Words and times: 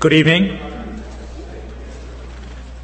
Good 0.00 0.12
evening. 0.12 0.60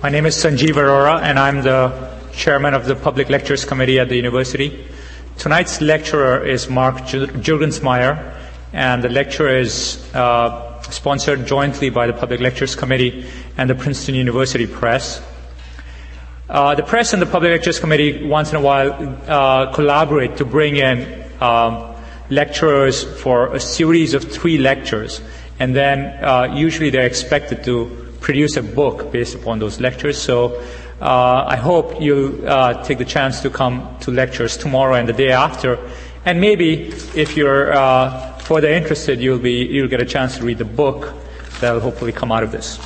My 0.03 0.09
name 0.09 0.27
is 0.27 0.35
Sanjeev 0.35 0.75
Arora, 0.75 1.23
and 1.23 1.39
I'm 1.39 1.63
the 1.63 2.19
chairman 2.33 2.75
of 2.75 2.87
the 2.87 2.97
Public 2.97 3.29
Lectures 3.29 3.65
Committee 3.65 4.01
at 4.01 4.09
the 4.09 4.17
university. 4.17 4.85
Tonight's 5.39 5.81
lecturer 5.81 6.45
is 6.45 6.69
Mark 6.69 6.97
Juergensmeyer, 7.05 8.35
and 8.73 9.05
the 9.05 9.11
lecture 9.11 9.49
is 9.49 10.13
uh, 10.13 10.83
sponsored 10.91 11.47
jointly 11.47 11.89
by 11.89 12.09
the 12.09 12.15
Public 12.15 12.41
Lectures 12.41 12.75
Committee 12.75 13.25
and 13.57 13.71
the 13.71 13.77
Princeton 13.77 14.17
University 14.17 14.67
Press. 14.67 15.23
Uh, 16.49 16.75
the 16.75 16.83
press 16.83 17.13
and 17.13 17.23
the 17.23 17.27
Public 17.27 17.53
Lectures 17.53 17.79
Committee 17.79 18.27
once 18.27 18.51
in 18.51 18.57
a 18.57 18.61
while 18.61 18.91
uh, 19.29 19.73
collaborate 19.73 20.39
to 20.39 20.45
bring 20.45 20.75
in 20.79 21.25
um, 21.41 21.95
lecturers 22.29 23.05
for 23.23 23.55
a 23.55 23.61
series 23.61 24.15
of 24.15 24.25
three 24.25 24.59
lectures, 24.59 25.21
and 25.65 25.75
then 25.75 26.23
uh, 26.23 26.55
usually 26.55 26.91
they're 26.91 27.07
expected 27.07 27.65
to 27.65 27.87
produce 28.21 28.59
a 28.59 28.63
book 28.63 29.11
based 29.11 29.35
upon 29.35 29.59
those 29.59 29.81
lectures. 29.81 30.21
So 30.21 30.61
uh, 31.01 31.47
I 31.49 31.57
hope 31.57 32.03
you'll 32.03 32.47
uh, 32.47 32.85
take 32.85 32.99
the 32.99 33.07
chance 33.07 33.41
to 33.41 33.49
come 33.49 33.97
to 34.01 34.11
lectures 34.11 34.59
tomorrow 34.59 34.97
and 34.97 35.09
the 35.09 35.15
day 35.15 35.33
after, 35.33 35.79
and 36.27 36.39
maybe 36.39 36.93
if 37.15 37.35
you're 37.35 37.73
uh, 37.73 38.37
further 38.41 38.69
interested, 38.69 39.23
you'll 39.23 39.39
be 39.39 39.65
you'll 39.75 39.89
get 39.89 40.03
a 40.03 40.11
chance 40.17 40.37
to 40.37 40.45
read 40.45 40.59
the 40.59 40.67
book 40.67 41.15
that'll 41.61 41.81
hopefully 41.81 42.13
come 42.13 42.31
out 42.31 42.43
of 42.43 42.53
this. 42.53 42.79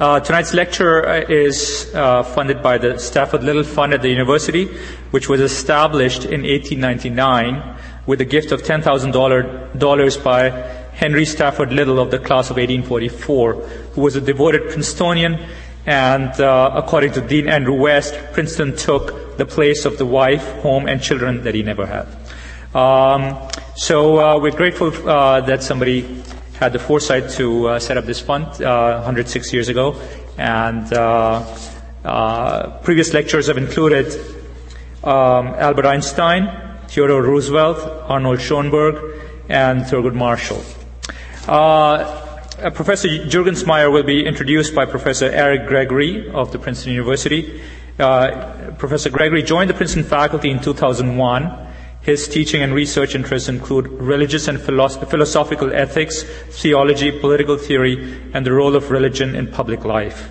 Uh, 0.00 0.18
tonight's 0.18 0.54
lecture 0.54 1.22
is 1.30 1.88
uh, 1.94 2.24
funded 2.24 2.64
by 2.64 2.78
the 2.78 2.98
Stafford 2.98 3.44
Little 3.44 3.64
Fund 3.64 3.94
at 3.94 4.02
the 4.02 4.08
university, 4.08 4.66
which 5.12 5.28
was 5.28 5.40
established 5.40 6.24
in 6.24 6.42
1899 6.42 7.76
with 8.06 8.20
a 8.22 8.24
gift 8.24 8.50
of 8.52 8.62
$10,000 8.62 10.24
by 10.24 10.77
Henry 10.98 11.24
Stafford 11.24 11.72
Little 11.72 12.00
of 12.00 12.10
the 12.10 12.18
class 12.18 12.50
of 12.50 12.56
1844, 12.56 13.54
who 13.94 14.00
was 14.00 14.16
a 14.16 14.20
devoted 14.20 14.68
Princetonian. 14.68 15.38
And 15.86 16.28
uh, 16.40 16.72
according 16.74 17.12
to 17.12 17.20
Dean 17.20 17.48
Andrew 17.48 17.74
West, 17.74 18.18
Princeton 18.32 18.74
took 18.74 19.36
the 19.36 19.46
place 19.46 19.84
of 19.84 19.96
the 19.96 20.04
wife, 20.04 20.44
home, 20.60 20.88
and 20.88 21.00
children 21.00 21.44
that 21.44 21.54
he 21.54 21.62
never 21.62 21.86
had. 21.86 22.08
Um, 22.74 23.48
so 23.76 24.18
uh, 24.18 24.40
we're 24.40 24.50
grateful 24.50 24.88
uh, 25.08 25.40
that 25.42 25.62
somebody 25.62 26.20
had 26.58 26.72
the 26.72 26.80
foresight 26.80 27.30
to 27.30 27.68
uh, 27.68 27.78
set 27.78 27.96
up 27.96 28.04
this 28.04 28.20
fund 28.20 28.46
106 28.46 28.58
uh, 28.58 29.52
years 29.52 29.68
ago. 29.68 29.94
And 30.36 30.92
uh, 30.92 32.80
previous 32.82 33.14
lectures 33.14 33.46
have 33.46 33.56
included 33.56 34.12
um, 35.04 35.54
Albert 35.54 35.86
Einstein, 35.86 36.50
Theodore 36.88 37.22
Roosevelt, 37.22 37.78
Arnold 38.10 38.40
Schoenberg, 38.40 39.22
and 39.48 39.82
Thurgood 39.82 40.14
Marshall. 40.14 40.64
Uh, 41.48 42.70
Professor 42.70 43.08
Juergensmeyer 43.08 43.90
will 43.90 44.02
be 44.02 44.26
introduced 44.26 44.74
by 44.74 44.84
Professor 44.84 45.26
Eric 45.26 45.66
Gregory 45.66 46.30
of 46.30 46.52
the 46.52 46.58
Princeton 46.58 46.92
University. 46.92 47.62
Uh, 47.98 48.72
Professor 48.78 49.10
Gregory 49.10 49.42
joined 49.42 49.70
the 49.70 49.74
Princeton 49.74 50.04
faculty 50.04 50.50
in 50.50 50.60
2001 50.60 51.68
his 52.00 52.26
teaching 52.26 52.62
and 52.62 52.72
research 52.72 53.14
interests 53.14 53.50
include 53.50 53.86
religious 53.88 54.48
and 54.48 54.58
philosophical 54.58 55.74
ethics, 55.74 56.22
theology, 56.22 57.10
political 57.10 57.58
theory, 57.58 58.30
and 58.32 58.46
the 58.46 58.52
role 58.52 58.74
of 58.76 58.90
religion 58.90 59.34
in 59.34 59.46
public 59.46 59.84
life. 59.84 60.30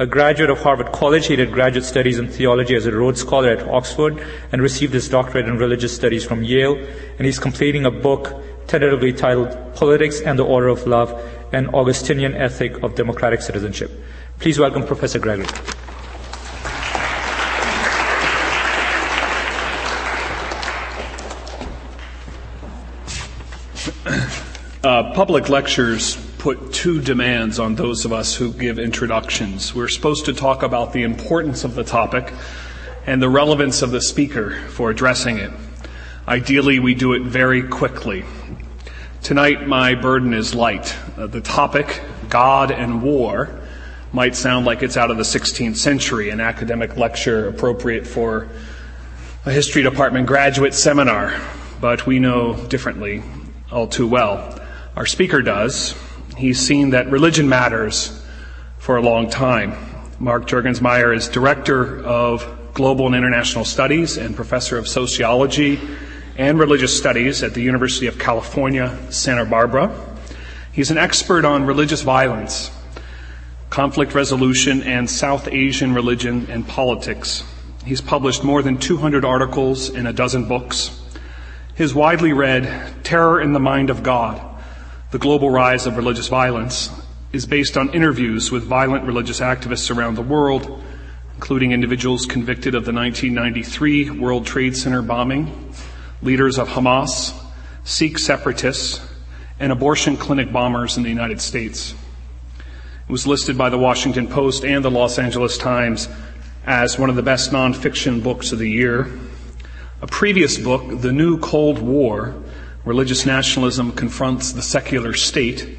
A 0.00 0.06
graduate 0.06 0.50
of 0.50 0.60
Harvard 0.62 0.90
College, 0.90 1.26
he 1.26 1.36
did 1.36 1.52
graduate 1.52 1.84
studies 1.84 2.18
in 2.18 2.26
theology 2.26 2.74
as 2.74 2.86
a 2.86 2.92
Rhodes 2.92 3.20
Scholar 3.20 3.50
at 3.50 3.68
Oxford 3.68 4.26
and 4.50 4.60
received 4.60 4.94
his 4.94 5.08
doctorate 5.08 5.46
in 5.46 5.58
religious 5.58 5.94
studies 5.94 6.24
from 6.24 6.42
Yale. 6.42 6.76
And 7.18 7.26
he's 7.26 7.38
completing 7.38 7.84
a 7.84 7.90
book 7.90 8.42
tentatively 8.72 9.12
titled 9.12 9.54
Politics 9.74 10.22
and 10.22 10.38
the 10.38 10.44
Order 10.46 10.68
of 10.68 10.86
Love, 10.86 11.12
an 11.52 11.68
Augustinian 11.74 12.34
Ethic 12.34 12.82
of 12.82 12.94
Democratic 12.94 13.42
Citizenship. 13.42 14.02
Please 14.38 14.58
welcome 14.58 14.86
Professor 14.86 15.18
Gregory. 15.18 15.46
Uh, 24.82 25.12
public 25.12 25.50
lectures 25.50 26.16
put 26.38 26.72
two 26.72 27.02
demands 27.02 27.58
on 27.58 27.74
those 27.74 28.06
of 28.06 28.12
us 28.14 28.34
who 28.34 28.54
give 28.54 28.78
introductions. 28.78 29.74
We're 29.74 29.88
supposed 29.88 30.24
to 30.24 30.32
talk 30.32 30.62
about 30.62 30.94
the 30.94 31.02
importance 31.02 31.64
of 31.64 31.74
the 31.74 31.84
topic 31.84 32.32
and 33.04 33.20
the 33.20 33.28
relevance 33.28 33.82
of 33.82 33.90
the 33.90 34.00
speaker 34.00 34.58
for 34.70 34.88
addressing 34.88 35.36
it. 35.36 35.50
Ideally, 36.26 36.78
we 36.78 36.94
do 36.94 37.12
it 37.12 37.22
very 37.22 37.62
quickly. 37.62 38.24
Tonight, 39.22 39.68
my 39.68 39.94
burden 39.94 40.34
is 40.34 40.52
light. 40.52 40.96
Uh, 41.16 41.28
the 41.28 41.40
topic, 41.40 42.02
God 42.28 42.72
and 42.72 43.00
War, 43.02 43.60
might 44.12 44.34
sound 44.34 44.66
like 44.66 44.82
it's 44.82 44.96
out 44.96 45.12
of 45.12 45.16
the 45.16 45.22
16th 45.22 45.76
century, 45.76 46.30
an 46.30 46.40
academic 46.40 46.96
lecture 46.96 47.46
appropriate 47.46 48.04
for 48.04 48.48
a 49.46 49.52
history 49.52 49.82
department 49.84 50.26
graduate 50.26 50.74
seminar, 50.74 51.40
but 51.80 52.04
we 52.04 52.18
know 52.18 52.56
differently 52.66 53.22
all 53.70 53.86
too 53.86 54.08
well. 54.08 54.60
Our 54.96 55.06
speaker 55.06 55.40
does. 55.40 55.94
He's 56.36 56.58
seen 56.58 56.90
that 56.90 57.08
religion 57.08 57.48
matters 57.48 58.24
for 58.78 58.96
a 58.96 59.02
long 59.02 59.30
time. 59.30 59.76
Mark 60.18 60.48
Juergensmeyer 60.48 61.14
is 61.14 61.28
Director 61.28 62.04
of 62.04 62.74
Global 62.74 63.06
and 63.06 63.14
International 63.14 63.64
Studies 63.64 64.16
and 64.16 64.34
Professor 64.34 64.78
of 64.78 64.88
Sociology 64.88 65.78
and 66.36 66.58
Religious 66.58 66.96
Studies 66.96 67.42
at 67.42 67.54
the 67.54 67.62
University 67.62 68.06
of 68.06 68.18
California, 68.18 68.98
Santa 69.10 69.44
Barbara. 69.44 69.94
He's 70.72 70.90
an 70.90 70.98
expert 70.98 71.44
on 71.44 71.64
religious 71.64 72.02
violence, 72.02 72.70
conflict 73.70 74.14
resolution, 74.14 74.82
and 74.82 75.08
South 75.08 75.48
Asian 75.48 75.94
religion 75.94 76.46
and 76.50 76.66
politics. 76.66 77.44
He's 77.84 78.00
published 78.00 78.44
more 78.44 78.62
than 78.62 78.78
200 78.78 79.24
articles 79.24 79.90
in 79.90 80.06
a 80.06 80.12
dozen 80.12 80.48
books. 80.48 80.98
His 81.74 81.94
widely 81.94 82.32
read 82.32 83.04
Terror 83.04 83.40
in 83.40 83.52
the 83.52 83.60
Mind 83.60 83.90
of 83.90 84.02
God 84.02 84.48
the 85.12 85.18
global 85.18 85.50
rise 85.50 85.86
of 85.86 85.98
religious 85.98 86.28
violence 86.28 86.88
is 87.34 87.44
based 87.44 87.76
on 87.76 87.90
interviews 87.90 88.50
with 88.50 88.64
violent 88.64 89.04
religious 89.04 89.40
activists 89.40 89.94
around 89.94 90.14
the 90.14 90.22
world, 90.22 90.82
including 91.34 91.72
individuals 91.72 92.24
convicted 92.24 92.74
of 92.74 92.86
the 92.86 92.94
1993 92.94 94.08
World 94.08 94.46
Trade 94.46 94.74
Center 94.74 95.02
bombing, 95.02 95.70
leaders 96.22 96.58
of 96.58 96.68
Hamas, 96.68 97.34
Sikh 97.84 98.18
separatists, 98.18 99.00
and 99.58 99.72
abortion 99.72 100.16
clinic 100.16 100.52
bombers 100.52 100.96
in 100.96 101.02
the 101.02 101.08
United 101.08 101.40
States. 101.40 101.94
It 102.58 103.12
was 103.12 103.26
listed 103.26 103.58
by 103.58 103.68
the 103.68 103.78
Washington 103.78 104.28
Post 104.28 104.64
and 104.64 104.84
the 104.84 104.90
Los 104.90 105.18
Angeles 105.18 105.58
Times 105.58 106.08
as 106.64 106.98
one 106.98 107.10
of 107.10 107.16
the 107.16 107.22
best 107.22 107.50
nonfiction 107.50 108.22
books 108.22 108.52
of 108.52 108.58
the 108.58 108.70
year. 108.70 109.10
A 110.00 110.06
previous 110.06 110.58
book, 110.58 111.00
The 111.00 111.12
New 111.12 111.38
Cold 111.38 111.80
War, 111.80 112.34
Religious 112.84 113.26
Nationalism 113.26 113.92
Confronts 113.92 114.52
the 114.52 114.62
Secular 114.62 115.14
State 115.14 115.78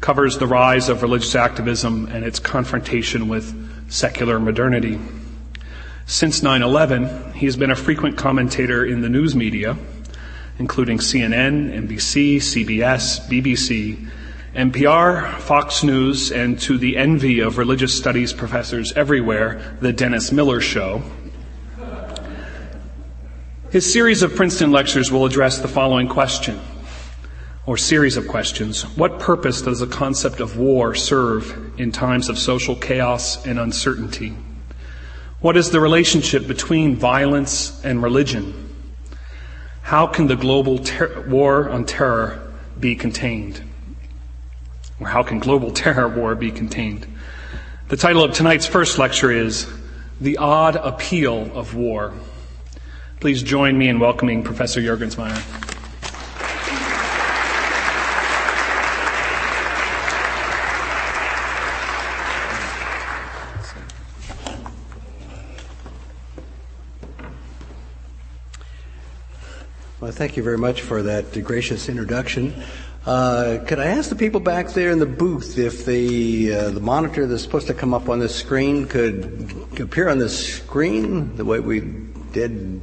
covers 0.00 0.38
the 0.38 0.46
rise 0.46 0.88
of 0.88 1.02
religious 1.02 1.34
activism 1.34 2.06
and 2.06 2.24
its 2.24 2.38
confrontation 2.38 3.28
with 3.28 3.90
secular 3.90 4.38
modernity. 4.38 4.98
Since 6.06 6.42
9 6.42 6.62
11, 6.62 7.32
he 7.32 7.46
has 7.46 7.56
been 7.56 7.70
a 7.70 7.76
frequent 7.76 8.16
commentator 8.18 8.84
in 8.84 9.00
the 9.00 9.08
news 9.08 9.34
media, 9.34 9.76
including 10.58 10.98
CNN, 10.98 11.88
NBC, 11.88 12.36
CBS, 12.36 13.26
BBC, 13.28 14.08
NPR, 14.54 15.38
Fox 15.38 15.82
News, 15.82 16.30
and 16.30 16.60
to 16.60 16.78
the 16.78 16.96
envy 16.96 17.40
of 17.40 17.58
religious 17.58 17.96
studies 17.96 18.32
professors 18.32 18.92
everywhere, 18.92 19.76
The 19.80 19.92
Dennis 19.92 20.30
Miller 20.30 20.60
Show, 20.60 21.02
his 23.74 23.92
series 23.92 24.22
of 24.22 24.36
Princeton 24.36 24.70
lectures 24.70 25.10
will 25.10 25.26
address 25.26 25.58
the 25.58 25.66
following 25.66 26.06
question, 26.06 26.60
or 27.66 27.76
series 27.76 28.16
of 28.16 28.28
questions. 28.28 28.84
What 28.96 29.18
purpose 29.18 29.62
does 29.62 29.80
the 29.80 29.88
concept 29.88 30.38
of 30.38 30.56
war 30.56 30.94
serve 30.94 31.72
in 31.76 31.90
times 31.90 32.28
of 32.28 32.38
social 32.38 32.76
chaos 32.76 33.44
and 33.44 33.58
uncertainty? 33.58 34.36
What 35.44 35.58
is 35.58 35.68
the 35.68 35.78
relationship 35.78 36.46
between 36.46 36.96
violence 36.96 37.84
and 37.84 38.02
religion? 38.02 38.74
How 39.82 40.06
can 40.06 40.26
the 40.26 40.36
global 40.36 40.78
ter- 40.78 41.20
war 41.28 41.68
on 41.68 41.84
terror 41.84 42.54
be 42.80 42.96
contained? 42.96 43.62
Or 44.98 45.08
how 45.08 45.22
can 45.22 45.40
global 45.40 45.70
terror 45.82 46.08
war 46.08 46.34
be 46.34 46.50
contained? 46.50 47.06
The 47.88 47.98
title 47.98 48.24
of 48.24 48.32
tonight's 48.32 48.64
first 48.64 48.96
lecture 48.96 49.30
is 49.30 49.70
The 50.18 50.38
Odd 50.38 50.76
Appeal 50.76 51.54
of 51.54 51.74
War. 51.74 52.14
Please 53.20 53.42
join 53.42 53.76
me 53.76 53.90
in 53.90 53.98
welcoming 53.98 54.44
Professor 54.44 54.80
Juergensmeyer. 54.80 55.73
Thank 70.14 70.36
you 70.36 70.42
very 70.42 70.58
much 70.58 70.82
for 70.82 71.02
that 71.02 71.42
gracious 71.44 71.88
introduction. 71.88 72.54
Uh, 73.04 73.58
could 73.66 73.80
I 73.80 73.86
ask 73.86 74.08
the 74.08 74.16
people 74.16 74.40
back 74.40 74.68
there 74.70 74.90
in 74.90 74.98
the 74.98 75.06
booth 75.06 75.58
if 75.58 75.84
the 75.84 76.54
uh, 76.54 76.70
the 76.70 76.80
monitor 76.80 77.26
that's 77.26 77.42
supposed 77.42 77.66
to 77.66 77.74
come 77.74 77.92
up 77.92 78.08
on 78.08 78.18
the 78.18 78.28
screen 78.28 78.86
could 78.86 79.54
appear 79.78 80.08
on 80.08 80.18
the 80.18 80.28
screen 80.28 81.36
the 81.36 81.44
way 81.44 81.60
we 81.60 81.80
did 82.32 82.80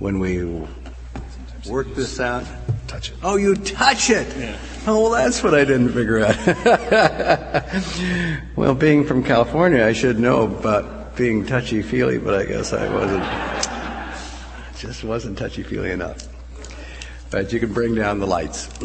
when 0.00 0.18
we 0.18 0.44
worked 1.66 1.94
this 1.94 2.20
out? 2.20 2.44
Touch 2.88 3.10
it. 3.10 3.16
Oh, 3.22 3.36
you 3.36 3.54
touch 3.54 4.10
it. 4.10 4.26
Yeah. 4.36 4.58
Oh, 4.86 5.02
well, 5.02 5.10
that's 5.12 5.42
what 5.42 5.54
I 5.54 5.64
didn't 5.64 5.90
figure 5.90 6.20
out. 6.20 6.36
well, 8.56 8.74
being 8.74 9.04
from 9.04 9.24
California, 9.24 9.84
I 9.84 9.92
should 9.92 10.20
know 10.20 10.42
about 10.42 11.16
being 11.16 11.46
touchy 11.46 11.82
feely, 11.82 12.18
but 12.18 12.34
I 12.34 12.44
guess 12.44 12.72
I 12.72 12.92
wasn't. 12.92 13.24
Just 14.78 15.04
wasn't 15.04 15.38
touchy 15.38 15.62
feely 15.62 15.90
enough. 15.90 16.28
But 17.30 17.50
you 17.50 17.60
can 17.60 17.72
bring 17.72 17.94
down 17.94 18.18
the 18.18 18.26
lights. 18.26 18.66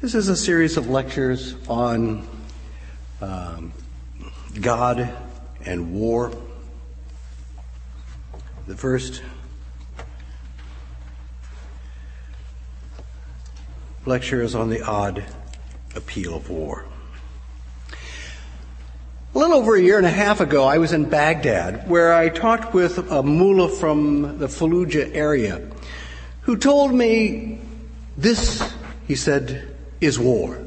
this 0.00 0.14
is 0.14 0.28
a 0.28 0.36
series 0.36 0.76
of 0.76 0.88
lectures 0.88 1.56
on 1.68 2.28
um, 3.20 3.72
God 4.60 5.12
and 5.64 5.92
war. 5.94 6.32
The 8.68 8.76
first 8.76 9.20
lecture 14.06 14.42
is 14.42 14.54
on 14.54 14.70
the 14.70 14.82
odd 14.82 15.24
appeal 15.96 16.36
of 16.36 16.48
war. 16.50 16.84
A 19.32 19.38
little 19.38 19.58
over 19.58 19.76
a 19.76 19.80
year 19.80 19.96
and 19.96 20.06
a 20.06 20.10
half 20.10 20.40
ago, 20.40 20.64
I 20.64 20.78
was 20.78 20.92
in 20.92 21.04
Baghdad, 21.04 21.88
where 21.88 22.12
I 22.12 22.30
talked 22.30 22.74
with 22.74 22.98
a 23.12 23.22
mullah 23.22 23.68
from 23.68 24.38
the 24.38 24.48
Fallujah 24.48 25.14
area, 25.14 25.70
who 26.40 26.56
told 26.56 26.92
me 26.92 27.60
this, 28.16 28.60
he 29.06 29.14
said, 29.14 29.68
is 30.00 30.18
war. 30.18 30.58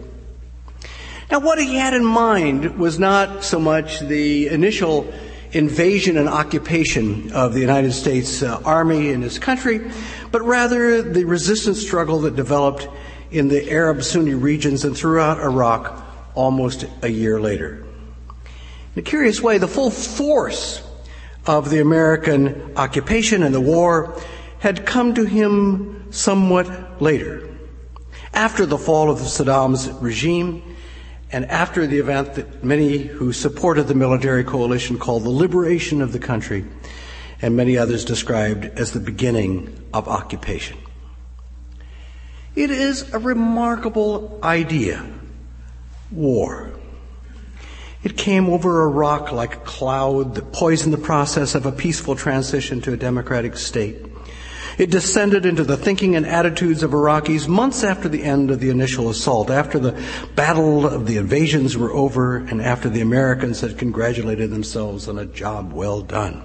Now, 1.30 1.40
what 1.40 1.60
he 1.60 1.76
had 1.76 1.94
in 1.94 2.06
mind 2.06 2.80
was 2.80 2.98
not 2.98 3.44
so 3.44 3.60
much 3.60 4.00
the 4.00 4.48
initial 4.48 5.14
invasion 5.52 6.16
and 6.16 6.30
occupation 6.30 7.34
of 7.34 7.54
the 7.54 7.60
United 7.60 7.92
States 7.92 8.42
uh, 8.42 8.62
Army 8.64 9.10
in 9.10 9.22
his 9.22 9.40
country, 9.40 9.92
but 10.32 10.42
rather 10.42 11.02
the 11.02 11.26
resistance 11.26 11.82
struggle 11.82 12.20
that 12.20 12.38
developed 12.38 12.88
in 13.30 13.50
the 13.50 13.70
Arab 13.70 14.04
Sunni 14.04 14.36
regions 14.36 14.86
and 14.86 14.96
throughout 14.98 15.38
Iraq 15.40 16.02
almost 16.34 16.86
a 17.02 17.10
year 17.10 17.42
later. 17.42 17.83
In 18.96 19.00
a 19.00 19.04
curious 19.04 19.42
way, 19.42 19.58
the 19.58 19.68
full 19.68 19.90
force 19.90 20.84
of 21.46 21.70
the 21.70 21.82
American 21.82 22.74
occupation 22.76 23.44
and 23.44 23.54
the 23.54 23.62
war 23.62 24.20
had 24.60 24.86
come 24.86 25.16
to 25.16 25.26
him 25.26 26.12
somewhat 26.12 27.02
later, 27.02 27.50
after 28.34 28.66
the 28.66 28.78
fall 28.78 29.10
of 29.10 29.18
Saddam's 29.20 29.90
regime 29.90 30.62
and 31.32 31.46
after 31.46 31.88
the 31.88 31.98
event 31.98 32.36
that 32.36 32.64
many 32.64 33.00
who 33.00 33.34
supported 33.34 33.88
the 33.88 33.96
military 33.96 34.44
coalition 34.44 35.00
called 35.00 35.24
the 35.24 35.30
liberation 35.30 36.02
of 36.02 36.12
the 36.12 36.20
country 36.20 36.64
and 37.42 37.58
many 37.58 37.78
others 37.78 38.06
described 38.06 38.66
as 38.80 38.92
the 38.92 39.00
beginning 39.00 39.76
of 39.94 40.08
occupation. 40.08 40.78
It 42.56 42.70
is 42.70 43.12
a 43.14 43.20
remarkable 43.20 44.40
idea, 44.44 45.04
war. 46.12 46.72
It 48.04 48.18
came 48.18 48.50
over 48.50 48.84
Iraq 48.84 49.32
like 49.32 49.56
a 49.56 49.60
cloud 49.60 50.36
that 50.36 50.52
poisoned 50.52 50.94
the 50.94 50.98
process 50.98 51.56
of 51.56 51.66
a 51.66 51.72
peaceful 51.72 52.16
transition 52.16 52.82
to 52.82 52.94
a 52.94 52.98
democratic 52.98 53.56
state. 53.56 53.98
It 54.78 54.90
descended 54.90 55.46
into 55.46 55.64
the 55.64 55.78
thinking 55.78 56.16
and 56.16 56.26
attitudes 56.26 56.84
of 56.84 56.92
Iraqis 56.92 57.48
months 57.48 57.84
after 57.84 58.10
the 58.10 58.24
end 58.24 58.50
of 58.52 58.60
the 58.60 58.72
initial 58.72 59.10
assault, 59.10 59.50
after 59.50 59.80
the 59.80 60.02
battle 60.36 60.86
of 60.86 61.06
the 61.06 61.18
invasions 61.18 61.78
were 61.78 61.94
over, 61.94 62.38
and 62.38 62.62
after 62.62 62.90
the 62.90 63.02
Americans 63.02 63.62
had 63.62 63.78
congratulated 63.78 64.50
themselves 64.50 65.08
on 65.08 65.20
a 65.20 65.26
job 65.26 65.72
well 65.72 66.02
done. 66.02 66.44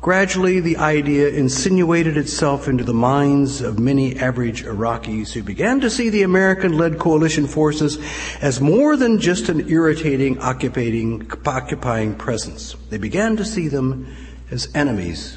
Gradually, 0.00 0.60
the 0.60 0.76
idea 0.76 1.28
insinuated 1.28 2.16
itself 2.16 2.68
into 2.68 2.84
the 2.84 2.94
minds 2.94 3.60
of 3.60 3.80
many 3.80 4.16
average 4.16 4.62
Iraqis 4.64 5.32
who 5.32 5.42
began 5.42 5.80
to 5.80 5.90
see 5.90 6.08
the 6.08 6.22
American 6.22 6.78
led 6.78 7.00
coalition 7.00 7.48
forces 7.48 7.98
as 8.40 8.60
more 8.60 8.96
than 8.96 9.18
just 9.18 9.48
an 9.48 9.68
irritating, 9.68 10.38
occupying 10.38 12.14
presence. 12.14 12.76
They 12.90 12.98
began 12.98 13.36
to 13.38 13.44
see 13.44 13.66
them 13.66 14.06
as 14.52 14.68
enemies 14.72 15.36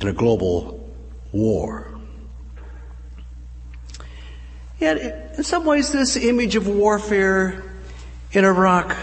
in 0.00 0.06
a 0.06 0.12
global 0.12 0.88
war. 1.32 1.98
Yet, 4.78 5.34
in 5.36 5.42
some 5.42 5.64
ways, 5.64 5.90
this 5.90 6.16
image 6.16 6.54
of 6.54 6.68
warfare 6.68 7.64
in 8.30 8.44
Iraq 8.44 8.96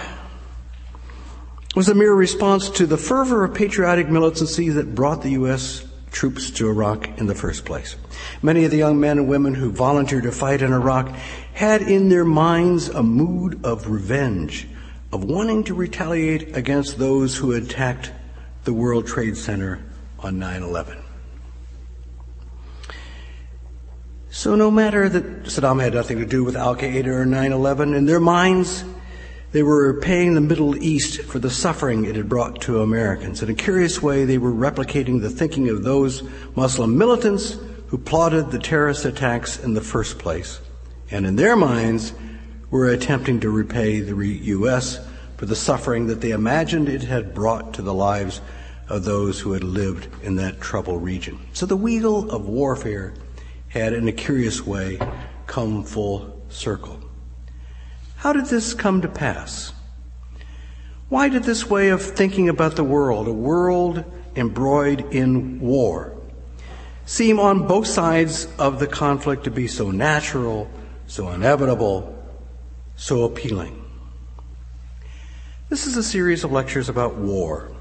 was 1.75 1.89
a 1.89 1.95
mere 1.95 2.13
response 2.13 2.69
to 2.69 2.85
the 2.85 2.97
fervor 2.97 3.43
of 3.43 3.53
patriotic 3.53 4.07
militancy 4.07 4.69
that 4.69 4.93
brought 4.93 5.23
the 5.23 5.31
U.S. 5.31 5.83
troops 6.11 6.51
to 6.51 6.69
Iraq 6.69 7.17
in 7.17 7.25
the 7.25 7.33
first 7.33 7.65
place. 7.65 7.95
Many 8.43 8.65
of 8.65 8.71
the 8.71 8.77
young 8.77 8.99
men 8.99 9.17
and 9.17 9.27
women 9.27 9.55
who 9.55 9.71
volunteered 9.71 10.23
to 10.23 10.31
fight 10.31 10.61
in 10.61 10.71
Iraq 10.71 11.09
had 11.53 11.81
in 11.81 12.09
their 12.09 12.25
minds 12.25 12.89
a 12.89 13.01
mood 13.01 13.65
of 13.65 13.89
revenge, 13.89 14.67
of 15.11 15.23
wanting 15.23 15.63
to 15.63 15.73
retaliate 15.73 16.55
against 16.55 16.99
those 16.99 17.35
who 17.35 17.53
attacked 17.53 18.11
the 18.65 18.73
World 18.73 19.07
Trade 19.07 19.35
Center 19.35 19.83
on 20.19 20.37
9 20.37 20.61
11. 20.61 20.97
So, 24.29 24.55
no 24.55 24.71
matter 24.71 25.09
that 25.09 25.43
Saddam 25.43 25.81
had 25.81 25.93
nothing 25.93 26.19
to 26.19 26.25
do 26.25 26.43
with 26.43 26.55
Al 26.55 26.75
Qaeda 26.75 27.07
or 27.07 27.25
9 27.25 27.51
11, 27.51 27.93
in 27.93 28.05
their 28.05 28.19
minds, 28.19 28.83
they 29.53 29.63
were 29.63 30.01
paying 30.01 30.33
the 30.33 30.41
Middle 30.41 30.75
East 30.83 31.21
for 31.21 31.37
the 31.37 31.49
suffering 31.49 32.05
it 32.05 32.15
had 32.15 32.27
brought 32.27 32.59
to 32.61 32.81
Americans. 32.81 33.43
In 33.43 33.49
a 33.49 33.53
curious 33.53 34.01
way, 34.01 34.25
they 34.25 34.39
were 34.39 34.51
replicating 34.51 35.21
the 35.21 35.29
thinking 35.29 35.69
of 35.69 35.83
those 35.83 36.23
Muslim 36.55 36.97
militants 36.97 37.57
who 37.87 37.99
plotted 37.99 38.49
the 38.49 38.57
terrorist 38.57 39.05
attacks 39.05 39.63
in 39.63 39.75
the 39.75 39.81
first 39.81 40.17
place. 40.17 40.59
And 41.11 41.27
in 41.27 41.35
their 41.35 41.55
minds, 41.55 42.13
were 42.71 42.89
attempting 42.89 43.39
to 43.41 43.51
repay 43.51 43.99
the 43.99 44.15
U.S. 44.15 44.99
for 45.37 45.45
the 45.45 45.55
suffering 45.55 46.07
that 46.07 46.21
they 46.21 46.31
imagined 46.31 46.89
it 46.89 47.03
had 47.03 47.35
brought 47.35 47.75
to 47.75 47.83
the 47.83 47.93
lives 47.93 48.41
of 48.89 49.05
those 49.05 49.39
who 49.39 49.51
had 49.51 49.63
lived 49.63 50.07
in 50.23 50.37
that 50.37 50.59
troubled 50.59 51.03
region. 51.03 51.39
So 51.53 51.67
the 51.67 51.77
wheel 51.77 52.31
of 52.31 52.47
warfare 52.47 53.13
had, 53.69 53.93
in 53.93 54.07
a 54.07 54.11
curious 54.11 54.65
way, 54.65 54.97
come 55.45 55.83
full 55.83 56.43
circle. 56.49 57.02
How 58.23 58.31
did 58.31 58.45
this 58.45 58.73
come 58.73 59.01
to 59.01 59.09
pass? 59.09 59.73
Why 61.09 61.27
did 61.27 61.43
this 61.43 61.69
way 61.69 61.89
of 61.89 62.01
thinking 62.01 62.47
about 62.47 62.77
the 62.77 62.83
world, 62.85 63.27
a 63.27 63.33
world 63.33 64.05
embroidered 64.37 65.13
in 65.13 65.59
war, 65.59 66.15
seem 67.05 67.37
on 67.37 67.67
both 67.67 67.85
sides 67.85 68.47
of 68.57 68.79
the 68.79 68.87
conflict 68.87 69.43
to 69.43 69.51
be 69.51 69.67
so 69.67 69.91
natural, 69.91 70.71
so 71.05 71.31
inevitable, 71.31 72.17
so 72.95 73.25
appealing? 73.25 73.83
This 75.67 75.85
is 75.85 75.97
a 75.97 76.01
series 76.01 76.45
of 76.45 76.51
lectures 76.53 76.87
about 76.87 77.15
war. 77.15 77.75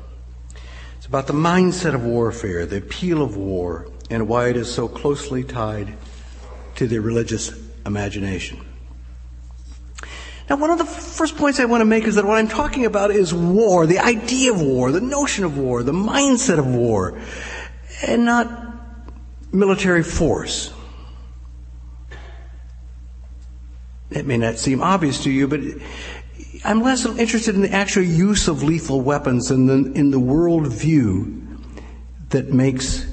It's 0.97 1.07
about 1.07 1.29
the 1.29 1.35
mindset 1.35 1.95
of 1.95 2.05
warfare, 2.05 2.67
the 2.67 2.79
appeal 2.79 3.23
of 3.23 3.37
war, 3.37 3.87
and 4.11 4.27
why 4.27 4.49
it 4.49 4.57
is 4.57 4.75
so 4.75 4.89
closely 4.89 5.45
tied 5.45 5.97
to 6.75 6.89
the 6.89 6.99
religious 6.99 7.53
imagination. 7.87 8.72
Now, 10.51 10.57
one 10.57 10.71
of 10.71 10.79
the 10.79 10.85
first 10.85 11.37
points 11.37 11.61
I 11.61 11.65
want 11.67 11.81
to 11.81 11.85
make 11.85 12.05
is 12.05 12.17
that 12.17 12.25
what 12.25 12.39
I'm 12.39 12.49
talking 12.49 12.85
about 12.85 13.11
is 13.11 13.33
war, 13.33 13.87
the 13.87 14.01
idea 14.01 14.53
of 14.53 14.61
war, 14.61 14.91
the 14.91 15.01
notion 15.01 15.45
of 15.45 15.57
war, 15.57 15.83
the 15.83 15.93
mindset 15.93 16.59
of 16.59 16.67
war, 16.67 17.19
and 18.07 18.25
not 18.25 18.49
military 19.53 20.03
force. 20.03 20.73
It 24.11 24.27
may 24.27 24.37
not 24.37 24.59
seem 24.59 24.83
obvious 24.83 25.23
to 25.25 25.31
you, 25.31 25.49
but 25.49 25.61
I'm 26.65 26.83
less 26.83 27.07
interested 27.07 27.55
in 27.55 27.63
the 27.63 27.73
actual 27.73 28.03
use 28.03 28.47
of 28.49 28.63
lethal 28.63 29.01
weapons 29.01 29.49
than 29.49 29.95
in 29.95 30.11
the 30.11 30.21
worldview 30.21 31.59
that 32.31 32.53
makes 32.53 33.12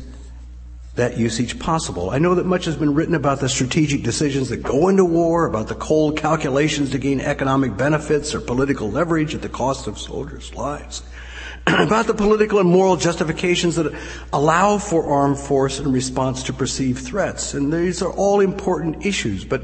that 0.95 1.17
usage 1.17 1.59
possible. 1.59 2.09
I 2.09 2.17
know 2.17 2.35
that 2.35 2.45
much 2.45 2.65
has 2.65 2.75
been 2.75 2.93
written 2.93 3.15
about 3.15 3.39
the 3.39 3.49
strategic 3.49 4.03
decisions 4.03 4.49
that 4.49 4.63
go 4.63 4.87
into 4.89 5.05
war, 5.05 5.45
about 5.45 5.67
the 5.67 5.75
cold 5.75 6.17
calculations 6.17 6.91
to 6.91 6.97
gain 6.97 7.21
economic 7.21 7.77
benefits 7.77 8.33
or 8.33 8.41
political 8.41 8.89
leverage 8.89 9.33
at 9.35 9.41
the 9.41 9.49
cost 9.49 9.87
of 9.87 9.97
soldiers' 9.97 10.53
lives, 10.55 11.03
about 11.67 12.07
the 12.07 12.13
political 12.13 12.59
and 12.59 12.69
moral 12.69 12.97
justifications 12.97 13.75
that 13.75 13.93
allow 14.33 14.77
for 14.77 15.05
armed 15.05 15.37
force 15.37 15.79
in 15.79 15.91
response 15.91 16.43
to 16.43 16.53
perceived 16.53 17.05
threats. 17.05 17.53
And 17.53 17.71
these 17.71 18.01
are 18.01 18.11
all 18.11 18.39
important 18.39 19.05
issues, 19.05 19.45
but 19.45 19.63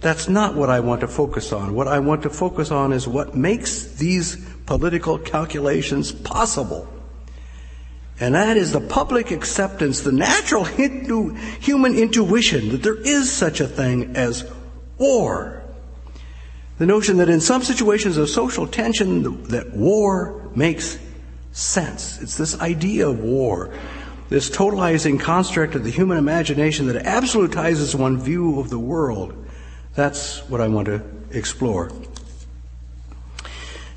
that's 0.00 0.28
not 0.28 0.54
what 0.54 0.70
I 0.70 0.80
want 0.80 1.00
to 1.02 1.08
focus 1.08 1.52
on. 1.52 1.74
What 1.74 1.86
I 1.88 1.98
want 1.98 2.22
to 2.22 2.30
focus 2.30 2.70
on 2.70 2.92
is 2.92 3.06
what 3.06 3.34
makes 3.36 3.84
these 3.94 4.36
political 4.66 5.18
calculations 5.18 6.12
possible 6.12 6.88
And 8.22 8.36
that 8.36 8.56
is 8.56 8.70
the 8.70 8.80
public 8.80 9.32
acceptance, 9.32 10.02
the 10.02 10.12
natural 10.12 10.62
human 10.62 11.98
intuition 11.98 12.68
that 12.68 12.80
there 12.84 12.94
is 12.94 13.32
such 13.32 13.58
a 13.58 13.66
thing 13.66 14.14
as 14.14 14.48
war. 14.96 15.64
The 16.78 16.86
notion 16.86 17.16
that 17.16 17.28
in 17.28 17.40
some 17.40 17.64
situations 17.64 18.18
of 18.18 18.30
social 18.30 18.68
tension, 18.68 19.42
that 19.48 19.72
war 19.72 20.48
makes 20.54 21.00
sense. 21.50 22.22
It's 22.22 22.36
this 22.36 22.60
idea 22.60 23.08
of 23.08 23.18
war, 23.18 23.74
this 24.28 24.48
totalizing 24.48 25.18
construct 25.18 25.74
of 25.74 25.82
the 25.82 25.90
human 25.90 26.16
imagination 26.16 26.86
that 26.86 27.04
absolutizes 27.04 27.92
one 27.92 28.20
view 28.20 28.60
of 28.60 28.70
the 28.70 28.78
world. 28.78 29.34
That's 29.96 30.48
what 30.48 30.60
I 30.60 30.68
want 30.68 30.86
to 30.86 31.02
explore. 31.32 31.90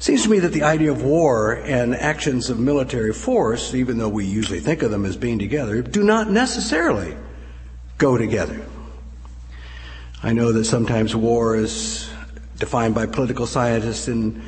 Seems 0.06 0.22
to 0.22 0.30
me 0.30 0.38
that 0.38 0.54
the 0.54 0.62
idea 0.62 0.92
of 0.92 1.02
war 1.02 1.54
and 1.54 1.96
actions 1.96 2.52
of 2.52 2.60
military 2.60 3.12
force, 3.12 3.74
even 3.74 3.98
though 3.98 4.08
we 4.08 4.24
usually 4.24 4.60
think 4.60 4.84
of 4.84 4.92
them 4.92 5.04
as 5.04 5.18
being 5.18 5.40
together, 5.40 5.82
do 5.82 6.04
not 6.04 6.30
necessarily 6.30 7.18
go 7.98 8.16
together. 8.16 8.64
I 10.22 10.32
know 10.32 10.52
that 10.52 10.66
sometimes 10.66 11.16
war 11.16 11.56
is 11.56 12.08
defined 12.60 12.94
by 12.94 13.08
political 13.08 13.48
scientists 13.48 14.08
in 14.08 14.44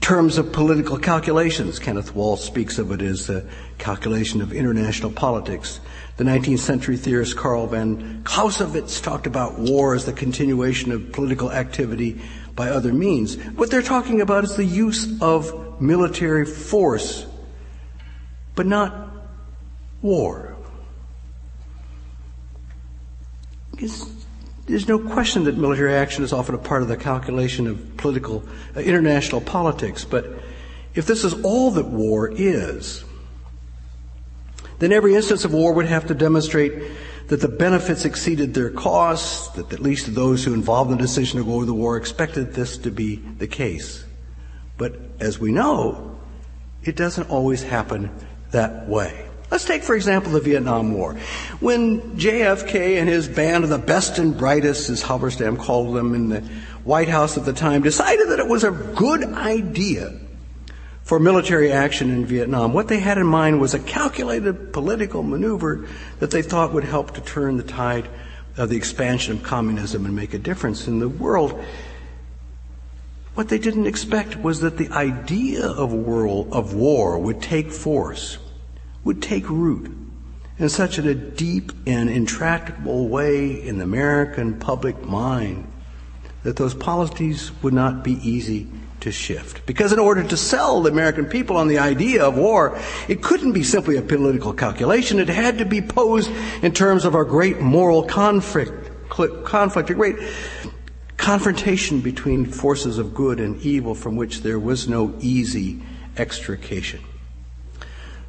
terms 0.00 0.38
of 0.38 0.50
political 0.52 0.98
calculations. 0.98 1.78
Kenneth 1.78 2.12
Waltz 2.12 2.42
speaks 2.42 2.76
of 2.80 2.90
it 2.90 3.00
as 3.00 3.28
the 3.28 3.48
calculation 3.78 4.40
of 4.42 4.52
international 4.52 5.12
politics. 5.12 5.78
The 6.16 6.24
19th 6.24 6.58
century 6.58 6.96
theorist 6.96 7.36
Karl 7.36 7.68
von 7.68 8.22
Clausewitz 8.24 9.00
talked 9.00 9.28
about 9.28 9.56
war 9.56 9.94
as 9.94 10.04
the 10.04 10.12
continuation 10.12 10.90
of 10.90 11.12
political 11.12 11.52
activity 11.52 12.20
by 12.56 12.70
other 12.70 12.92
means. 12.92 13.36
What 13.50 13.70
they're 13.70 13.82
talking 13.82 14.20
about 14.20 14.44
is 14.44 14.56
the 14.56 14.64
use 14.64 15.20
of 15.20 15.80
military 15.80 16.46
force, 16.46 17.26
but 18.54 18.66
not 18.66 19.10
war. 20.02 20.56
there's 24.66 24.88
no 24.88 24.98
question 24.98 25.44
that 25.44 25.56
military 25.56 25.94
action 25.94 26.24
is 26.24 26.32
often 26.32 26.54
a 26.54 26.58
part 26.58 26.82
of 26.82 26.88
the 26.88 26.96
calculation 26.96 27.66
of 27.66 27.96
political, 27.98 28.42
uh, 28.74 28.80
international 28.80 29.40
politics, 29.40 30.04
but 30.04 30.24
if 30.94 31.06
this 31.06 31.24
is 31.24 31.34
all 31.44 31.70
that 31.72 31.86
war 31.86 32.32
is, 32.34 33.04
then 34.78 34.92
every 34.92 35.14
instance 35.14 35.44
of 35.44 35.52
war 35.52 35.72
would 35.74 35.86
have 35.86 36.06
to 36.06 36.14
demonstrate 36.14 36.72
that 37.28 37.40
the 37.40 37.48
benefits 37.48 38.04
exceeded 38.04 38.54
their 38.54 38.70
costs, 38.70 39.48
that 39.56 39.72
at 39.72 39.80
least 39.80 40.14
those 40.14 40.44
who 40.44 40.54
involved 40.54 40.90
in 40.90 40.96
the 40.96 41.02
decision 41.02 41.38
to 41.38 41.44
go 41.44 41.60
to 41.60 41.66
the 41.66 41.74
war 41.74 41.96
expected 41.96 42.54
this 42.54 42.78
to 42.78 42.90
be 42.90 43.16
the 43.16 43.46
case. 43.46 44.04
But 44.78 44.96
as 45.18 45.38
we 45.38 45.50
know, 45.50 46.18
it 46.84 46.96
doesn't 46.96 47.30
always 47.30 47.62
happen 47.62 48.10
that 48.52 48.88
way. 48.88 49.26
Let's 49.50 49.64
take, 49.64 49.82
for 49.82 49.94
example, 49.94 50.32
the 50.32 50.40
Vietnam 50.40 50.92
War. 50.92 51.14
When 51.60 52.00
JFK 52.16 52.98
and 52.98 53.08
his 53.08 53.28
band 53.28 53.64
of 53.64 53.70
the 53.70 53.78
best 53.78 54.18
and 54.18 54.36
brightest, 54.36 54.90
as 54.90 55.02
Halberstam 55.02 55.58
called 55.58 55.94
them 55.94 56.14
in 56.14 56.28
the 56.28 56.40
White 56.84 57.08
House 57.08 57.36
at 57.36 57.44
the 57.44 57.52
time, 57.52 57.82
decided 57.82 58.28
that 58.28 58.40
it 58.40 58.48
was 58.48 58.64
a 58.64 58.70
good 58.70 59.22
idea 59.22 60.18
for 61.06 61.20
military 61.20 61.70
action 61.70 62.10
in 62.10 62.26
Vietnam. 62.26 62.72
What 62.72 62.88
they 62.88 62.98
had 62.98 63.16
in 63.16 63.28
mind 63.28 63.60
was 63.60 63.74
a 63.74 63.78
calculated 63.78 64.72
political 64.72 65.22
maneuver 65.22 65.86
that 66.18 66.32
they 66.32 66.42
thought 66.42 66.72
would 66.72 66.82
help 66.82 67.14
to 67.14 67.20
turn 67.20 67.56
the 67.56 67.62
tide 67.62 68.08
of 68.56 68.70
the 68.70 68.76
expansion 68.76 69.36
of 69.36 69.44
communism 69.44 70.04
and 70.04 70.16
make 70.16 70.34
a 70.34 70.38
difference 70.38 70.88
in 70.88 70.98
the 70.98 71.08
world. 71.08 71.64
What 73.34 73.48
they 73.48 73.58
didn't 73.58 73.86
expect 73.86 74.34
was 74.36 74.60
that 74.60 74.78
the 74.78 74.88
idea 74.90 75.64
of 75.64 75.92
a 75.92 75.96
world, 75.96 76.48
of 76.50 76.74
war 76.74 77.20
would 77.20 77.40
take 77.40 77.70
force, 77.70 78.38
would 79.04 79.22
take 79.22 79.48
root 79.48 79.96
in 80.58 80.68
such 80.68 80.98
a 80.98 81.14
deep 81.14 81.70
and 81.86 82.10
intractable 82.10 83.08
way 83.08 83.62
in 83.62 83.78
the 83.78 83.84
American 83.84 84.58
public 84.58 85.00
mind 85.04 85.70
that 86.42 86.56
those 86.56 86.74
policies 86.74 87.52
would 87.62 87.74
not 87.74 88.02
be 88.02 88.14
easy 88.28 88.66
to 89.06 89.12
shift. 89.12 89.64
Because 89.66 89.92
in 89.92 89.98
order 89.98 90.22
to 90.22 90.36
sell 90.36 90.82
the 90.82 90.90
American 90.90 91.26
people 91.26 91.56
on 91.56 91.68
the 91.68 91.78
idea 91.78 92.24
of 92.24 92.36
war, 92.36 92.78
it 93.08 93.22
couldn't 93.22 93.52
be 93.52 93.62
simply 93.62 93.96
a 93.96 94.02
political 94.02 94.52
calculation. 94.52 95.18
It 95.18 95.28
had 95.28 95.58
to 95.58 95.64
be 95.64 95.80
posed 95.80 96.30
in 96.62 96.72
terms 96.72 97.04
of 97.04 97.14
a 97.14 97.24
great 97.24 97.60
moral 97.60 98.02
conflict, 98.02 98.90
conflict, 99.08 99.90
a 99.90 99.94
great 99.94 100.16
confrontation 101.16 102.00
between 102.00 102.46
forces 102.46 102.98
of 102.98 103.14
good 103.14 103.40
and 103.40 103.60
evil 103.62 103.94
from 103.94 104.16
which 104.16 104.42
there 104.42 104.58
was 104.58 104.88
no 104.88 105.14
easy 105.20 105.80
extrication. 106.16 107.00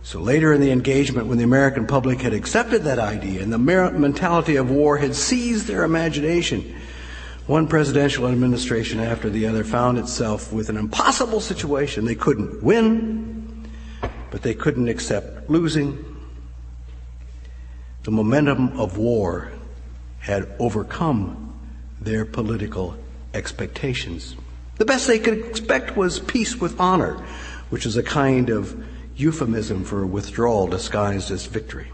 So 0.03 0.22
later 0.22 0.53
in 0.53 0.62
the 0.62 0.72
engagement, 0.72 1.27
when 1.27 1.38
the 1.38 1.43
American 1.43 1.88
public 1.88 2.22
had 2.22 2.34
accepted 2.34 2.84
that 2.84 3.00
idea 3.00 3.41
and 3.41 3.51
the 3.51 3.57
mentality 3.57 4.55
of 4.55 4.69
war 4.69 4.98
had 4.98 5.15
seized 5.15 5.65
their 5.65 5.84
imagination, 5.84 6.75
one 7.48 7.66
presidential 7.66 8.27
administration 8.27 9.00
after 9.00 9.30
the 9.30 9.48
other 9.48 9.63
found 9.63 9.98
itself 9.98 10.51
with 10.51 10.68
an 10.68 10.75
impossible 10.75 11.39
situation. 11.39 12.04
They 12.04 12.16
couldn't 12.16 12.62
win, 12.62 13.70
but 14.30 14.42
they 14.42 14.54
couldn't 14.54 14.89
accept 14.89 15.50
losing. 15.50 16.04
The 18.04 18.12
momentum 18.12 18.77
of 18.77 18.98
war 18.98 19.51
had 20.20 20.50
overcome 20.60 21.58
their 22.01 22.25
political 22.25 22.98
expectations. 23.34 24.36
The 24.75 24.86
best 24.86 25.08
they 25.08 25.20
could 25.20 25.39
expect 25.39 25.96
was 25.96 26.20
peace 26.20 26.58
with 26.58 26.80
honor, 26.80 27.13
which 27.70 27.86
is 27.86 27.96
a 27.96 28.04
kind 28.04 28.50
of 28.50 28.86
euphemism 29.16 29.86
for 29.86 30.06
withdrawal 30.06 30.68
disguised 30.68 31.32
as 31.32 31.46
victory. 31.46 31.88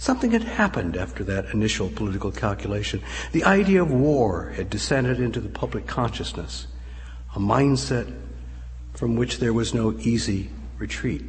Something 0.00 0.30
had 0.30 0.44
happened 0.44 0.96
after 0.96 1.22
that 1.24 1.52
initial 1.52 1.90
political 1.90 2.32
calculation. 2.32 3.02
The 3.32 3.44
idea 3.44 3.82
of 3.82 3.90
war 3.90 4.48
had 4.56 4.70
descended 4.70 5.20
into 5.20 5.42
the 5.42 5.50
public 5.50 5.86
consciousness, 5.86 6.66
a 7.36 7.38
mindset 7.38 8.10
from 8.94 9.16
which 9.16 9.40
there 9.40 9.52
was 9.52 9.74
no 9.74 9.92
easy 9.98 10.48
retreat. 10.78 11.22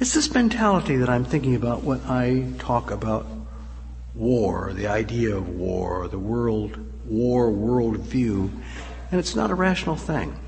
It's 0.00 0.12
this 0.12 0.34
mentality 0.34 0.96
that 0.96 1.08
I'm 1.08 1.24
thinking 1.24 1.54
about 1.54 1.82
when 1.82 2.02
I 2.02 2.52
talk 2.58 2.90
about 2.90 3.26
war, 4.14 4.74
the 4.74 4.88
idea 4.88 5.34
of 5.34 5.48
war, 5.48 6.08
the 6.08 6.18
world, 6.18 6.76
war 7.06 7.50
worldview, 7.50 8.50
and 9.10 9.18
it's 9.18 9.34
not 9.34 9.50
a 9.50 9.54
rational 9.54 9.96
thing. 9.96 10.38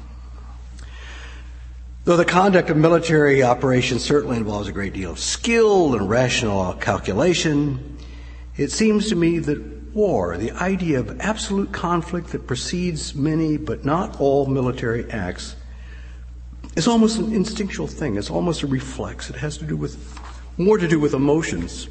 Though 2.05 2.19
the 2.19 2.27
conduct 2.27 2.69
of 2.69 2.77
military 2.77 3.43
operations 3.43 4.05
certainly 4.05 4.37
involves 4.37 4.69
a 4.69 4.73
great 4.73 4.93
deal 4.93 5.13
of 5.13 5.19
skill 5.19 5.95
and 5.95 6.11
rational 6.11 6.75
calculation, 6.75 7.97
it 8.59 8.71
seems 8.71 9.09
to 9.09 9.17
me 9.17 9.39
that 9.39 9.95
war, 9.95 10.37
the 10.37 10.51
idea 10.51 11.01
of 11.01 11.19
absolute 11.23 11.73
conflict 11.73 12.29
that 12.33 12.47
precedes 12.47 13.15
many 13.15 13.57
but 13.57 13.87
not 13.87 14.21
all 14.21 14.45
military 14.45 15.11
acts, 15.11 15.57
is 16.77 16.87
almost 16.87 17.19
an 17.19 17.33
instinctual 17.33 17.87
thing. 17.87 18.17
It's 18.17 18.31
almost 18.31 18.63
a 18.63 18.67
reflex. 18.67 19.31
It 19.31 19.37
has 19.37 19.57
to 19.57 19.65
do 19.65 19.75
with 19.75 20.21
more 20.59 20.77
to 20.77 20.87
do 20.87 21.01
with 21.01 21.15
emotions, 21.15 21.89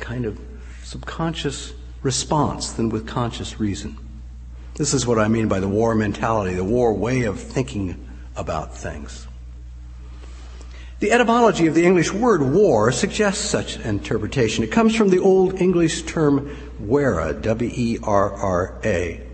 kind 0.00 0.26
of 0.26 0.38
subconscious 0.84 1.72
response 2.02 2.72
than 2.72 2.90
with 2.90 3.06
conscious 3.06 3.58
reason. 3.58 3.96
This 4.74 4.92
is 4.92 5.06
what 5.06 5.18
I 5.18 5.28
mean 5.28 5.48
by 5.48 5.60
the 5.60 5.68
war 5.68 5.94
mentality, 5.94 6.54
the 6.54 6.62
war 6.62 6.92
way 6.92 7.22
of 7.22 7.40
thinking 7.40 8.04
about 8.38 8.74
things. 8.74 9.26
The 11.00 11.12
etymology 11.12 11.66
of 11.66 11.74
the 11.74 11.84
English 11.84 12.12
word 12.12 12.42
war 12.42 12.90
suggests 12.90 13.44
such 13.44 13.78
interpretation. 13.78 14.64
It 14.64 14.72
comes 14.72 14.96
from 14.96 15.10
the 15.10 15.20
Old 15.20 15.60
English 15.60 16.02
term 16.02 16.56
werra, 16.82 17.40
W-E-R-R-A, 17.40 19.26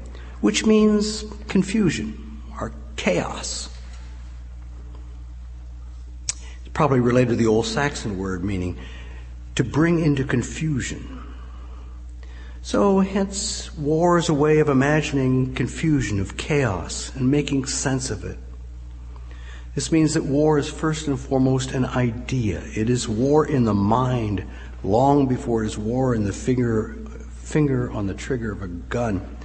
which 0.42 0.66
means 0.66 1.25
confusion 1.49 2.42
or 2.61 2.75
chaos. 2.96 3.70
It's 6.28 6.68
probably 6.75 7.00
related 7.00 7.30
to 7.30 7.37
the 7.37 7.46
Old 7.46 7.64
Saxon 7.64 8.18
word 8.18 8.44
meaning 8.44 8.78
to 9.54 9.64
bring 9.64 10.00
into 10.00 10.25
confusion. 10.25 11.23
So, 12.61 13.00
hence, 13.00 13.75
war 13.75 14.18
is 14.18 14.28
a 14.28 14.34
way 14.34 14.58
of 14.58 14.68
imagining 14.68 15.54
confusion, 15.54 16.20
of 16.20 16.37
chaos, 16.37 17.11
and 17.14 17.30
making 17.30 17.66
sense 17.66 18.11
of 18.11 18.25
it. 18.25 18.38
This 19.74 19.90
means 19.90 20.14
that 20.14 20.24
war 20.24 20.58
is 20.58 20.70
first 20.70 21.08
and 21.08 21.18
foremost 21.18 21.72
an 21.72 21.84
idea. 21.84 22.62
It 22.76 22.88
is 22.88 23.08
war 23.08 23.44
in 23.44 23.64
the 23.64 23.74
mind 23.74 24.44
long 24.84 25.26
before 25.26 25.64
it 25.64 25.66
is 25.66 25.78
war 25.78 26.14
in 26.14 26.24
the 26.24 26.32
finger, 26.32 26.96
finger 27.30 27.90
on 27.90 28.06
the 28.06 28.14
trigger 28.14 28.52
of 28.52 28.62
a 28.62 28.68
gun. 28.68 29.36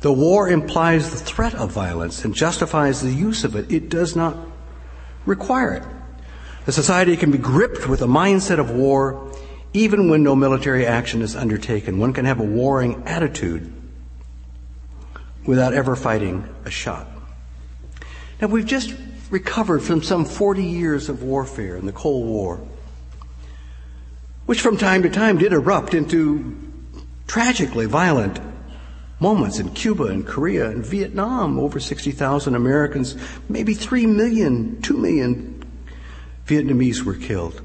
The 0.00 0.12
war 0.12 0.48
implies 0.48 1.10
the 1.10 1.18
threat 1.18 1.54
of 1.54 1.72
violence 1.72 2.24
and 2.24 2.34
justifies 2.34 3.02
the 3.02 3.12
use 3.12 3.44
of 3.44 3.54
it. 3.54 3.70
It 3.70 3.90
does 3.90 4.16
not 4.16 4.36
require 5.26 5.74
it. 5.74 5.82
A 6.66 6.72
society 6.72 7.16
can 7.16 7.30
be 7.30 7.38
gripped 7.38 7.88
with 7.88 8.02
a 8.02 8.06
mindset 8.06 8.58
of 8.58 8.70
war 8.70 9.30
even 9.72 10.08
when 10.08 10.22
no 10.22 10.34
military 10.34 10.86
action 10.86 11.20
is 11.20 11.36
undertaken. 11.36 11.98
One 11.98 12.14
can 12.14 12.24
have 12.24 12.40
a 12.40 12.44
warring 12.44 13.02
attitude 13.06 13.70
without 15.44 15.74
ever 15.74 15.94
fighting 15.94 16.48
a 16.64 16.70
shot. 16.70 17.06
Now, 18.40 18.48
we've 18.48 18.66
just 18.66 18.94
recovered 19.36 19.82
from 19.82 20.02
some 20.02 20.24
40 20.24 20.64
years 20.64 21.10
of 21.10 21.22
warfare 21.22 21.76
in 21.76 21.84
the 21.84 21.92
Cold 21.92 22.24
War, 22.24 22.58
which 24.46 24.62
from 24.62 24.78
time 24.78 25.02
to 25.02 25.10
time 25.10 25.36
did 25.36 25.52
erupt 25.52 25.92
into 25.92 26.56
tragically 27.26 27.84
violent 27.84 28.40
moments 29.20 29.58
in 29.58 29.68
Cuba 29.74 30.04
and 30.04 30.26
Korea 30.26 30.70
and 30.70 30.82
Vietnam. 30.86 31.58
Over 31.58 31.78
60,000 31.78 32.54
Americans, 32.54 33.14
maybe 33.46 33.74
3 33.74 34.06
million, 34.06 34.80
2 34.80 34.96
million 34.96 35.62
Vietnamese 36.46 37.02
were 37.02 37.14
killed. 37.14 37.60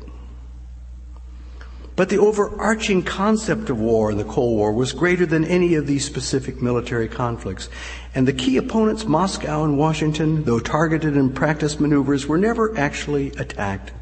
But 1.96 2.10
the 2.10 2.18
overarching 2.18 3.04
concept 3.04 3.70
of 3.70 3.80
war 3.80 4.12
in 4.12 4.18
the 4.18 4.26
Cold 4.26 4.58
War 4.58 4.74
was 4.74 4.92
greater 4.92 5.26
than 5.26 5.46
any 5.46 5.76
of 5.76 5.88
these 5.88 6.04
specific 6.04 6.62
military 6.62 7.08
conflicts. 7.08 7.70
And 8.14 8.28
the 8.28 8.34
key 8.34 8.58
opponents, 8.58 9.06
Moscow 9.06 9.64
and 9.64 9.78
Washington, 9.78 10.44
though 10.44 10.60
targeted 10.60 11.16
in 11.16 11.32
practice 11.32 11.80
maneuvers, 11.80 12.28
were 12.28 12.38
never 12.38 12.78
actually 12.78 13.30
attacked. 13.32 13.94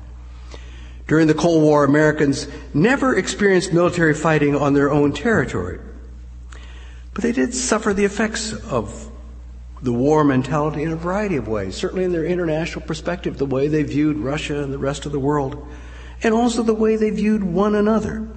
During 1.07 1.27
the 1.27 1.33
Cold 1.33 1.63
War, 1.63 1.83
Americans 1.83 2.47
never 2.73 3.15
experienced 3.15 3.73
military 3.73 4.13
fighting 4.13 4.55
on 4.55 4.73
their 4.73 4.91
own 4.91 5.11
territory. 5.11 5.79
But 7.13 7.23
they 7.23 7.31
did 7.31 7.53
suffer 7.53 7.93
the 7.93 8.05
effects 8.05 8.53
of 8.53 9.11
the 9.81 9.93
war 9.93 10.23
mentality 10.23 10.83
in 10.83 10.91
a 10.91 10.95
variety 10.95 11.35
of 11.35 11.47
ways, 11.47 11.75
certainly 11.75 12.03
in 12.03 12.11
their 12.11 12.25
international 12.25 12.85
perspective, 12.85 13.37
the 13.37 13.45
way 13.45 13.67
they 13.67 13.83
viewed 13.83 14.17
Russia 14.17 14.61
and 14.61 14.73
the 14.73 14.77
rest 14.77 15.05
of 15.05 15.11
the 15.11 15.19
world, 15.19 15.67
and 16.21 16.33
also 16.33 16.63
the 16.63 16.73
way 16.73 16.95
they 16.95 17.09
viewed 17.11 17.43
one 17.43 17.75
another. 17.75 18.27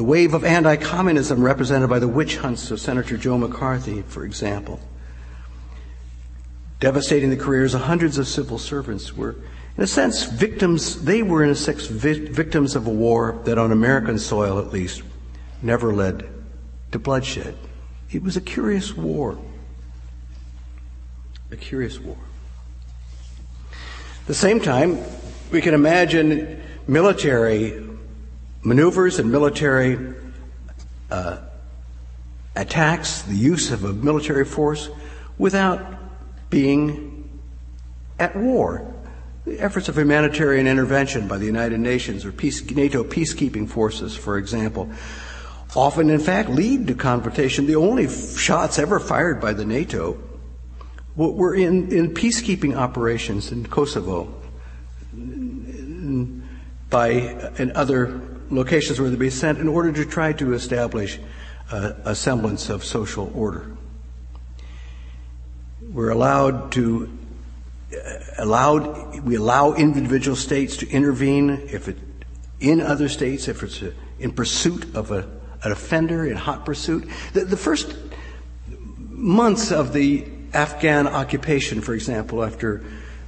The 0.00 0.04
wave 0.04 0.32
of 0.32 0.44
anti 0.44 0.76
communism 0.76 1.42
represented 1.42 1.90
by 1.90 1.98
the 1.98 2.08
witch 2.08 2.38
hunts 2.38 2.70
of 2.70 2.80
Senator 2.80 3.18
Joe 3.18 3.36
McCarthy, 3.36 4.00
for 4.00 4.24
example, 4.24 4.80
devastating 6.80 7.28
the 7.28 7.36
careers 7.36 7.74
of 7.74 7.82
hundreds 7.82 8.16
of 8.16 8.26
civil 8.26 8.56
servants, 8.56 9.14
were, 9.14 9.36
in 9.76 9.84
a 9.84 9.86
sense, 9.86 10.22
victims, 10.22 11.04
they 11.04 11.22
were, 11.22 11.44
in 11.44 11.50
a 11.50 11.54
sense, 11.54 11.84
victims 11.84 12.76
of 12.76 12.86
a 12.86 12.90
war 12.90 13.42
that, 13.44 13.58
on 13.58 13.72
American 13.72 14.18
soil 14.18 14.58
at 14.58 14.72
least, 14.72 15.02
never 15.60 15.92
led 15.92 16.26
to 16.92 16.98
bloodshed. 16.98 17.54
It 18.10 18.22
was 18.22 18.38
a 18.38 18.40
curious 18.40 18.96
war. 18.96 19.38
A 21.50 21.56
curious 21.56 22.00
war. 22.00 22.16
At 24.22 24.28
the 24.28 24.32
same 24.32 24.60
time, 24.60 24.98
we 25.50 25.60
can 25.60 25.74
imagine 25.74 26.62
military 26.88 27.89
maneuvers 28.62 29.18
and 29.18 29.30
military 29.30 30.14
uh, 31.10 31.38
attacks, 32.56 33.22
the 33.22 33.34
use 33.34 33.70
of 33.70 33.84
a 33.84 33.92
military 33.92 34.44
force, 34.44 34.88
without 35.38 35.80
being 36.50 37.40
at 38.18 38.36
war. 38.36 38.94
The 39.46 39.58
efforts 39.58 39.88
of 39.88 39.96
humanitarian 39.96 40.66
intervention 40.66 41.26
by 41.26 41.38
the 41.38 41.46
United 41.46 41.80
Nations 41.80 42.24
or 42.24 42.32
peace, 42.32 42.68
NATO 42.70 43.02
peacekeeping 43.02 43.68
forces, 43.68 44.14
for 44.14 44.36
example, 44.36 44.90
often, 45.74 46.10
in 46.10 46.20
fact, 46.20 46.50
lead 46.50 46.86
to 46.88 46.94
confrontation. 46.94 47.66
The 47.66 47.76
only 47.76 48.08
shots 48.08 48.78
ever 48.78 49.00
fired 49.00 49.40
by 49.40 49.54
the 49.54 49.64
NATO 49.64 50.18
were 51.16 51.54
in, 51.54 51.90
in 51.92 52.14
peacekeeping 52.14 52.76
operations 52.76 53.50
in 53.52 53.66
Kosovo, 53.66 54.34
by 56.90 57.08
and 57.58 57.72
other 57.72 58.20
locations 58.50 59.00
where 59.00 59.10
they'd 59.10 59.18
be 59.18 59.30
sent 59.30 59.58
in 59.58 59.68
order 59.68 59.92
to 59.92 60.04
try 60.04 60.32
to 60.34 60.54
establish 60.54 61.18
a, 61.70 61.96
a 62.04 62.14
semblance 62.14 62.68
of 62.68 62.84
social 62.84 63.30
order. 63.34 63.76
We're 65.92 66.10
allowed 66.10 66.72
to 66.72 67.18
uh, 67.92 68.18
allowed 68.38 69.20
we 69.20 69.34
allow 69.34 69.74
individual 69.74 70.36
states 70.36 70.76
to 70.78 70.88
intervene 70.88 71.50
if 71.50 71.88
it 71.88 71.98
in 72.60 72.80
other 72.80 73.08
states 73.08 73.48
if 73.48 73.62
it's 73.62 73.82
a, 73.82 73.92
in 74.18 74.32
pursuit 74.32 74.94
of 74.94 75.10
a 75.10 75.28
an 75.62 75.72
offender 75.72 76.24
in 76.26 76.36
hot 76.36 76.64
pursuit. 76.64 77.08
The, 77.32 77.44
the 77.44 77.56
first 77.56 77.94
months 78.98 79.72
of 79.72 79.92
the 79.92 80.26
Afghan 80.52 81.06
occupation, 81.06 81.80
for 81.80 81.94
example, 81.94 82.42
after 82.42 82.82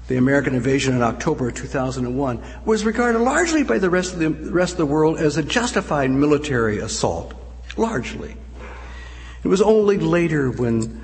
the 0.09 0.17
American 0.17 0.55
invasion 0.55 0.95
in 0.95 1.03
October 1.03 1.51
2001, 1.51 2.43
was 2.65 2.85
regarded 2.85 3.21
largely 3.21 3.63
by 3.63 3.79
the 3.79 3.91
rest 3.91 4.13
of 4.13 4.19
the, 4.19 4.31
rest 4.31 4.73
of 4.73 4.79
the 4.79 4.87
world 4.87 5.19
as 5.19 5.37
a 5.37 5.43
justified 5.43 6.11
military 6.11 6.79
assault. 6.79 7.35
Largely. 7.77 8.37
It 9.43 9.49
was 9.49 9.63
only 9.63 9.99
later 9.99 10.51
when 10.51 11.01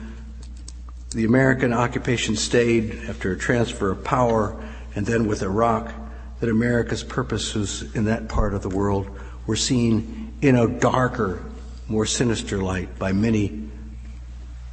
the 1.11 1.25
American 1.25 1.73
occupation 1.73 2.37
stayed 2.37 3.05
after 3.09 3.33
a 3.33 3.39
transfer 3.39 3.91
of 3.91 4.05
power 4.05 4.63
and 4.95 5.07
then 5.07 5.27
with 5.27 5.43
Iraq 5.43 5.93
that 6.41 6.51
America's 6.51 7.03
purposes 7.03 7.95
in 7.95 8.05
that 8.05 8.29
part 8.29 8.55
of 8.55 8.63
the 8.63 8.69
world 8.69 9.09
were 9.47 9.57
seen 9.57 10.35
in 10.43 10.55
a 10.55 10.69
darker, 10.69 11.43
more 11.89 12.05
sinister 12.05 12.59
light 12.59 12.99
by 12.99 13.13
many 13.13 13.71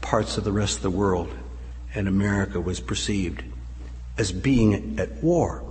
parts 0.02 0.38
of 0.38 0.44
the 0.44 0.52
rest 0.52 0.78
of 0.78 0.84
the 0.84 0.90
world, 0.92 1.34
and 1.96 2.08
America 2.08 2.60
was 2.60 2.80
perceived 2.80 3.44
as 4.18 4.32
being 4.32 5.00
at 5.00 5.24
war. 5.24 5.64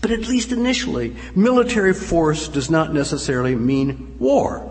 But 0.00 0.10
at 0.10 0.28
least 0.28 0.52
initially, 0.52 1.16
military 1.34 1.94
force 1.94 2.48
does 2.48 2.70
not 2.70 2.92
necessarily 2.92 3.54
mean 3.54 4.16
war. 4.18 4.70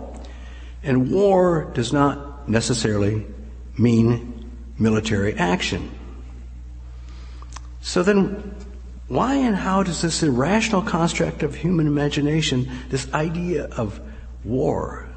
And 0.82 1.10
war 1.10 1.70
does 1.74 1.92
not 1.92 2.48
necessarily 2.48 3.26
mean 3.78 4.50
military 4.78 5.34
action. 5.34 5.90
So 7.80 8.02
then, 8.02 8.54
why 9.08 9.34
and 9.34 9.56
how 9.56 9.82
does 9.82 10.02
this 10.02 10.22
irrational 10.22 10.82
construct 10.82 11.42
of 11.42 11.54
human 11.54 11.86
imagination, 11.86 12.70
this 12.90 13.12
idea 13.12 13.64
of 13.64 14.00
war 14.44 15.08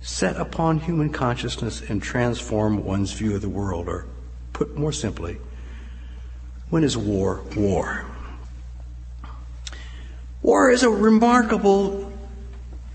set 0.00 0.36
upon 0.36 0.80
human 0.80 1.10
consciousness 1.10 1.82
and 1.88 2.02
transform 2.02 2.84
one's 2.84 3.12
view 3.12 3.34
of 3.34 3.42
the 3.42 3.48
world, 3.48 3.88
or 3.88 4.06
put 4.52 4.76
more 4.76 4.92
simply, 4.92 5.38
when 6.70 6.84
is 6.84 6.96
war 6.96 7.42
war? 7.56 8.04
War 10.42 10.70
is 10.70 10.82
a 10.82 10.90
remarkable 10.90 12.10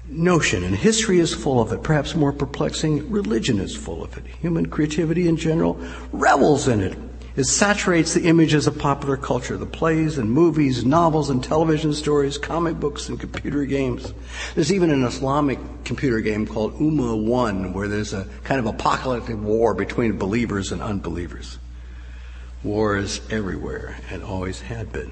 notion, 0.08 0.64
and 0.64 0.76
history 0.76 1.20
is 1.20 1.34
full 1.34 1.62
of 1.62 1.72
it. 1.72 1.84
Perhaps 1.84 2.16
more 2.16 2.34
perplexing, 2.34 3.12
religion 3.12 3.60
is 3.60 3.76
full 3.76 4.04
of 4.04 4.18
it. 4.18 4.26
Human 4.42 4.68
creativity 4.68 5.28
in 5.28 5.38
general 5.38 5.80
revels 6.12 6.68
in 6.68 6.82
it. 6.82 6.98
It 7.36 7.44
saturates 7.44 8.14
the 8.14 8.24
images 8.24 8.66
of 8.66 8.80
popular 8.80 9.18
culture, 9.18 9.58
the 9.58 9.66
plays 9.66 10.18
and 10.18 10.32
movies, 10.32 10.86
novels 10.86 11.30
and 11.30 11.44
television 11.44 11.94
stories, 11.94 12.38
comic 12.38 12.80
books 12.80 13.10
and 13.10 13.20
computer 13.20 13.66
games. 13.66 14.14
There's 14.56 14.72
even 14.72 14.90
an 14.90 15.04
Islamic 15.04 15.60
computer 15.84 16.22
game 16.22 16.48
called 16.48 16.80
Ummah 16.80 17.22
1 17.22 17.74
where 17.74 17.90
there's 17.90 18.14
a 18.14 18.26
kind 18.46 18.60
of 18.60 18.68
apocalyptic 18.68 19.38
war 19.38 19.74
between 19.74 20.18
believers 20.18 20.72
and 20.72 20.82
unbelievers. 20.82 21.60
War 22.66 22.98
is 22.98 23.22
everywhere 23.30 23.96
and 24.10 24.24
always 24.24 24.60
had 24.60 24.92
been. 24.92 25.12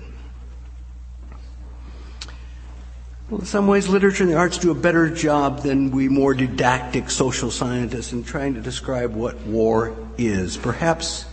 Well, 3.30 3.42
in 3.42 3.46
some 3.46 3.68
ways, 3.68 3.88
literature 3.88 4.24
and 4.24 4.32
the 4.32 4.38
arts 4.38 4.58
do 4.58 4.72
a 4.72 4.76
better 4.76 5.08
job 5.08 5.62
than 5.62 5.92
we 5.92 6.10
more 6.10 6.34
didactic 6.34 7.12
social 7.12 7.52
scientists 7.52 8.12
in 8.12 8.24
trying 8.24 8.56
to 8.56 8.62
describe 8.62 9.14
what 9.14 9.40
war 9.42 9.96
is. 10.18 10.58
Perhaps 10.58 11.28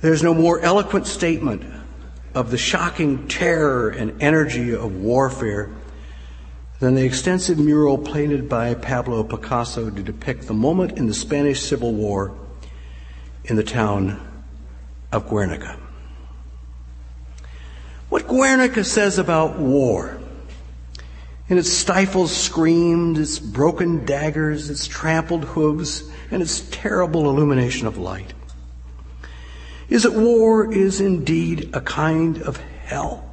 there's 0.00 0.22
no 0.22 0.32
more 0.32 0.60
eloquent 0.60 1.08
statement 1.08 1.64
of 2.32 2.52
the 2.52 2.58
shocking 2.58 3.26
terror 3.26 3.88
and 3.88 4.22
energy 4.22 4.72
of 4.72 4.94
warfare 4.94 5.68
than 6.78 6.94
the 6.94 7.04
extensive 7.04 7.58
mural 7.58 7.98
painted 7.98 8.48
by 8.48 8.72
Pablo 8.74 9.24
Picasso 9.24 9.90
to 9.90 10.02
depict 10.02 10.46
the 10.46 10.54
moment 10.54 10.96
in 10.96 11.08
the 11.08 11.14
Spanish 11.14 11.60
Civil 11.60 11.92
War 11.92 12.38
in 13.46 13.56
the 13.56 13.64
town 13.64 14.27
of 15.12 15.28
Guernica. 15.28 15.78
What 18.08 18.26
Guernica 18.26 18.84
says 18.84 19.18
about 19.18 19.58
war, 19.58 20.18
in 21.48 21.58
its 21.58 21.70
stifled 21.70 22.30
screams, 22.30 23.18
its 23.18 23.38
broken 23.38 24.04
daggers, 24.04 24.70
its 24.70 24.86
trampled 24.86 25.44
hooves, 25.44 26.04
and 26.30 26.42
its 26.42 26.60
terrible 26.70 27.28
illumination 27.30 27.86
of 27.86 27.98
light, 27.98 28.34
is 29.88 30.02
that 30.02 30.12
war 30.12 30.72
is 30.72 31.00
indeed 31.00 31.70
a 31.74 31.80
kind 31.80 32.42
of 32.42 32.58
hell. 32.58 33.24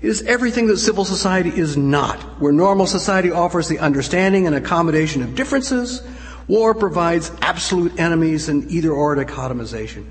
It 0.00 0.08
is 0.08 0.22
everything 0.22 0.66
that 0.66 0.78
civil 0.78 1.04
society 1.04 1.48
is 1.48 1.76
not. 1.76 2.20
Where 2.40 2.52
normal 2.52 2.86
society 2.86 3.30
offers 3.30 3.68
the 3.68 3.78
understanding 3.78 4.46
and 4.46 4.54
accommodation 4.54 5.22
of 5.22 5.34
differences, 5.34 6.02
war 6.48 6.74
provides 6.74 7.30
absolute 7.40 7.98
enemies 7.98 8.48
and 8.48 8.70
either 8.70 8.92
or 8.92 9.16
dichotomization. 9.16 10.10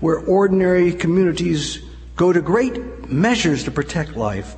Where 0.00 0.18
ordinary 0.18 0.92
communities 0.92 1.80
go 2.16 2.32
to 2.32 2.40
great 2.40 3.10
measures 3.10 3.64
to 3.64 3.70
protect 3.70 4.16
life, 4.16 4.56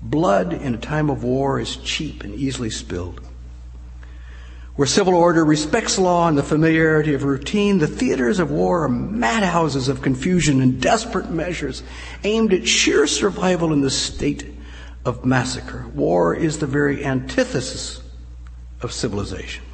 blood 0.00 0.52
in 0.52 0.74
a 0.74 0.78
time 0.78 1.10
of 1.10 1.24
war 1.24 1.58
is 1.58 1.76
cheap 1.76 2.24
and 2.24 2.34
easily 2.34 2.70
spilled. 2.70 3.20
Where 4.76 4.86
civil 4.86 5.14
order 5.14 5.44
respects 5.44 5.98
law 5.98 6.26
and 6.26 6.36
the 6.36 6.42
familiarity 6.42 7.14
of 7.14 7.22
routine, 7.22 7.78
the 7.78 7.86
theaters 7.86 8.40
of 8.40 8.50
war 8.50 8.82
are 8.82 8.88
madhouses 8.88 9.88
of 9.88 10.02
confusion 10.02 10.60
and 10.60 10.80
desperate 10.80 11.30
measures 11.30 11.84
aimed 12.24 12.52
at 12.52 12.66
sheer 12.66 13.06
survival 13.06 13.72
in 13.72 13.82
the 13.82 13.90
state 13.90 14.44
of 15.04 15.24
massacre. 15.24 15.86
War 15.94 16.34
is 16.34 16.58
the 16.58 16.66
very 16.66 17.04
antithesis 17.04 18.02
of 18.80 18.92
civilization. 18.92 19.64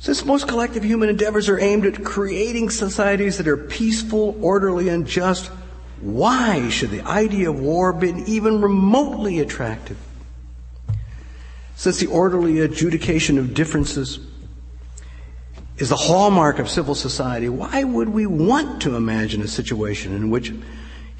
Since 0.00 0.24
most 0.24 0.48
collective 0.48 0.82
human 0.82 1.10
endeavors 1.10 1.50
are 1.50 1.60
aimed 1.60 1.84
at 1.84 2.02
creating 2.02 2.70
societies 2.70 3.36
that 3.36 3.46
are 3.46 3.58
peaceful, 3.58 4.34
orderly, 4.40 4.88
and 4.88 5.06
just, 5.06 5.50
why 6.00 6.70
should 6.70 6.90
the 6.90 7.02
idea 7.02 7.50
of 7.50 7.60
war 7.60 7.92
be 7.92 8.14
even 8.26 8.62
remotely 8.62 9.40
attractive? 9.40 9.98
Since 11.76 11.98
the 11.98 12.06
orderly 12.06 12.60
adjudication 12.60 13.36
of 13.36 13.52
differences 13.52 14.20
is 15.76 15.90
the 15.90 15.96
hallmark 15.96 16.58
of 16.58 16.70
civil 16.70 16.94
society, 16.94 17.50
why 17.50 17.84
would 17.84 18.08
we 18.08 18.24
want 18.24 18.80
to 18.82 18.96
imagine 18.96 19.42
a 19.42 19.48
situation 19.48 20.14
in 20.14 20.30
which 20.30 20.50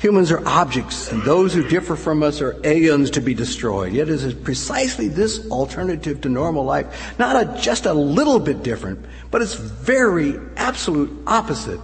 humans 0.01 0.33
are 0.33 0.47
objects 0.49 1.13
and 1.13 1.23
those 1.23 1.53
who 1.53 1.69
differ 1.69 1.95
from 1.95 2.23
us 2.23 2.41
are 2.41 2.57
aliens 2.65 3.11
to 3.11 3.21
be 3.21 3.35
destroyed? 3.35 3.93
Yet 3.93 4.09
it 4.09 4.23
is 4.23 4.33
precisely 4.33 5.09
this 5.09 5.47
alternative 5.51 6.23
to 6.23 6.31
normal 6.31 6.65
life, 6.65 7.19
not 7.19 7.37
a, 7.37 7.61
just 7.61 7.85
a 7.85 7.93
little 7.93 8.41
bit 8.41 8.63
different, 8.63 9.05
but 9.31 9.43
it's 9.43 9.55
very 9.55 10.37
absolute 10.57 11.11
opposite 11.27 11.81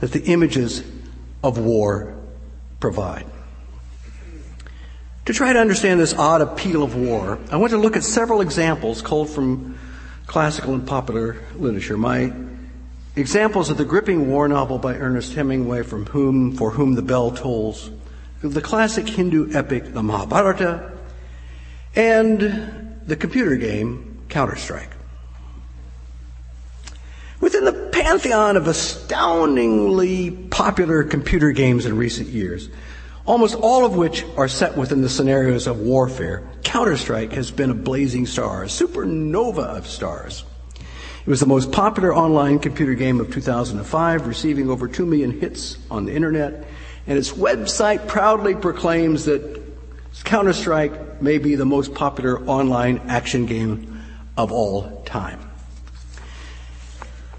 that 0.00 0.12
the 0.12 0.24
images 0.24 0.84
of 1.42 1.58
war 1.58 2.14
provide. 2.80 3.24
To 5.24 5.32
try 5.32 5.54
to 5.54 5.58
understand 5.58 5.98
this 5.98 6.12
odd 6.14 6.42
appeal 6.42 6.82
of 6.82 6.94
war, 6.94 7.38
I 7.50 7.56
want 7.56 7.70
to 7.70 7.78
look 7.78 7.96
at 7.96 8.04
several 8.04 8.42
examples 8.42 9.00
culled 9.00 9.30
from 9.30 9.78
classical 10.26 10.74
and 10.74 10.86
popular 10.86 11.38
literature. 11.56 11.96
My 11.96 12.32
examples 13.16 13.70
of 13.70 13.78
the 13.78 13.84
gripping 13.84 14.30
war 14.30 14.46
novel 14.46 14.78
by 14.78 14.94
Ernest 14.94 15.34
Hemingway, 15.34 15.82
from 15.82 16.06
whom, 16.06 16.52
for 16.52 16.70
whom 16.70 16.94
the 16.94 17.02
bell 17.02 17.30
tolls, 17.30 17.90
the 18.42 18.60
classic 18.60 19.08
Hindu 19.08 19.52
epic, 19.54 19.94
the 19.94 20.02
Mahabharata, 20.02 20.92
and 21.94 23.00
the 23.06 23.16
computer 23.16 23.56
game, 23.56 24.20
Counter-Strike. 24.28 24.90
Within 27.40 27.64
the 27.64 27.90
pantheon 27.92 28.56
of 28.56 28.66
astoundingly 28.66 30.30
popular 30.30 31.02
computer 31.02 31.52
games 31.52 31.86
in 31.86 31.96
recent 31.96 32.28
years, 32.28 32.68
almost 33.24 33.54
all 33.54 33.84
of 33.84 33.96
which 33.96 34.24
are 34.36 34.48
set 34.48 34.76
within 34.76 35.02
the 35.02 35.08
scenarios 35.08 35.66
of 35.66 35.80
warfare, 35.80 36.46
Counter 36.62 36.96
Strike 36.96 37.32
has 37.32 37.50
been 37.50 37.70
a 37.70 37.74
blazing 37.74 38.26
star, 38.26 38.64
a 38.64 38.66
supernova 38.66 39.64
of 39.76 39.86
stars. 39.86 40.44
It 41.26 41.30
was 41.30 41.40
the 41.40 41.46
most 41.46 41.72
popular 41.72 42.14
online 42.14 42.60
computer 42.60 42.94
game 42.94 43.18
of 43.18 43.34
2005, 43.34 44.28
receiving 44.28 44.70
over 44.70 44.86
2 44.86 45.04
million 45.04 45.40
hits 45.40 45.76
on 45.90 46.04
the 46.04 46.14
internet, 46.14 46.68
and 47.08 47.18
its 47.18 47.32
website 47.32 48.06
proudly 48.06 48.54
proclaims 48.54 49.24
that 49.24 49.60
Counter 50.22 50.52
Strike 50.52 51.20
may 51.20 51.38
be 51.38 51.56
the 51.56 51.64
most 51.64 51.94
popular 51.94 52.46
online 52.46 53.00
action 53.08 53.44
game 53.44 54.04
of 54.36 54.52
all 54.52 55.02
time. 55.02 55.40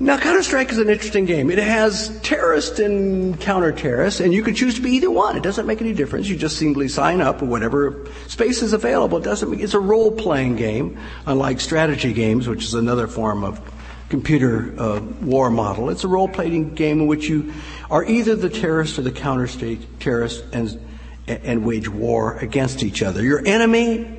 Now, 0.01 0.19
Counter 0.19 0.43
Strike 0.43 0.69
is 0.69 0.79
an 0.79 0.89
interesting 0.89 1.25
game. 1.25 1.49
It 1.49 1.57
has 1.57 2.19
terrorist 2.23 2.79
and 2.79 3.39
counter 3.39 3.71
terrorist, 3.71 4.19
and 4.19 4.33
you 4.33 4.43
can 4.43 4.53
choose 4.53 4.75
to 4.75 4.81
be 4.81 4.91
either 4.91 5.09
one. 5.09 5.37
It 5.37 5.43
doesn't 5.43 5.65
make 5.65 5.79
any 5.79 5.93
difference. 5.93 6.27
You 6.27 6.35
just 6.35 6.57
simply 6.57 6.89
sign 6.89 7.21
up 7.21 7.41
or 7.41 7.45
whatever 7.45 8.05
space 8.27 8.61
is 8.61 8.73
available. 8.73 9.19
It 9.19 9.23
doesn't. 9.23 9.49
Make, 9.49 9.61
it's 9.61 9.73
a 9.73 9.79
role 9.79 10.11
playing 10.11 10.57
game, 10.57 10.99
unlike 11.25 11.61
strategy 11.61 12.11
games, 12.11 12.49
which 12.49 12.65
is 12.65 12.73
another 12.73 13.07
form 13.07 13.45
of 13.45 13.61
computer 14.09 14.73
uh, 14.79 14.99
war 15.21 15.49
model. 15.49 15.89
It's 15.89 16.03
a 16.03 16.07
role 16.07 16.27
playing 16.27 16.75
game 16.75 17.01
in 17.01 17.07
which 17.07 17.27
you 17.27 17.53
are 17.89 18.05
either 18.05 18.35
the 18.35 18.49
terrorist 18.49 18.97
or 18.97 19.01
the 19.01 19.11
counter 19.11 19.47
state 19.47 19.99
terrorist 19.99 20.43
and 20.53 20.79
and 21.27 21.65
wage 21.65 21.89
war 21.89 22.37
against 22.37 22.83
each 22.83 23.03
other. 23.03 23.21
Your 23.21 23.45
enemy 23.45 24.17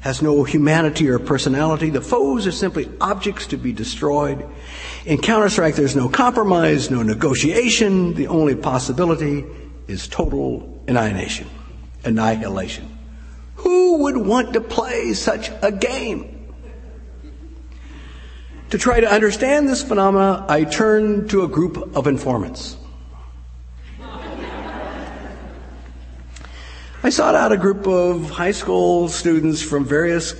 has 0.00 0.22
no 0.22 0.42
humanity 0.44 1.08
or 1.08 1.18
personality. 1.18 1.90
The 1.90 2.00
foes 2.00 2.46
are 2.46 2.52
simply 2.52 2.90
objects 3.00 3.46
to 3.48 3.56
be 3.56 3.72
destroyed. 3.72 4.48
In 5.04 5.18
Counter-Strike, 5.18 5.76
there's 5.76 5.94
no 5.94 6.08
compromise, 6.08 6.90
no 6.90 7.02
negotiation. 7.02 8.14
The 8.14 8.26
only 8.26 8.56
possibility 8.56 9.44
is 9.88 10.08
total 10.08 10.82
annihilation. 10.88 11.48
Annihilation. 12.04 12.98
Who 13.56 13.98
would 13.98 14.16
want 14.16 14.54
to 14.54 14.60
play 14.60 15.12
such 15.12 15.50
a 15.62 15.70
game? 15.70 16.29
To 18.70 18.78
try 18.78 19.00
to 19.00 19.10
understand 19.10 19.68
this 19.68 19.82
phenomena, 19.82 20.46
I 20.48 20.62
turned 20.62 21.30
to 21.30 21.42
a 21.42 21.48
group 21.48 21.96
of 21.96 22.06
informants. 22.06 22.76
I 27.02 27.10
sought 27.10 27.34
out 27.34 27.50
a 27.50 27.56
group 27.56 27.88
of 27.88 28.30
high 28.30 28.52
school 28.52 29.08
students 29.08 29.60
from 29.60 29.84
various 29.84 30.34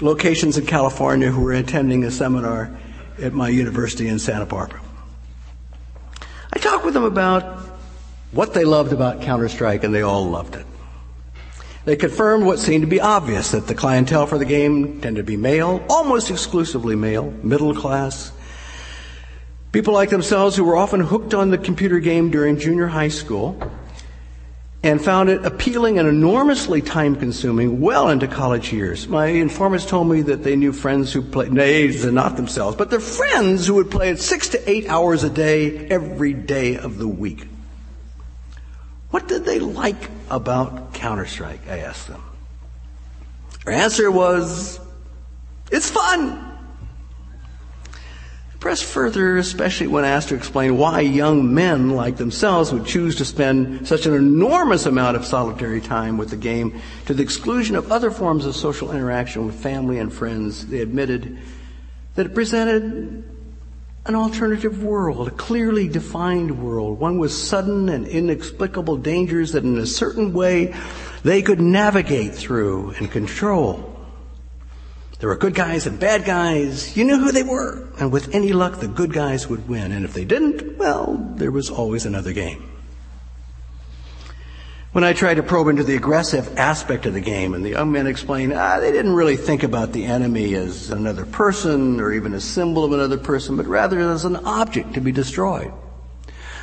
locations 0.00 0.58
in 0.58 0.66
California 0.66 1.30
who 1.30 1.42
were 1.42 1.52
attending 1.52 2.02
a 2.02 2.10
seminar 2.10 2.76
at 3.22 3.32
my 3.32 3.50
university 3.50 4.08
in 4.08 4.18
Santa 4.18 4.46
Barbara. 4.46 4.80
I 6.52 6.58
talked 6.58 6.84
with 6.84 6.94
them 6.94 7.04
about 7.04 7.44
what 8.32 8.54
they 8.54 8.64
loved 8.64 8.92
about 8.92 9.22
Counter 9.22 9.48
Strike, 9.48 9.84
and 9.84 9.94
they 9.94 10.02
all 10.02 10.28
loved 10.28 10.56
it. 10.56 10.66
They 11.84 11.96
confirmed 11.96 12.46
what 12.46 12.58
seemed 12.58 12.82
to 12.82 12.88
be 12.88 13.00
obvious 13.00 13.50
that 13.50 13.66
the 13.66 13.74
clientele 13.74 14.26
for 14.26 14.38
the 14.38 14.46
game 14.46 15.00
tended 15.02 15.26
to 15.26 15.30
be 15.30 15.36
male, 15.36 15.84
almost 15.88 16.30
exclusively 16.30 16.96
male, 16.96 17.30
middle 17.42 17.74
class. 17.74 18.32
People 19.70 19.92
like 19.92 20.08
themselves 20.08 20.56
who 20.56 20.64
were 20.64 20.76
often 20.76 21.00
hooked 21.00 21.34
on 21.34 21.50
the 21.50 21.58
computer 21.58 22.00
game 22.00 22.30
during 22.30 22.58
junior 22.58 22.86
high 22.86 23.08
school 23.08 23.60
and 24.82 25.02
found 25.02 25.28
it 25.28 25.44
appealing 25.44 25.98
and 25.98 26.08
enormously 26.08 26.80
time 26.80 27.16
consuming 27.16 27.80
well 27.80 28.08
into 28.08 28.28
college 28.28 28.72
years. 28.72 29.08
My 29.08 29.26
informants 29.26 29.84
told 29.84 30.08
me 30.08 30.22
that 30.22 30.42
they 30.42 30.56
knew 30.56 30.72
friends 30.72 31.12
who 31.12 31.22
played, 31.22 31.52
nay, 31.52 31.88
not 32.04 32.36
themselves, 32.36 32.76
but 32.76 32.90
their 32.90 33.00
friends 33.00 33.66
who 33.66 33.74
would 33.74 33.90
play 33.90 34.10
it 34.10 34.20
six 34.20 34.48
to 34.50 34.70
eight 34.70 34.86
hours 34.88 35.24
a 35.24 35.30
day 35.30 35.86
every 35.88 36.32
day 36.32 36.76
of 36.76 36.98
the 36.98 37.08
week. 37.08 37.46
What 39.14 39.28
did 39.28 39.44
they 39.44 39.60
like 39.60 40.10
about 40.28 40.92
Counter 40.92 41.24
Strike? 41.24 41.68
I 41.68 41.78
asked 41.78 42.08
them. 42.08 42.20
Their 43.64 43.74
answer 43.74 44.10
was, 44.10 44.80
it's 45.70 45.88
fun 45.88 46.50
press 48.58 48.82
further, 48.82 49.36
especially 49.36 49.86
when 49.86 50.04
asked 50.04 50.30
to 50.30 50.34
explain 50.34 50.76
why 50.78 50.98
young 50.98 51.54
men 51.54 51.90
like 51.90 52.16
themselves 52.16 52.72
would 52.72 52.86
choose 52.86 53.14
to 53.14 53.24
spend 53.24 53.86
such 53.86 54.06
an 54.06 54.14
enormous 54.14 54.84
amount 54.86 55.16
of 55.16 55.24
solitary 55.24 55.80
time 55.80 56.16
with 56.16 56.30
the 56.30 56.36
game 56.36 56.80
to 57.04 57.14
the 57.14 57.22
exclusion 57.22 57.76
of 57.76 57.92
other 57.92 58.10
forms 58.10 58.46
of 58.46 58.56
social 58.56 58.90
interaction 58.90 59.46
with 59.46 59.54
family 59.54 59.98
and 59.98 60.12
friends. 60.12 60.66
They 60.66 60.80
admitted 60.80 61.38
that 62.16 62.26
it 62.26 62.34
presented 62.34 63.33
an 64.06 64.14
alternative 64.14 64.82
world, 64.82 65.28
a 65.28 65.30
clearly 65.30 65.88
defined 65.88 66.62
world, 66.62 66.98
one 66.98 67.18
with 67.18 67.32
sudden 67.32 67.88
and 67.88 68.06
inexplicable 68.06 68.98
dangers 68.98 69.52
that 69.52 69.64
in 69.64 69.78
a 69.78 69.86
certain 69.86 70.32
way 70.32 70.74
they 71.22 71.40
could 71.40 71.60
navigate 71.60 72.34
through 72.34 72.90
and 72.98 73.10
control. 73.10 73.90
There 75.20 75.28
were 75.30 75.36
good 75.36 75.54
guys 75.54 75.86
and 75.86 75.98
bad 75.98 76.26
guys. 76.26 76.94
You 76.96 77.04
knew 77.04 77.18
who 77.18 77.32
they 77.32 77.44
were. 77.44 77.88
And 77.98 78.12
with 78.12 78.34
any 78.34 78.52
luck, 78.52 78.80
the 78.80 78.88
good 78.88 79.12
guys 79.12 79.48
would 79.48 79.66
win. 79.68 79.92
And 79.92 80.04
if 80.04 80.12
they 80.12 80.26
didn't, 80.26 80.76
well, 80.76 81.14
there 81.36 81.50
was 81.50 81.70
always 81.70 82.04
another 82.04 82.34
game. 82.34 82.73
When 84.94 85.02
I 85.02 85.12
tried 85.12 85.34
to 85.34 85.42
probe 85.42 85.66
into 85.66 85.82
the 85.82 85.96
aggressive 85.96 86.56
aspect 86.56 87.04
of 87.04 87.14
the 87.14 87.20
game, 87.20 87.52
and 87.52 87.64
the 87.64 87.70
young 87.70 87.90
men 87.90 88.06
explained, 88.06 88.52
ah, 88.52 88.78
they 88.78 88.92
didn't 88.92 89.14
really 89.14 89.36
think 89.36 89.64
about 89.64 89.90
the 89.90 90.04
enemy 90.04 90.54
as 90.54 90.88
another 90.90 91.26
person 91.26 91.98
or 91.98 92.12
even 92.12 92.32
a 92.32 92.40
symbol 92.40 92.84
of 92.84 92.92
another 92.92 93.18
person, 93.18 93.56
but 93.56 93.66
rather 93.66 93.98
as 93.98 94.24
an 94.24 94.36
object 94.36 94.94
to 94.94 95.00
be 95.00 95.10
destroyed. 95.10 95.72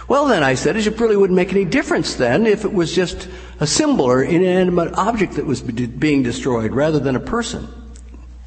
Well, 0.07 0.27
then, 0.27 0.43
I 0.43 0.53
said, 0.53 0.77
it 0.77 0.97
really 0.97 1.17
wouldn't 1.17 1.35
make 1.35 1.51
any 1.51 1.65
difference 1.65 2.15
then 2.15 2.47
if 2.47 2.63
it 2.63 2.71
was 2.71 2.95
just 2.95 3.27
a 3.59 3.67
symbol 3.67 4.05
or 4.05 4.23
inanimate 4.23 4.93
object 4.93 5.33
that 5.33 5.45
was 5.45 5.61
being 5.61 6.23
destroyed 6.23 6.71
rather 6.71 6.99
than 6.99 7.17
a 7.17 7.19
person. 7.19 7.67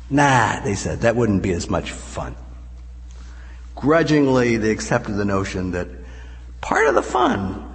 Nah, 0.09 0.61
they 0.61 0.77
said, 0.77 1.03
that 1.03 1.15
wouldn't 1.15 1.43
be 1.43 1.53
as 1.53 1.69
much 1.69 1.93
fun. 1.93 2.35
Grudgingly, 3.75 4.57
they 4.57 4.71
accepted 4.71 5.17
the 5.17 5.27
notion 5.27 5.73
that 5.73 5.89
part 6.63 6.87
of 6.87 6.95
the 6.95 7.03
fun 7.03 7.73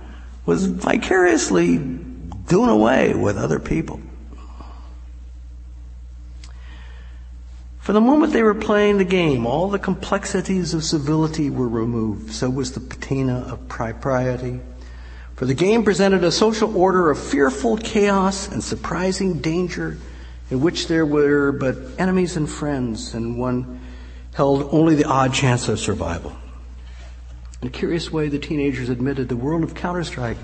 was 0.49 0.65
vicariously 0.65 1.77
doing 1.77 2.71
away 2.71 3.13
with 3.13 3.37
other 3.37 3.59
people. 3.59 4.01
For 7.79 7.93
the 7.93 8.01
moment 8.01 8.33
they 8.33 8.41
were 8.41 8.55
playing 8.55 8.97
the 8.97 9.05
game, 9.05 9.45
all 9.45 9.69
the 9.69 9.77
complexities 9.77 10.73
of 10.73 10.83
civility 10.83 11.51
were 11.51 11.67
removed. 11.67 12.33
So 12.33 12.49
was 12.49 12.71
the 12.71 12.79
patina 12.79 13.41
of 13.41 13.67
propriety. 13.67 14.59
For 15.35 15.45
the 15.45 15.53
game 15.53 15.83
presented 15.83 16.23
a 16.23 16.31
social 16.31 16.75
order 16.75 17.11
of 17.11 17.19
fearful 17.19 17.77
chaos 17.77 18.47
and 18.47 18.63
surprising 18.63 19.41
danger 19.41 19.99
in 20.49 20.61
which 20.61 20.87
there 20.87 21.05
were 21.05 21.51
but 21.51 21.77
enemies 21.99 22.37
and 22.37 22.49
friends, 22.49 23.13
and 23.13 23.37
one 23.37 23.81
held 24.33 24.67
only 24.71 24.95
the 24.95 25.05
odd 25.05 25.31
chance 25.31 25.69
of 25.69 25.79
survival. 25.79 26.35
In 27.61 27.67
a 27.67 27.71
curious 27.71 28.11
way, 28.11 28.29
the 28.29 28.39
teenagers 28.39 28.89
admitted 28.89 29.27
the 29.27 29.35
world 29.35 29.63
of 29.63 29.75
Counter 29.75 30.03
Strike 30.03 30.37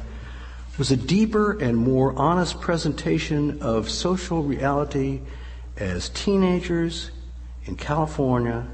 was 0.77 0.91
a 0.91 0.97
deeper 0.97 1.57
and 1.59 1.77
more 1.77 2.17
honest 2.17 2.59
presentation 2.59 3.61
of 3.61 3.89
social 3.89 4.43
reality 4.43 5.21
as 5.77 6.09
teenagers 6.09 7.11
in 7.65 7.77
California 7.77 8.67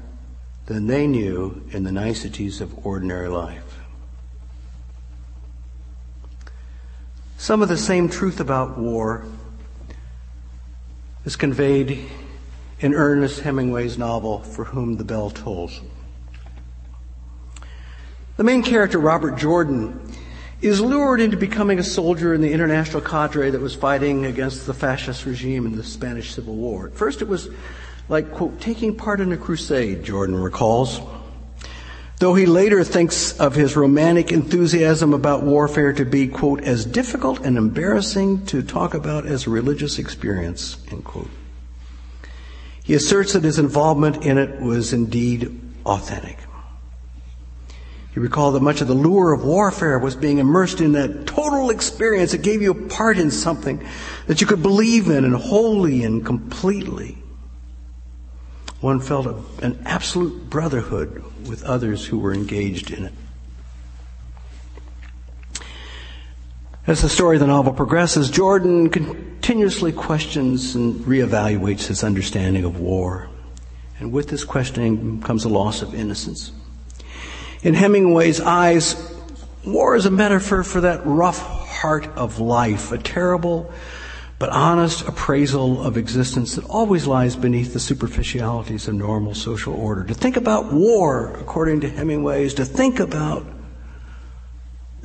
than 0.66 0.88
they 0.88 1.06
knew 1.06 1.62
in 1.70 1.84
the 1.84 1.92
niceties 1.92 2.60
of 2.60 2.84
ordinary 2.84 3.28
life. 3.28 3.78
Some 7.36 7.62
of 7.62 7.68
the 7.68 7.76
same 7.76 8.08
truth 8.08 8.40
about 8.40 8.78
war 8.78 9.24
is 11.24 11.36
conveyed 11.36 12.08
in 12.80 12.94
Ernest 12.94 13.40
Hemingway's 13.40 13.98
novel, 13.98 14.40
For 14.40 14.64
Whom 14.64 14.96
the 14.96 15.04
Bell 15.04 15.30
Tolls. 15.30 15.80
The 18.36 18.44
main 18.44 18.62
character, 18.62 18.98
Robert 18.98 19.36
Jordan, 19.36 20.00
is 20.62 20.80
lured 20.80 21.20
into 21.20 21.36
becoming 21.36 21.78
a 21.78 21.84
soldier 21.84 22.32
in 22.32 22.40
the 22.40 22.52
international 22.52 23.02
cadre 23.02 23.50
that 23.50 23.60
was 23.60 23.74
fighting 23.74 24.24
against 24.24 24.66
the 24.66 24.72
fascist 24.72 25.26
regime 25.26 25.66
in 25.66 25.76
the 25.76 25.84
Spanish 25.84 26.32
Civil 26.32 26.54
War. 26.54 26.86
At 26.86 26.94
first, 26.94 27.20
it 27.20 27.28
was 27.28 27.50
like, 28.08 28.32
quote, 28.32 28.58
taking 28.60 28.96
part 28.96 29.20
in 29.20 29.32
a 29.32 29.36
crusade, 29.36 30.02
Jordan 30.04 30.36
recalls. 30.36 31.00
Though 32.20 32.34
he 32.34 32.46
later 32.46 32.84
thinks 32.84 33.38
of 33.38 33.54
his 33.54 33.76
romantic 33.76 34.30
enthusiasm 34.32 35.12
about 35.12 35.42
warfare 35.42 35.92
to 35.92 36.04
be, 36.04 36.28
quote, 36.28 36.62
as 36.62 36.86
difficult 36.86 37.40
and 37.40 37.58
embarrassing 37.58 38.46
to 38.46 38.62
talk 38.62 38.94
about 38.94 39.26
as 39.26 39.46
a 39.46 39.50
religious 39.50 39.98
experience, 39.98 40.76
end 40.90 41.04
quote. 41.04 41.28
He 42.84 42.94
asserts 42.94 43.32
that 43.32 43.44
his 43.44 43.58
involvement 43.58 44.24
in 44.24 44.38
it 44.38 44.60
was 44.60 44.92
indeed 44.92 45.60
authentic. 45.84 46.38
He 48.12 48.20
recall 48.20 48.52
that 48.52 48.62
much 48.62 48.82
of 48.82 48.88
the 48.88 48.94
lure 48.94 49.32
of 49.32 49.42
warfare 49.42 49.98
was 49.98 50.14
being 50.14 50.38
immersed 50.38 50.82
in 50.82 50.92
that 50.92 51.26
total 51.26 51.70
experience 51.70 52.32
that 52.32 52.42
gave 52.42 52.60
you 52.60 52.70
a 52.72 52.88
part 52.88 53.18
in 53.18 53.30
something 53.30 53.82
that 54.26 54.40
you 54.40 54.46
could 54.46 54.60
believe 54.60 55.08
in 55.08 55.24
and 55.24 55.34
wholly 55.34 56.04
and 56.04 56.24
completely. 56.24 57.16
One 58.82 59.00
felt 59.00 59.26
a, 59.26 59.64
an 59.64 59.82
absolute 59.86 60.50
brotherhood 60.50 61.24
with 61.46 61.64
others 61.64 62.04
who 62.04 62.18
were 62.18 62.34
engaged 62.34 62.90
in 62.90 63.04
it. 63.06 63.12
As 66.86 67.00
the 67.00 67.08
story 67.08 67.36
of 67.36 67.40
the 67.40 67.46
novel 67.46 67.72
progresses, 67.72 68.28
Jordan 68.28 68.90
continuously 68.90 69.92
questions 69.92 70.74
and 70.74 70.96
reevaluates 71.06 71.86
his 71.86 72.04
understanding 72.04 72.64
of 72.64 72.78
war. 72.78 73.30
And 74.00 74.12
with 74.12 74.28
this 74.28 74.44
questioning 74.44 75.22
comes 75.22 75.44
a 75.44 75.48
loss 75.48 75.80
of 75.80 75.94
innocence. 75.94 76.50
In 77.62 77.74
Hemingway's 77.74 78.40
eyes, 78.40 78.96
war 79.64 79.94
is 79.94 80.04
a 80.04 80.10
metaphor 80.10 80.64
for 80.64 80.80
that 80.80 81.06
rough 81.06 81.38
heart 81.38 82.08
of 82.16 82.40
life, 82.40 82.90
a 82.90 82.98
terrible 82.98 83.72
but 84.40 84.50
honest 84.50 85.06
appraisal 85.06 85.80
of 85.80 85.96
existence 85.96 86.56
that 86.56 86.64
always 86.64 87.06
lies 87.06 87.36
beneath 87.36 87.72
the 87.72 87.78
superficialities 87.78 88.88
of 88.88 88.94
normal 88.94 89.34
social 89.34 89.74
order. 89.74 90.02
To 90.02 90.14
think 90.14 90.36
about 90.36 90.72
war, 90.72 91.36
according 91.38 91.82
to 91.82 91.88
Hemingway, 91.88 92.44
is 92.46 92.54
to 92.54 92.64
think 92.64 92.98
about 92.98 93.46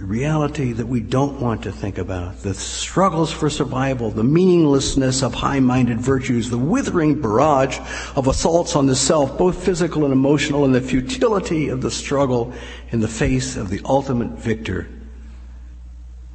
reality 0.06 0.74
that 0.74 0.86
we 0.86 1.00
don't 1.00 1.42
want 1.42 1.64
to 1.64 1.72
think 1.72 1.98
about, 1.98 2.44
the 2.44 2.54
struggles 2.54 3.32
for 3.32 3.50
survival, 3.50 4.12
the 4.12 4.24
meaninglessness 4.24 5.24
of 5.24 5.34
high-minded 5.34 6.00
virtues, 6.00 6.50
the 6.50 6.58
withering 6.58 7.20
barrage 7.20 7.80
of 8.16 8.28
assaults 8.28 8.76
on 8.76 8.86
the 8.86 8.96
self, 8.96 9.38
both 9.38 9.64
physical 9.64 10.04
and 10.04 10.14
emotional, 10.14 10.66
and 10.66 10.76
the 10.76 10.82
futility 10.82 11.70
of 11.70 11.82
the 11.82 11.90
struggle 11.90 12.54
in 12.92 13.00
the 13.00 13.08
face 13.08 13.58
of 13.58 13.70
the 13.70 13.82
ultimate 13.86 14.30
victor, 14.30 14.88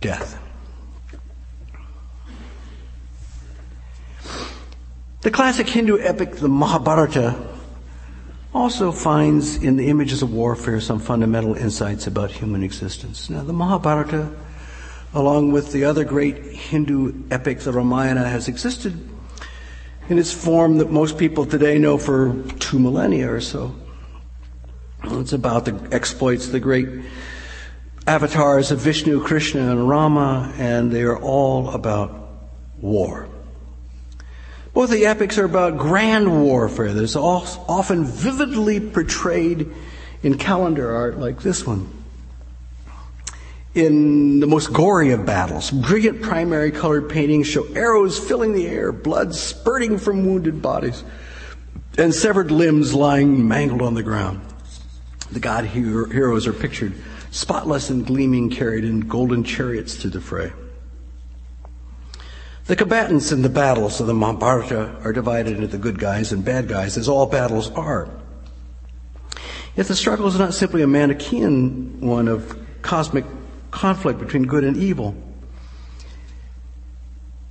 death. 0.00 0.38
The 5.20 5.30
classic 5.30 5.68
Hindu 5.68 6.00
epic, 6.00 6.36
the 6.36 6.48
Mahabharata, 6.48 7.51
also 8.54 8.92
finds 8.92 9.56
in 9.56 9.76
the 9.76 9.88
images 9.88 10.22
of 10.22 10.32
warfare 10.32 10.80
some 10.80 10.98
fundamental 10.98 11.54
insights 11.54 12.06
about 12.06 12.30
human 12.30 12.62
existence. 12.62 13.30
Now, 13.30 13.42
the 13.42 13.52
Mahabharata, 13.52 14.30
along 15.14 15.52
with 15.52 15.72
the 15.72 15.84
other 15.84 16.04
great 16.04 16.44
Hindu 16.44 17.24
epics, 17.30 17.64
the 17.64 17.72
Ramayana, 17.72 18.28
has 18.28 18.48
existed 18.48 19.08
in 20.08 20.18
its 20.18 20.32
form 20.32 20.78
that 20.78 20.90
most 20.90 21.16
people 21.16 21.46
today 21.46 21.78
know 21.78 21.96
for 21.96 22.42
two 22.58 22.78
millennia 22.78 23.32
or 23.32 23.40
so. 23.40 23.74
It's 25.04 25.32
about 25.32 25.64
the 25.64 25.88
exploits 25.90 26.46
of 26.46 26.52
the 26.52 26.60
great 26.60 26.88
avatars 28.06 28.70
of 28.70 28.80
Vishnu, 28.80 29.22
Krishna, 29.24 29.70
and 29.70 29.88
Rama, 29.88 30.52
and 30.58 30.90
they 30.90 31.02
are 31.02 31.18
all 31.18 31.70
about 31.70 32.28
war. 32.78 33.28
Both 34.74 34.90
the 34.90 35.04
epics 35.06 35.36
are 35.36 35.44
about 35.44 35.76
grand 35.76 36.42
warfare 36.42 36.92
that 36.92 37.02
is 37.02 37.14
often 37.14 38.04
vividly 38.04 38.80
portrayed 38.80 39.70
in 40.22 40.38
calendar 40.38 40.94
art 40.94 41.18
like 41.18 41.42
this 41.42 41.66
one. 41.66 41.90
In 43.74 44.40
the 44.40 44.46
most 44.46 44.72
gory 44.72 45.12
of 45.12 45.26
battles, 45.26 45.70
brilliant 45.70 46.22
primary 46.22 46.70
colored 46.70 47.08
paintings 47.08 47.46
show 47.46 47.64
arrows 47.74 48.18
filling 48.18 48.52
the 48.52 48.66
air, 48.66 48.92
blood 48.92 49.34
spurting 49.34 49.98
from 49.98 50.26
wounded 50.26 50.60
bodies, 50.62 51.04
and 51.98 52.14
severed 52.14 52.50
limbs 52.50 52.94
lying 52.94 53.46
mangled 53.46 53.82
on 53.82 53.94
the 53.94 54.02
ground. 54.02 54.40
The 55.30 55.40
god 55.40 55.64
heroes 55.64 56.46
are 56.46 56.52
pictured 56.52 56.94
spotless 57.30 57.88
and 57.88 58.06
gleaming, 58.06 58.50
carried 58.50 58.84
in 58.84 59.00
golden 59.00 59.44
chariots 59.44 59.96
to 60.02 60.08
the 60.10 60.20
fray. 60.20 60.52
The 62.72 62.76
combatants 62.76 63.32
in 63.32 63.42
the 63.42 63.50
battles 63.50 64.00
of 64.00 64.06
the 64.06 64.14
Mahabharata 64.14 64.96
are 65.04 65.12
divided 65.12 65.56
into 65.56 65.66
the 65.66 65.76
good 65.76 65.98
guys 65.98 66.32
and 66.32 66.42
bad 66.42 66.68
guys, 66.68 66.96
as 66.96 67.06
all 67.06 67.26
battles 67.26 67.70
are. 67.72 68.08
Yet 69.76 69.88
the 69.88 69.94
struggle 69.94 70.26
is 70.26 70.38
not 70.38 70.54
simply 70.54 70.80
a 70.80 70.86
Manichaean 70.86 72.00
one 72.00 72.28
of 72.28 72.58
cosmic 72.80 73.26
conflict 73.72 74.20
between 74.20 74.44
good 74.44 74.64
and 74.64 74.78
evil. 74.78 75.14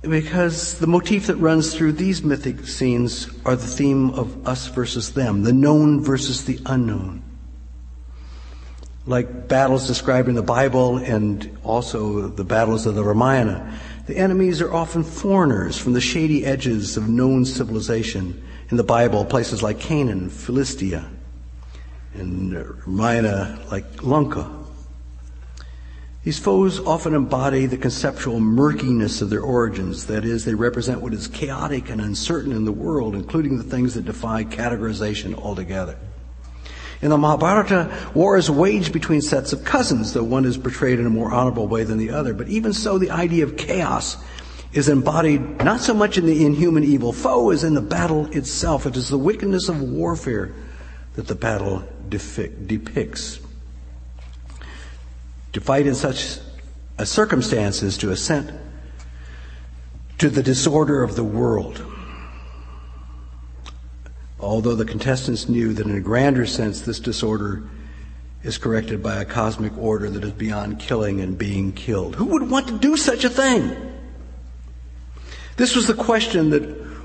Because 0.00 0.80
the 0.80 0.88
motif 0.88 1.28
that 1.28 1.36
runs 1.36 1.72
through 1.72 1.92
these 1.92 2.24
mythic 2.24 2.66
scenes 2.66 3.28
are 3.44 3.54
the 3.54 3.68
theme 3.68 4.10
of 4.10 4.48
us 4.48 4.66
versus 4.66 5.12
them, 5.12 5.44
the 5.44 5.52
known 5.52 6.02
versus 6.02 6.46
the 6.46 6.58
unknown. 6.66 7.22
Like 9.06 9.46
battles 9.46 9.86
described 9.86 10.28
in 10.28 10.34
the 10.34 10.42
Bible 10.42 10.96
and 10.96 11.58
also 11.62 12.26
the 12.26 12.44
battles 12.44 12.86
of 12.86 12.96
the 12.96 13.04
Ramayana, 13.04 13.78
the 14.06 14.16
enemies 14.16 14.60
are 14.60 14.72
often 14.72 15.04
foreigners 15.04 15.78
from 15.78 15.92
the 15.92 16.00
shady 16.00 16.44
edges 16.44 16.96
of 16.96 17.08
known 17.08 17.44
civilization. 17.44 18.42
In 18.70 18.76
the 18.76 18.82
Bible, 18.82 19.24
places 19.24 19.62
like 19.62 19.78
Canaan, 19.78 20.30
Philistia, 20.30 21.10
and 22.14 22.54
Ramayana 22.86 23.58
like 23.70 24.02
Lanka. 24.02 24.50
These 26.24 26.38
foes 26.38 26.78
often 26.78 27.14
embody 27.14 27.66
the 27.66 27.76
conceptual 27.76 28.38
murkiness 28.38 29.20
of 29.20 29.28
their 29.28 29.42
origins. 29.42 30.06
That 30.06 30.24
is, 30.24 30.44
they 30.44 30.54
represent 30.54 31.00
what 31.00 31.12
is 31.12 31.26
chaotic 31.26 31.90
and 31.90 32.00
uncertain 32.00 32.52
in 32.52 32.64
the 32.64 32.72
world, 32.72 33.14
including 33.14 33.58
the 33.58 33.64
things 33.64 33.94
that 33.94 34.04
defy 34.04 34.44
categorization 34.44 35.34
altogether. 35.34 35.98
In 37.02 37.10
the 37.10 37.18
Mahabharata, 37.18 37.90
war 38.14 38.36
is 38.36 38.48
waged 38.48 38.92
between 38.92 39.20
sets 39.20 39.52
of 39.52 39.64
cousins, 39.64 40.12
though 40.12 40.22
one 40.22 40.44
is 40.44 40.56
portrayed 40.56 41.00
in 41.00 41.06
a 41.06 41.10
more 41.10 41.32
honorable 41.32 41.66
way 41.66 41.82
than 41.82 41.98
the 41.98 42.10
other. 42.10 42.32
But 42.32 42.48
even 42.48 42.72
so, 42.72 42.96
the 42.96 43.10
idea 43.10 43.42
of 43.42 43.56
chaos 43.56 44.16
is 44.72 44.88
embodied 44.88 45.64
not 45.64 45.80
so 45.80 45.94
much 45.94 46.16
in 46.16 46.26
the 46.26 46.46
inhuman 46.46 46.84
evil 46.84 47.12
foe 47.12 47.50
as 47.50 47.64
in 47.64 47.74
the 47.74 47.82
battle 47.82 48.26
itself. 48.26 48.86
It 48.86 48.96
is 48.96 49.08
the 49.08 49.18
wickedness 49.18 49.68
of 49.68 49.82
warfare 49.82 50.54
that 51.14 51.26
the 51.26 51.34
battle 51.34 51.82
depicts. 52.08 53.40
To 55.52 55.60
fight 55.60 55.86
in 55.86 55.96
such 55.96 56.38
a 56.98 57.04
circumstance 57.04 57.82
is 57.82 57.98
to 57.98 58.12
assent 58.12 58.50
to 60.18 60.30
the 60.30 60.42
disorder 60.42 61.02
of 61.02 61.16
the 61.16 61.24
world 61.24 61.84
although 64.42 64.74
the 64.74 64.84
contestants 64.84 65.48
knew 65.48 65.72
that 65.72 65.86
in 65.86 65.96
a 65.96 66.00
grander 66.00 66.44
sense 66.44 66.80
this 66.80 67.00
disorder 67.00 67.62
is 68.42 68.58
corrected 68.58 69.02
by 69.02 69.16
a 69.16 69.24
cosmic 69.24 69.76
order 69.78 70.10
that 70.10 70.24
is 70.24 70.32
beyond 70.32 70.80
killing 70.80 71.20
and 71.20 71.38
being 71.38 71.72
killed. 71.72 72.16
Who 72.16 72.26
would 72.26 72.50
want 72.50 72.66
to 72.68 72.78
do 72.78 72.96
such 72.96 73.24
a 73.24 73.30
thing? 73.30 73.76
This 75.56 75.76
was 75.76 75.86
the 75.86 75.94
question 75.94 76.50
that 76.50 76.62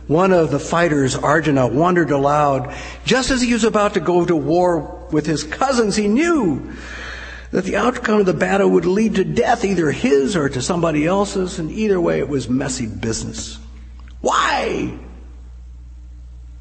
one 0.10 0.32
of 0.32 0.52
the 0.52 0.60
fighters, 0.60 1.16
Arjuna, 1.16 1.68
wondered 1.68 2.12
aloud. 2.12 2.74
Just 3.06 3.30
as 3.30 3.42
he 3.42 3.54
was 3.54 3.66
about 3.66 3.94
to 3.94 4.00
go 4.00 4.26
to 4.26 4.36
war 4.36 5.06
with 5.12 5.26
his 5.26 5.44
cousins, 5.44 5.96
he 5.96 6.08
knew 6.08 6.74
that 7.52 7.66
the 7.66 7.76
outcome 7.76 8.22
of 8.22 8.26
the 8.26 8.34
battle 8.34 8.70
would 8.70 8.86
lead 8.86 9.16
to 9.16 9.24
death, 9.24 9.64
either 9.64 9.92
his 9.92 10.36
or 10.36 10.50
to 10.50 10.62
somebody 10.62 11.06
else's, 11.06 11.60
and 11.60 11.72
either 11.72 12.00
way 12.00 12.20
it 12.20 12.30
was 12.30 12.50
messy 12.50 12.88
business. 12.88 13.60
Why 14.22 14.98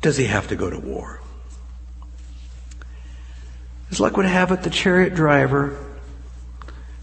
does 0.06 0.16
he 0.16 0.26
have 0.26 0.46
to 0.46 0.54
go 0.54 0.70
to 0.70 0.78
war? 0.78 1.20
As 3.90 3.98
luck 3.98 4.16
would 4.16 4.24
have 4.24 4.52
it, 4.52 4.62
the 4.62 4.70
chariot 4.70 5.16
driver 5.16 5.76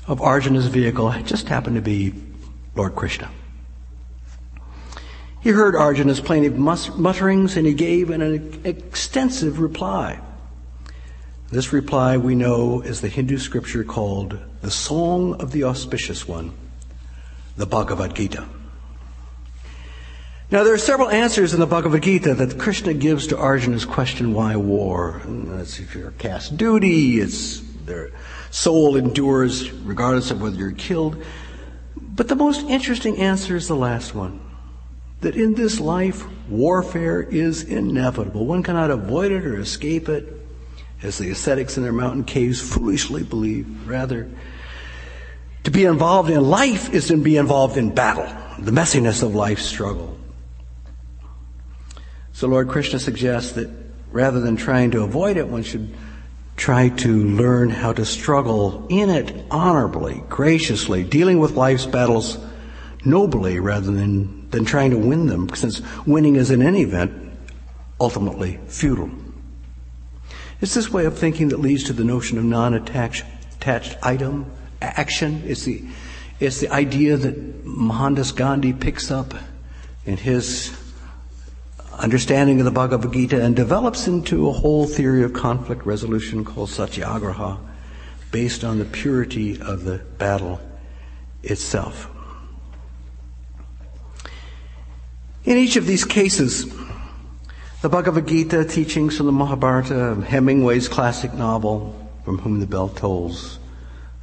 of 0.07 0.21
Arjuna's 0.21 0.67
vehicle 0.67 1.11
just 1.23 1.49
happened 1.49 1.75
to 1.75 1.81
be 1.81 2.13
Lord 2.75 2.95
Krishna. 2.95 3.29
He 5.41 5.49
heard 5.49 5.75
Arjuna's 5.75 6.21
plaintive 6.21 6.57
mutterings 6.57 7.57
and 7.57 7.67
he 7.67 7.73
gave 7.73 8.09
an 8.09 8.61
extensive 8.63 9.59
reply. 9.59 10.21
This 11.51 11.73
reply 11.73 12.15
we 12.15 12.35
know 12.35 12.79
is 12.79 13.01
the 13.01 13.09
Hindu 13.09 13.37
scripture 13.37 13.83
called 13.83 14.39
the 14.61 14.71
Song 14.71 15.41
of 15.41 15.51
the 15.51 15.65
Auspicious 15.65 16.25
One, 16.25 16.53
the 17.57 17.65
Bhagavad 17.65 18.15
Gita. 18.15 18.47
Now, 20.53 20.63
there 20.63 20.75
are 20.75 20.77
several 20.77 21.09
answers 21.09 21.55
in 21.55 21.59
the 21.59 21.65
Bhagavad 21.65 22.03
Gita 22.03 22.35
that 22.35 22.59
Krishna 22.59 22.93
gives 22.93 23.25
to 23.25 23.37
Arjuna's 23.39 23.85
question, 23.85 24.35
why 24.35 24.55
war? 24.55 25.19
It's 25.25 25.79
if 25.79 25.95
you're 25.95 26.11
caste 26.11 26.57
duty, 26.57 27.19
it's 27.19 27.61
their 27.85 28.11
soul 28.51 28.95
endures 28.95 29.71
regardless 29.71 30.29
of 30.29 30.43
whether 30.43 30.55
you're 30.55 30.69
killed. 30.73 31.17
But 31.97 32.27
the 32.27 32.35
most 32.35 32.67
interesting 32.67 33.17
answer 33.17 33.55
is 33.55 33.67
the 33.67 33.75
last 33.75 34.13
one 34.13 34.41
that 35.21 35.35
in 35.35 35.55
this 35.55 35.79
life, 35.79 36.23
warfare 36.47 37.23
is 37.23 37.63
inevitable. 37.63 38.45
One 38.45 38.61
cannot 38.61 38.91
avoid 38.91 39.31
it 39.31 39.47
or 39.47 39.57
escape 39.57 40.07
it, 40.07 40.39
as 41.01 41.17
the 41.17 41.31
ascetics 41.31 41.77
in 41.77 41.83
their 41.83 41.91
mountain 41.91 42.25
caves 42.25 42.61
foolishly 42.61 43.23
believe. 43.23 43.89
Rather, 43.89 44.29
to 45.63 45.71
be 45.71 45.85
involved 45.85 46.29
in 46.29 46.47
life 46.47 46.93
is 46.93 47.07
to 47.07 47.17
be 47.17 47.37
involved 47.37 47.75
in 47.75 47.89
battle, 47.89 48.31
the 48.59 48.69
messiness 48.69 49.23
of 49.23 49.33
life's 49.33 49.65
struggle. 49.65 50.19
So 52.33 52.47
Lord 52.47 52.67
Krishna 52.67 52.99
suggests 52.99 53.53
that 53.53 53.69
rather 54.11 54.39
than 54.39 54.55
trying 54.55 54.91
to 54.91 55.03
avoid 55.03 55.37
it, 55.37 55.47
one 55.47 55.63
should 55.63 55.93
try 56.55 56.89
to 56.89 57.23
learn 57.23 57.69
how 57.69 57.93
to 57.93 58.05
struggle 58.05 58.85
in 58.89 59.09
it 59.09 59.45
honorably, 59.49 60.23
graciously, 60.29 61.03
dealing 61.03 61.39
with 61.39 61.51
life's 61.51 61.85
battles 61.85 62.37
nobly 63.05 63.59
rather 63.59 63.91
than, 63.91 64.49
than 64.49 64.65
trying 64.65 64.91
to 64.91 64.97
win 64.97 65.27
them, 65.27 65.49
since 65.55 65.81
winning 66.05 66.35
is 66.35 66.51
in 66.51 66.61
any 66.61 66.81
event 66.81 67.11
ultimately 67.99 68.59
futile. 68.67 69.09
It's 70.61 70.73
this 70.73 70.89
way 70.89 71.05
of 71.05 71.17
thinking 71.17 71.49
that 71.49 71.59
leads 71.59 71.83
to 71.85 71.93
the 71.93 72.03
notion 72.03 72.37
of 72.37 72.43
non-attached 72.43 73.25
attached 73.63 73.95
item, 74.03 74.45
action. 74.81 75.41
It's 75.45 75.63
the, 75.63 75.83
it's 76.39 76.59
the 76.59 76.69
idea 76.69 77.15
that 77.15 77.65
Mohandas 77.65 78.33
Gandhi 78.33 78.73
picks 78.73 79.09
up 79.09 79.33
in 80.05 80.17
his 80.17 80.75
understanding 81.99 82.59
of 82.59 82.65
the 82.65 82.71
Bhagavad 82.71 83.11
Gita 83.13 83.41
and 83.41 83.55
develops 83.55 84.07
into 84.07 84.47
a 84.47 84.51
whole 84.51 84.85
theory 84.85 85.23
of 85.23 85.33
conflict 85.33 85.85
resolution 85.85 86.43
called 86.43 86.69
Satyagraha, 86.69 87.59
based 88.31 88.63
on 88.63 88.79
the 88.79 88.85
purity 88.85 89.61
of 89.61 89.83
the 89.83 89.99
battle 90.17 90.59
itself. 91.43 92.09
In 95.45 95.57
each 95.57 95.75
of 95.75 95.85
these 95.85 96.05
cases, 96.05 96.73
the 97.81 97.89
Bhagavad 97.89 98.27
Gita, 98.27 98.63
teachings 98.63 99.17
from 99.17 99.25
the 99.25 99.33
Mahabharata, 99.33 100.23
Hemingway's 100.25 100.87
classic 100.87 101.33
novel, 101.33 101.93
From 102.23 102.37
Whom 102.37 102.61
the 102.61 102.65
Bell 102.65 102.87
Tolls, 102.87 103.59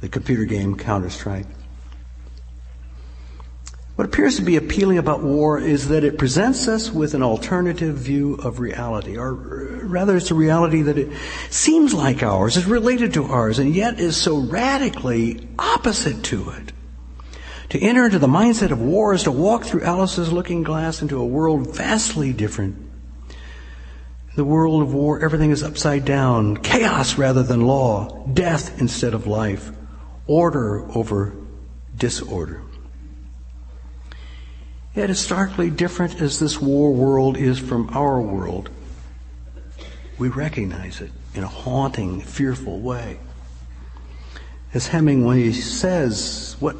the 0.01 0.09
computer 0.09 0.45
game 0.45 0.75
Counter 0.75 1.11
Strike. 1.11 1.45
What 4.01 4.09
appears 4.09 4.37
to 4.37 4.41
be 4.41 4.55
appealing 4.55 4.97
about 4.97 5.21
war 5.21 5.59
is 5.59 5.89
that 5.89 6.03
it 6.03 6.17
presents 6.17 6.67
us 6.67 6.89
with 6.89 7.13
an 7.13 7.21
alternative 7.21 7.97
view 7.97 8.33
of 8.33 8.59
reality, 8.59 9.15
or 9.15 9.35
rather, 9.35 10.17
it's 10.17 10.31
a 10.31 10.33
reality 10.33 10.81
that 10.81 10.97
it 10.97 11.11
seems 11.51 11.93
like 11.93 12.23
ours, 12.23 12.57
is 12.57 12.65
related 12.65 13.13
to 13.13 13.25
ours, 13.25 13.59
and 13.59 13.75
yet 13.75 13.99
is 13.99 14.17
so 14.17 14.39
radically 14.39 15.47
opposite 15.59 16.23
to 16.23 16.49
it. 16.49 16.71
To 17.69 17.79
enter 17.79 18.05
into 18.05 18.17
the 18.17 18.25
mindset 18.25 18.71
of 18.71 18.81
war 18.81 19.13
is 19.13 19.21
to 19.25 19.31
walk 19.31 19.65
through 19.65 19.83
Alice's 19.83 20.31
looking 20.31 20.63
glass 20.63 21.03
into 21.03 21.21
a 21.21 21.25
world 21.27 21.75
vastly 21.75 22.33
different. 22.33 22.77
The 24.35 24.43
world 24.43 24.81
of 24.81 24.95
war, 24.95 25.23
everything 25.23 25.51
is 25.51 25.61
upside 25.61 26.05
down, 26.05 26.57
chaos 26.57 27.19
rather 27.19 27.43
than 27.43 27.67
law, 27.67 28.25
death 28.33 28.81
instead 28.81 29.13
of 29.13 29.27
life, 29.27 29.71
order 30.25 30.89
over 30.97 31.35
disorder. 31.95 32.63
Yet 34.95 35.09
as 35.09 35.19
starkly 35.19 35.69
different 35.69 36.21
as 36.21 36.39
this 36.39 36.59
war 36.59 36.93
world 36.93 37.37
is 37.37 37.59
from 37.59 37.89
our 37.95 38.21
world, 38.21 38.69
we 40.17 40.27
recognize 40.27 40.99
it 40.99 41.11
in 41.33 41.43
a 41.43 41.47
haunting, 41.47 42.19
fearful 42.21 42.79
way. 42.79 43.19
As 44.73 44.87
Hemingway 44.87 45.53
says, 45.53 46.57
what 46.59 46.75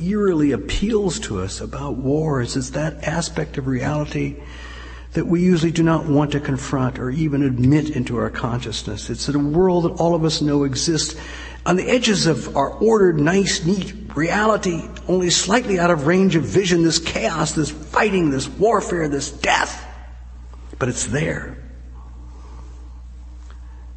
eerily 0.00 0.52
appeals 0.52 1.18
to 1.20 1.40
us 1.40 1.60
about 1.60 1.96
wars 1.96 2.56
is 2.56 2.72
that 2.72 3.04
aspect 3.04 3.56
of 3.56 3.66
reality 3.66 4.36
that 5.12 5.26
we 5.26 5.40
usually 5.40 5.72
do 5.72 5.82
not 5.82 6.06
want 6.06 6.32
to 6.32 6.40
confront 6.40 6.98
or 6.98 7.08
even 7.08 7.42
admit 7.42 7.90
into 7.90 8.16
our 8.16 8.30
consciousness. 8.30 9.08
It's 9.08 9.28
a 9.28 9.38
world 9.38 9.84
that 9.84 10.00
all 10.00 10.14
of 10.14 10.24
us 10.24 10.42
know 10.42 10.64
exists 10.64 11.18
on 11.66 11.76
the 11.76 11.88
edges 11.88 12.26
of 12.26 12.56
our 12.56 12.70
ordered, 12.70 13.18
nice, 13.18 13.64
neat 13.64 13.94
reality, 14.14 14.82
only 15.08 15.30
slightly 15.30 15.78
out 15.78 15.90
of 15.90 16.06
range 16.06 16.36
of 16.36 16.44
vision, 16.44 16.82
this 16.82 16.98
chaos, 16.98 17.52
this 17.52 17.70
fighting, 17.70 18.30
this 18.30 18.48
warfare, 18.48 19.08
this 19.08 19.30
death. 19.30 19.84
But 20.78 20.88
it's 20.88 21.06
there. 21.06 21.58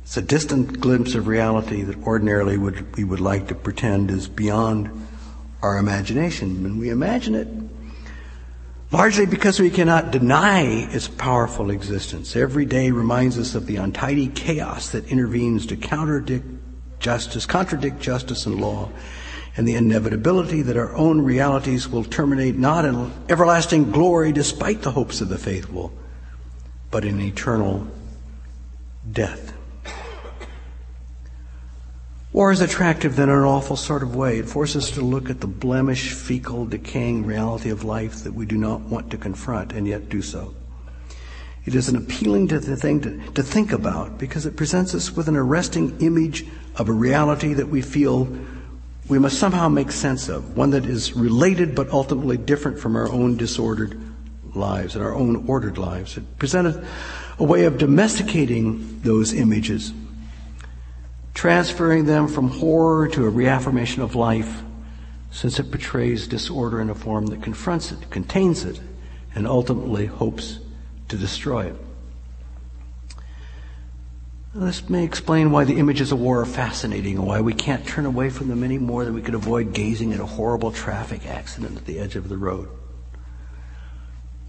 It's 0.04 0.16
a 0.16 0.22
distant 0.22 0.80
glimpse 0.80 1.16
of 1.16 1.28
reality 1.28 1.82
that 1.84 1.98
ordinarily 2.04 2.58
would, 2.58 2.96
we 2.96 3.04
would 3.04 3.20
like 3.20 3.50
to 3.50 3.56
pretend 3.56 4.10
is 4.10 4.30
beyond 4.30 5.08
our 5.62 5.78
imagination. 5.78 6.66
And 6.66 6.80
we 6.80 6.90
imagine 6.90 7.36
it 7.36 7.48
largely 8.90 9.26
because 9.26 9.60
we 9.60 9.70
cannot 9.70 10.12
deny 10.12 10.62
its 10.62 11.10
powerful 11.10 11.72
existence. 11.72 12.38
Every 12.38 12.66
day 12.66 12.92
reminds 12.92 13.38
us 13.38 13.54
of 13.54 13.66
the 13.66 13.76
untidy 13.76 14.30
chaos 14.30 14.92
that 14.92 15.08
intervenes 15.08 15.66
to 15.66 15.76
contradict 15.76 16.46
justice, 17.00 17.46
contradict 17.46 18.00
justice 18.00 18.46
and 18.46 18.60
law, 18.60 18.90
and 19.56 19.68
the 19.68 19.76
inevitability 19.76 20.62
that 20.62 20.78
our 20.78 20.96
own 20.96 21.22
realities 21.22 21.88
will 21.88 22.04
terminate 22.04 22.58
not 22.58 22.86
in 22.86 23.12
everlasting 23.30 23.92
glory 23.92 24.32
despite 24.32 24.82
the 24.82 24.92
hopes 24.92 25.22
of 25.22 25.30
the 25.30 25.38
faithful, 25.38 25.92
but 26.92 27.04
in 27.04 27.20
eternal 27.20 27.88
death. 29.12 29.54
War 32.34 32.52
is 32.52 32.62
attractive 32.62 33.16
then 33.16 33.30
in 33.30 33.36
an 33.36 33.44
awful 33.46 33.76
sort 33.76 34.04
of 34.04 34.16
way. 34.16 34.38
It 34.38 34.48
forces 34.48 34.84
us 34.84 34.92
to 34.92 35.02
look 35.02 35.30
at 35.32 35.42
the 35.42 35.48
blemish, 35.48 36.14
fecal, 36.14 36.68
decaying 36.68 37.26
reality 37.26 37.72
of 37.72 37.84
life 37.84 38.24
that 38.26 38.34
we 38.34 38.46
do 38.46 38.58
not 38.58 38.82
want 38.82 39.10
to 39.10 39.18
confront 39.18 39.74
and 39.74 39.88
yet 39.88 40.08
do 40.08 40.22
so. 40.22 40.54
It 41.68 41.76
is 41.76 41.90
an 41.90 41.98
appealing 41.98 42.48
to 42.48 42.62
thing 42.62 43.02
to, 43.02 43.20
to 43.34 43.44
think 43.44 43.74
about 43.74 44.18
because 44.18 44.46
it 44.46 44.56
presents 44.56 44.96
us 44.96 45.12
with 45.12 45.28
an 45.28 45.36
arresting 45.36 46.00
image 46.00 46.46
of 46.78 46.88
a 46.88 46.94
reality 46.94 47.54
that 47.56 47.68
we 47.68 47.82
feel 47.82 48.26
we 49.10 49.20
must 49.20 49.38
somehow 49.38 49.68
make 49.68 49.92
sense 49.92 50.30
of, 50.30 50.56
one 50.56 50.70
that 50.70 50.86
is 50.86 51.14
related 51.14 51.76
but 51.76 51.90
ultimately 51.90 52.38
different 52.38 52.80
from 52.80 52.96
our 52.96 53.10
own 53.10 53.36
disordered 53.36 54.00
lives 54.56 54.96
and 54.96 55.04
our 55.04 55.14
own 55.14 55.46
ordered 55.50 55.78
lives. 55.78 56.16
It 56.16 56.38
presented 56.40 56.88
a 57.38 57.44
way 57.44 57.66
of 57.66 57.78
domesticating 57.78 59.02
those 59.02 59.34
images 59.34 59.94
transferring 61.34 62.06
them 62.06 62.28
from 62.30 62.50
horror 62.50 63.10
to 63.10 63.26
a 63.26 63.30
reaffirmation 63.30 64.02
of 64.02 64.16
life, 64.16 64.64
since 65.30 65.60
it 65.60 65.70
portrays 65.70 66.28
disorder 66.28 66.82
in 66.82 66.90
a 66.90 66.96
form 66.96 67.28
that 67.28 67.44
confronts 67.44 67.92
it, 67.92 68.10
contains 68.10 68.64
it, 68.64 68.80
and 69.36 69.46
ultimately 69.46 70.08
hopes 70.08 70.60
to 71.10 71.18
destroy 71.18 71.68
it. 71.68 71.76
This 74.54 74.90
may 74.90 75.04
explain 75.04 75.52
why 75.52 75.66
the 75.66 75.78
images 75.78 76.12
of 76.12 76.20
war 76.20 76.42
are 76.42 76.46
fascinating 76.46 77.18
and 77.18 77.28
why 77.28 77.42
we 77.42 77.54
can't 77.54 77.86
turn 77.86 78.08
away 78.08 78.32
from 78.32 78.48
them 78.48 78.64
any 78.64 78.80
more 78.80 79.06
than 79.06 79.14
we 79.14 79.22
could 79.22 79.36
avoid 79.36 79.72
gazing 79.72 80.14
at 80.14 80.20
a 80.20 80.26
horrible 80.26 80.72
traffic 80.72 81.28
accident 81.28 81.78
at 81.78 81.86
the 81.86 82.00
edge 82.00 82.16
of 82.16 82.28
the 82.28 82.38
road. 82.38 82.68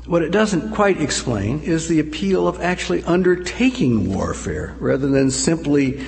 What 0.07 0.23
it 0.23 0.31
doesn't 0.31 0.75
quite 0.75 1.03
explain 1.03 1.61
is 1.61 1.89
the 1.89 2.01
appeal 2.01 2.49
of 2.49 2.63
actually 2.63 3.05
undertaking 3.05 4.15
warfare 4.15 4.75
rather 4.81 5.09
than 5.09 5.31
simply 5.31 6.03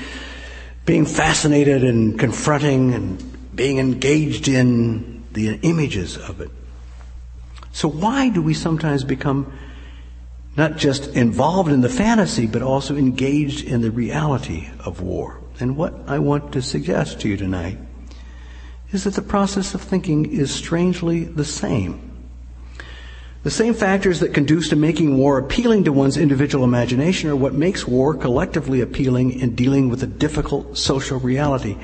being 0.87 1.05
fascinated 1.05 1.85
and 1.85 2.19
confronting 2.19 2.95
and 2.95 3.55
being 3.55 3.77
engaged 3.77 4.49
in 4.49 5.25
the 5.33 5.57
images 5.57 6.17
of 6.17 6.41
it. 6.41 6.51
So 7.73 7.89
why 7.89 8.31
do 8.31 8.41
we 8.41 8.55
sometimes 8.55 9.05
become 9.05 9.53
not 10.57 10.77
just 10.77 11.09
involved 11.09 11.71
in 11.71 11.81
the 11.81 11.89
fantasy, 11.89 12.47
but 12.47 12.63
also 12.63 12.97
engaged 12.97 13.65
in 13.65 13.81
the 13.81 13.91
reality 13.91 14.69
of 14.85 15.01
war? 15.01 15.41
And 15.61 15.77
what 15.77 15.95
I 16.07 16.19
want 16.19 16.53
to 16.53 16.63
suggest 16.63 17.21
to 17.21 17.29
you 17.29 17.37
tonight 17.37 17.79
is 18.93 19.05
that 19.05 19.15
the 19.15 19.23
process 19.23 19.75
of 19.75 19.81
thinking 19.81 20.27
is 20.33 20.53
strangely 20.53 21.25
the 21.25 21.45
same. 21.45 22.11
The 23.43 23.51
same 23.51 23.73
factors 23.73 24.21
that 24.21 24.35
conduce 24.35 24.69
to 24.69 24.77
making 24.77 25.17
war 25.17 25.39
appealing 25.39 25.85
to 25.85 25.93
one's 25.93 26.19
individual 26.19 26.65
imagination 26.65 27.31
are 27.31 27.37
what 27.37 27.55
makes 27.55 27.87
war 27.87 28.15
collectively 28.15 28.83
appealing 28.83 29.41
in 29.41 29.55
dealing 29.55 29.89
with 29.89 30.03
a 30.03 30.07
difficult 30.07 30.77
social 30.77 31.19
reality. 31.19 31.79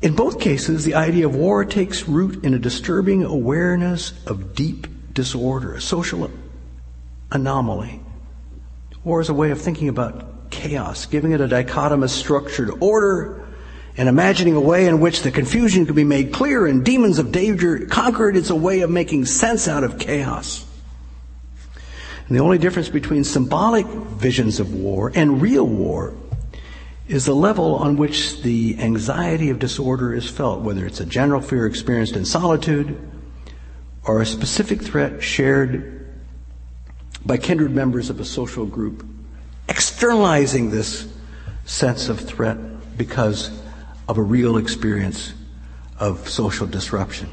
In 0.00 0.14
both 0.14 0.40
cases, 0.40 0.84
the 0.84 0.94
idea 0.94 1.26
of 1.26 1.34
war 1.34 1.64
takes 1.64 2.08
root 2.08 2.44
in 2.44 2.54
a 2.54 2.58
disturbing 2.58 3.24
awareness 3.24 4.14
of 4.26 4.54
deep 4.54 4.86
disorder, 5.12 5.74
a 5.74 5.80
social 5.82 6.24
anomaly. 7.30 8.00
War 9.04 9.20
is 9.20 9.28
a 9.28 9.34
way 9.34 9.50
of 9.50 9.60
thinking 9.60 9.88
about 9.88 10.50
chaos, 10.50 11.06
giving 11.06 11.32
it 11.32 11.40
a 11.40 11.48
dichotomous 11.48 12.10
structured 12.10 12.70
order, 12.80 13.46
and 13.96 14.08
imagining 14.08 14.54
a 14.54 14.60
way 14.60 14.86
in 14.86 15.00
which 15.00 15.22
the 15.22 15.30
confusion 15.30 15.84
can 15.84 15.94
be 15.94 16.04
made 16.04 16.32
clear 16.32 16.66
and 16.66 16.84
demons 16.84 17.18
of 17.18 17.32
danger 17.32 17.86
conquered. 17.86 18.36
It's 18.36 18.50
a 18.50 18.54
way 18.54 18.80
of 18.80 18.90
making 18.90 19.24
sense 19.26 19.66
out 19.66 19.82
of 19.84 19.98
chaos. 19.98 20.64
And 22.28 22.36
the 22.36 22.42
only 22.42 22.58
difference 22.58 22.88
between 22.88 23.24
symbolic 23.24 23.86
visions 23.86 24.60
of 24.60 24.72
war 24.72 25.10
and 25.14 25.42
real 25.42 25.66
war 25.66 26.14
is 27.08 27.24
the 27.24 27.34
level 27.34 27.76
on 27.76 27.96
which 27.96 28.42
the 28.42 28.78
anxiety 28.78 29.48
of 29.48 29.58
disorder 29.58 30.14
is 30.14 30.28
felt, 30.28 30.60
whether 30.60 30.86
it's 30.86 31.00
a 31.00 31.06
general 31.06 31.40
fear 31.40 31.66
experienced 31.66 32.14
in 32.16 32.24
solitude 32.26 33.00
or 34.04 34.20
a 34.20 34.26
specific 34.26 34.82
threat 34.82 35.22
shared 35.22 35.97
by 37.24 37.36
kindred 37.36 37.70
members 37.70 38.10
of 38.10 38.20
a 38.20 38.24
social 38.24 38.66
group, 38.66 39.04
externalizing 39.68 40.70
this 40.70 41.06
sense 41.64 42.08
of 42.08 42.20
threat 42.20 42.56
because 42.96 43.50
of 44.08 44.18
a 44.18 44.22
real 44.22 44.56
experience 44.56 45.34
of 45.98 46.28
social 46.28 46.66
disruption. 46.66 47.28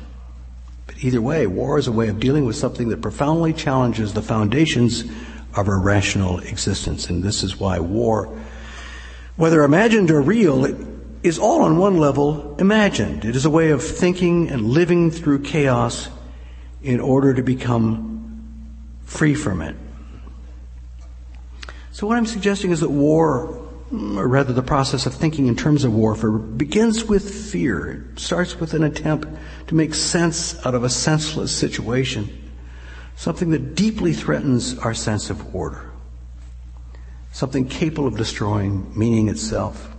But 0.87 1.03
either 1.03 1.21
way, 1.21 1.47
war 1.47 1.77
is 1.77 1.87
a 1.87 1.91
way 1.91 2.09
of 2.09 2.19
dealing 2.19 2.45
with 2.45 2.55
something 2.55 2.89
that 2.89 3.01
profoundly 3.01 3.53
challenges 3.53 4.13
the 4.13 4.21
foundations 4.21 5.03
of 5.55 5.67
our 5.67 5.79
rational 5.79 6.39
existence. 6.39 7.09
And 7.09 7.23
this 7.23 7.43
is 7.43 7.59
why 7.59 7.79
war, 7.79 8.37
whether 9.35 9.63
imagined 9.63 10.11
or 10.11 10.21
real, 10.21 10.65
is 11.23 11.39
all 11.39 11.61
on 11.61 11.77
one 11.77 11.97
level 11.97 12.55
imagined. 12.59 13.25
It 13.25 13.35
is 13.35 13.45
a 13.45 13.49
way 13.49 13.71
of 13.71 13.83
thinking 13.83 14.49
and 14.49 14.69
living 14.69 15.09
through 15.09 15.39
chaos 15.39 16.09
in 16.83 16.99
order 16.99 17.33
to 17.33 17.41
become 17.41 18.14
free 19.05 19.35
from 19.35 19.61
it. 19.61 19.75
So 21.91 22.05
what 22.07 22.17
I'm 22.17 22.25
suggesting 22.25 22.71
is 22.71 22.81
that 22.81 22.89
war 22.89 23.65
or 23.91 24.27
rather 24.27 24.51
the 24.51 24.63
process 24.63 25.05
of 25.05 25.13
thinking 25.13 25.47
in 25.47 25.55
terms 25.55 25.83
of 25.83 25.93
warfare, 25.93 26.31
begins 26.31 27.05
with 27.05 27.51
fear. 27.51 28.09
It 28.13 28.19
starts 28.19 28.59
with 28.59 28.73
an 28.73 28.83
attempt 28.83 29.27
to 29.67 29.75
make 29.75 29.93
sense 29.93 30.65
out 30.65 30.73
of 30.73 30.83
a 30.83 30.89
senseless 30.89 31.55
situation, 31.55 32.51
something 33.15 33.51
that 33.51 33.75
deeply 33.75 34.13
threatens 34.13 34.77
our 34.79 34.93
sense 34.93 35.29
of 35.29 35.55
order, 35.55 35.91
something 37.31 37.67
capable 37.67 38.07
of 38.07 38.17
destroying 38.17 38.91
meaning 38.97 39.29
itself. 39.29 39.94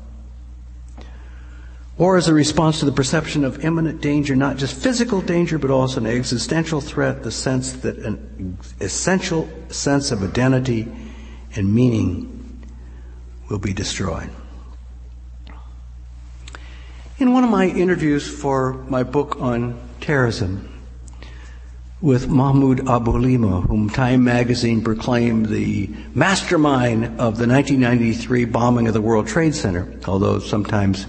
War 1.98 2.18
as 2.18 2.28
a 2.28 2.34
response 2.34 2.80
to 2.80 2.84
the 2.84 2.92
perception 2.92 3.42
of 3.42 3.64
imminent 3.64 4.02
danger, 4.02 4.36
not 4.36 4.58
just 4.58 4.76
physical 4.76 5.22
danger, 5.22 5.58
but 5.58 5.70
also 5.70 6.00
an 6.00 6.06
existential 6.06 6.82
threat, 6.82 7.22
the 7.22 7.30
sense 7.30 7.72
that 7.72 7.96
an 7.98 8.58
essential 8.80 9.48
sense 9.68 10.12
of 10.12 10.22
identity 10.22 10.86
and 11.54 11.74
meaning 11.74 12.62
will 13.48 13.58
be 13.58 13.72
destroyed. 13.72 14.28
In 17.18 17.32
one 17.32 17.44
of 17.44 17.50
my 17.50 17.66
interviews 17.66 18.28
for 18.28 18.74
my 18.90 19.02
book 19.02 19.40
on 19.40 19.80
terrorism 20.02 20.68
with 22.02 22.28
Mahmoud 22.28 22.80
Abouhalima, 22.80 23.66
whom 23.66 23.88
Time 23.88 24.22
magazine 24.22 24.84
proclaimed 24.84 25.46
the 25.46 25.88
mastermind 26.14 27.04
of 27.18 27.38
the 27.38 27.46
1993 27.46 28.44
bombing 28.44 28.86
of 28.86 28.92
the 28.92 29.00
World 29.00 29.26
Trade 29.26 29.54
Center, 29.54 29.98
although 30.06 30.38
sometimes 30.38 31.06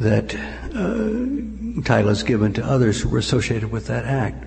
that 0.00 0.34
uh, 0.74 1.82
title 1.82 2.10
is 2.10 2.22
given 2.22 2.52
to 2.52 2.64
others 2.64 3.00
who 3.00 3.08
were 3.08 3.18
associated 3.18 3.70
with 3.70 3.86
that 3.86 4.04
act. 4.04 4.46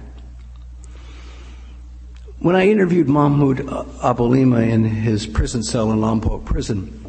When 2.40 2.56
I 2.56 2.68
interviewed 2.68 3.08
Mahmoud 3.08 3.58
Abouhalima 3.58 4.68
in 4.68 4.84
his 4.84 5.28
prison 5.28 5.62
cell 5.62 5.92
in 5.92 6.00
Lompoc 6.00 6.46
prison, 6.46 7.06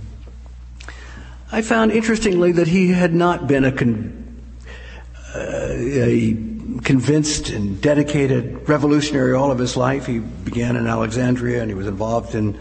I 1.51 1.63
found 1.63 1.93
interestingly 1.93 2.53
that 2.53 2.69
he 2.69 2.89
had 2.89 3.15
not 3.15 3.47
been 3.47 3.65
a, 3.65 3.73
con- 3.73 4.43
uh, 5.35 5.39
a 5.39 6.33
convinced 6.83 7.51
and 7.51 7.81
dedicated 7.81 8.69
revolutionary 8.69 9.35
all 9.35 9.51
of 9.51 9.59
his 9.59 9.77
life. 9.77 10.07
He 10.07 10.19
began 10.19 10.77
in 10.77 10.87
Alexandria 10.87 11.63
and 11.63 11.71
he 11.71 11.75
was 11.75 11.87
involved 11.87 12.35
in 12.35 12.59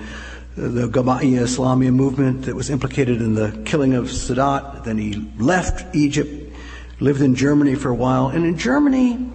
the 0.55 0.87
Jama'iyya 0.89 1.43
Islamiyya 1.43 1.93
movement 1.93 2.43
that 2.43 2.55
was 2.55 2.69
implicated 2.69 3.21
in 3.21 3.35
the 3.35 3.51
killing 3.65 3.93
of 3.93 4.05
Sadat. 4.05 4.83
Then 4.83 4.97
he 4.97 5.13
left 5.37 5.95
Egypt, 5.95 6.53
lived 6.99 7.21
in 7.21 7.35
Germany 7.35 7.75
for 7.75 7.89
a 7.89 7.95
while, 7.95 8.27
and 8.27 8.45
in 8.45 8.57
Germany, 8.57 9.29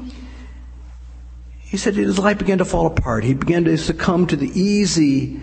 he 1.61 1.77
said 1.77 1.95
his 1.95 2.19
life 2.19 2.39
began 2.39 2.59
to 2.59 2.65
fall 2.65 2.87
apart. 2.87 3.25
He 3.25 3.35
began 3.35 3.65
to 3.65 3.77
succumb 3.79 4.27
to 4.29 4.37
the 4.37 4.49
easy 4.59 5.41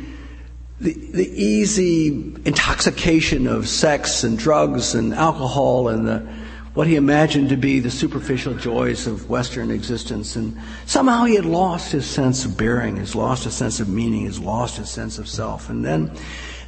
the, 0.79 0.93
the 0.93 1.29
easy 1.29 2.07
intoxication 2.45 3.47
of 3.47 3.69
sex 3.69 4.23
and 4.23 4.37
drugs 4.37 4.95
and 4.95 5.13
alcohol 5.13 5.87
and 5.87 6.05
the, 6.05 6.27
what 6.73 6.87
he 6.87 6.95
imagined 6.95 7.49
to 7.49 7.57
be 7.57 7.79
the 7.79 7.91
superficial 7.91 8.55
joys 8.55 9.05
of 9.05 9.29
Western 9.29 9.69
existence. 9.69 10.35
And 10.35 10.57
somehow 10.85 11.25
he 11.25 11.35
had 11.35 11.45
lost 11.45 11.91
his 11.91 12.05
sense 12.05 12.45
of 12.45 12.57
bearing, 12.57 12.97
he's 12.97 13.15
lost 13.15 13.43
his 13.43 13.53
sense 13.53 13.79
of 13.79 13.87
meaning, 13.87 14.21
he's 14.21 14.39
lost 14.39 14.77
his 14.77 14.89
sense 14.89 15.19
of 15.19 15.27
self. 15.27 15.69
And 15.69 15.85
then, 15.85 16.11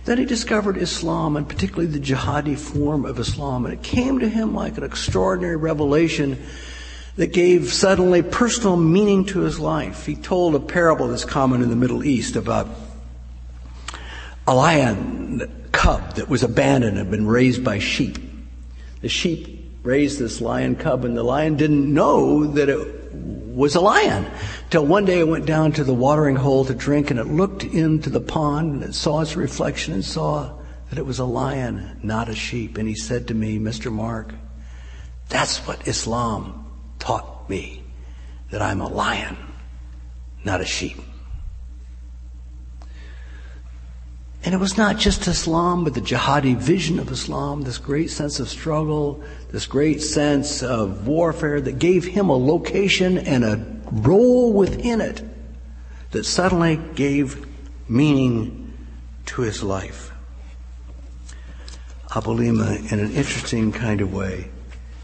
then 0.05 0.19
he 0.19 0.25
discovered 0.25 0.77
Islam 0.77 1.35
and 1.35 1.49
particularly 1.49 1.87
the 1.87 1.99
jihadi 1.99 2.55
form 2.57 3.03
of 3.03 3.17
Islam. 3.17 3.65
And 3.65 3.73
it 3.73 3.81
came 3.81 4.19
to 4.19 4.29
him 4.29 4.53
like 4.53 4.77
an 4.77 4.83
extraordinary 4.83 5.55
revelation 5.55 6.43
that 7.15 7.33
gave 7.33 7.73
suddenly 7.73 8.21
personal 8.21 8.77
meaning 8.77 9.25
to 9.25 9.39
his 9.39 9.59
life. 9.59 10.05
He 10.05 10.15
told 10.15 10.53
a 10.53 10.59
parable 10.59 11.07
that's 11.07 11.25
common 11.25 11.63
in 11.63 11.69
the 11.69 11.75
Middle 11.75 12.03
East 12.03 12.35
about 12.35 12.67
a 14.45 14.53
lion 14.53 15.69
cub 15.71 16.15
that 16.15 16.29
was 16.29 16.43
abandoned 16.43 16.97
and 16.97 17.07
had 17.07 17.09
been 17.09 17.25
raised 17.25 17.63
by 17.63 17.79
sheep. 17.79 18.19
The 19.01 19.09
sheep 19.09 19.64
raised 19.86 20.19
this 20.19 20.41
lion 20.41 20.75
cub, 20.75 21.05
and 21.05 21.15
the 21.15 21.23
lion 21.23 21.55
didn't 21.55 21.93
know 21.93 22.45
that 22.45 22.69
it 22.69 23.13
was 23.13 23.75
a 23.75 23.81
lion. 23.81 24.25
Till 24.69 24.86
one 24.86 25.05
day 25.05 25.19
it 25.19 25.27
went 25.27 25.45
down 25.45 25.71
to 25.73 25.83
the 25.83 25.93
watering 25.93 26.36
hole 26.36 26.65
to 26.65 26.73
drink, 26.73 27.11
and 27.11 27.19
it 27.19 27.27
looked 27.27 27.63
into 27.63 28.09
the 28.09 28.19
pond, 28.19 28.73
and 28.73 28.83
it 28.83 28.95
saw 28.95 29.21
its 29.21 29.36
reflection 29.36 29.93
and 29.93 30.03
saw 30.03 30.51
that 30.89 30.99
it 30.99 31.05
was 31.05 31.19
a 31.19 31.25
lion, 31.25 31.99
not 32.03 32.29
a 32.29 32.36
sheep. 32.36 32.77
And 32.77 32.88
he 32.88 32.95
said 32.95 33.27
to 33.27 33.33
me, 33.33 33.59
Mr. 33.59 33.91
Mark, 33.91 34.33
that's 35.29 35.59
what 35.67 35.88
Islam 35.88 36.69
taught 36.99 37.49
me, 37.49 37.83
that 38.51 38.61
I'm 38.61 38.81
a 38.81 38.88
lion, 38.88 39.38
not 40.43 40.61
a 40.61 40.65
sheep. 40.65 40.97
And 44.45 44.53
it 44.53 44.59
was 44.59 44.77
not 44.77 44.99
just 44.99 45.27
Islam, 45.27 45.83
but 45.83 45.95
the 45.95 46.01
jihadi 46.01 46.55
vision 46.55 46.99
of 46.99 47.11
Islam, 47.11 47.63
this 47.63 47.79
great 47.79 48.11
sense 48.11 48.39
of 48.39 48.47
struggle, 48.47 49.23
this 49.51 49.65
great 49.65 50.03
sense 50.03 50.61
of 50.61 51.07
warfare 51.07 51.59
that 51.61 51.79
gave 51.79 52.05
him 52.05 52.29
a 52.29 52.37
location 52.37 53.17
and 53.17 53.43
a 53.43 53.65
role 53.91 54.53
within 54.53 55.01
it 55.01 55.23
that 56.11 56.25
suddenly 56.25 56.79
gave 56.93 57.43
meaning 57.89 58.71
to 59.25 59.41
his 59.41 59.63
life. 59.63 60.11
Abouhalima, 62.09 62.91
in 62.91 62.99
an 62.99 63.13
interesting 63.13 63.71
kind 63.71 63.99
of 63.99 64.13
way, 64.13 64.51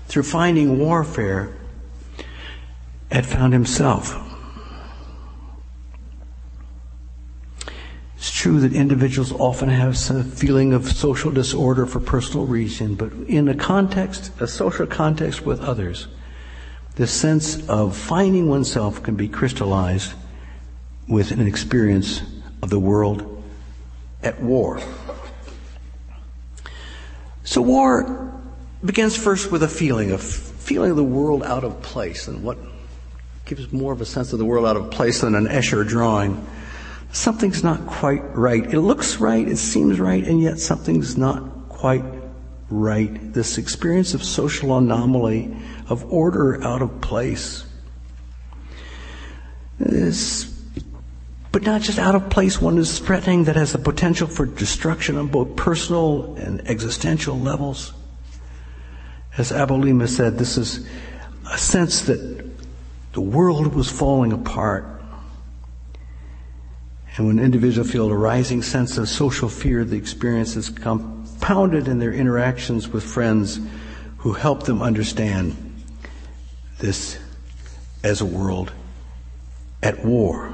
through 0.08 0.24
finding 0.24 0.78
warfare, 0.78 1.52
had 3.12 3.26
found 3.26 3.54
himself. 3.54 4.31
True 8.42 8.60
that 8.60 8.74
individuals 8.74 9.32
often 9.34 9.70
have 9.70 9.96
some 9.96 10.24
feeling 10.24 10.74
of 10.74 10.92
social 10.92 11.30
disorder 11.30 11.86
for 11.86 12.00
personal 12.00 12.48
reason, 12.48 12.96
but 12.96 13.14
in 13.28 13.48
a 13.48 13.54
context, 13.54 14.32
a 14.42 14.48
social 14.48 14.88
context 14.88 15.46
with 15.46 15.62
others, 15.62 16.08
the 16.96 17.06
sense 17.06 17.64
of 17.70 17.96
finding 17.96 18.50
oneself 18.50 19.04
can 19.04 19.14
be 19.14 19.28
crystallized 19.28 20.14
with 21.08 21.30
an 21.30 21.46
experience 21.46 22.24
of 22.64 22.72
the 22.72 22.80
world 22.80 23.44
at 24.24 24.42
war. 24.42 24.82
So 27.44 27.62
war 27.62 28.34
begins 28.84 29.16
first 29.16 29.52
with 29.52 29.62
a 29.62 29.68
feeling, 29.68 30.10
of 30.14 30.24
feeling 30.24 30.96
the 30.96 31.04
world 31.04 31.44
out 31.44 31.64
of 31.64 31.80
place, 31.84 32.28
and 32.28 32.44
what 32.44 32.58
gives 33.46 33.72
more 33.72 33.94
of 33.94 34.02
a 34.02 34.06
sense 34.06 34.34
of 34.34 34.40
the 34.40 34.46
world 34.46 34.66
out 34.66 34.78
of 34.78 34.90
place 34.90 35.22
than 35.22 35.36
an 35.36 35.46
Escher 35.46 35.88
drawing 35.88 36.44
something's 37.12 37.64
not 37.64 37.86
quite 37.88 38.24
right. 38.36 38.64
It 38.74 38.82
looks 38.82 39.18
right, 39.18 39.48
it 39.48 39.58
seems 39.58 40.00
right, 40.00 40.24
and 40.24 40.42
yet 40.42 40.60
something's 40.60 41.18
not 41.18 41.70
quite 41.70 42.06
right. 42.70 43.34
This 43.34 43.58
experience 43.58 44.14
of 44.14 44.24
social 44.24 44.78
anomaly, 44.78 45.56
of 45.90 46.12
order 46.12 46.64
out 46.64 46.82
of 46.82 47.02
place. 47.02 47.66
This 49.80 50.52
but 51.52 51.64
not 51.64 51.82
just 51.82 52.00
out 52.00 52.16
of 52.16 52.30
place. 52.30 52.62
One 52.62 52.78
is 52.78 53.00
threatening 53.00 53.44
that 53.46 53.58
has 53.58 53.74
the 53.74 53.78
potential 53.78 54.28
for 54.28 54.46
destruction 54.46 55.18
on 55.18 55.28
both 55.28 55.56
personal 55.58 56.36
and 56.36 56.66
existential 56.70 57.38
levels. 57.38 57.94
As 59.38 59.52
Abouhalima 59.52 60.08
said, 60.08 60.38
this 60.38 60.58
is 60.58 60.88
a 61.52 61.58
sense 61.58 62.02
that 62.04 62.50
the 63.14 63.22
world 63.22 63.76
was 63.76 63.90
falling 63.90 64.32
apart. 64.32 65.01
And 67.18 67.28
when 67.28 67.40
individuals 67.40 67.92
feel 67.92 68.10
a 68.10 68.16
rising 68.16 68.62
sense 68.62 68.98
of 68.98 69.10
social 69.10 69.50
fear, 69.50 69.84
the 69.84 69.98
experience 69.98 70.56
is 70.56 70.70
compounded 70.70 71.88
in 71.88 72.00
their 72.00 72.14
interactions 72.14 72.88
with 72.88 73.04
friends 73.04 73.60
who 74.18 74.34
help 74.34 74.64
them 74.64 74.82
understand 74.82 75.56
this 76.80 77.20
as 78.04 78.22
a 78.22 78.26
world 78.26 78.72
at 79.84 80.06
war. 80.06 80.54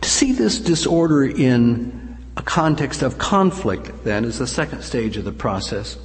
To 0.00 0.08
see 0.08 0.32
this 0.32 0.58
disorder 0.58 1.24
in 1.24 2.16
a 2.36 2.42
context 2.42 3.02
of 3.02 3.18
conflict, 3.18 4.04
then, 4.04 4.24
is 4.24 4.38
the 4.38 4.46
second 4.46 4.82
stage 4.82 5.16
of 5.16 5.24
the 5.24 5.32
process. 5.32 5.98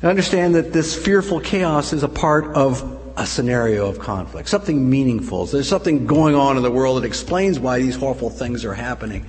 And 0.00 0.10
understand 0.10 0.54
that 0.54 0.72
this 0.72 0.96
fearful 0.96 1.40
chaos 1.40 1.92
is 1.92 2.02
a 2.02 2.08
part 2.08 2.54
of 2.54 3.01
a 3.16 3.26
scenario 3.26 3.88
of 3.88 3.98
conflict, 3.98 4.48
something 4.48 4.88
meaningful. 4.88 5.46
There's 5.46 5.68
something 5.68 6.06
going 6.06 6.34
on 6.34 6.56
in 6.56 6.62
the 6.62 6.70
world 6.70 7.02
that 7.02 7.06
explains 7.06 7.58
why 7.58 7.78
these 7.78 7.96
horrible 7.96 8.30
things 8.30 8.64
are 8.64 8.74
happening. 8.74 9.26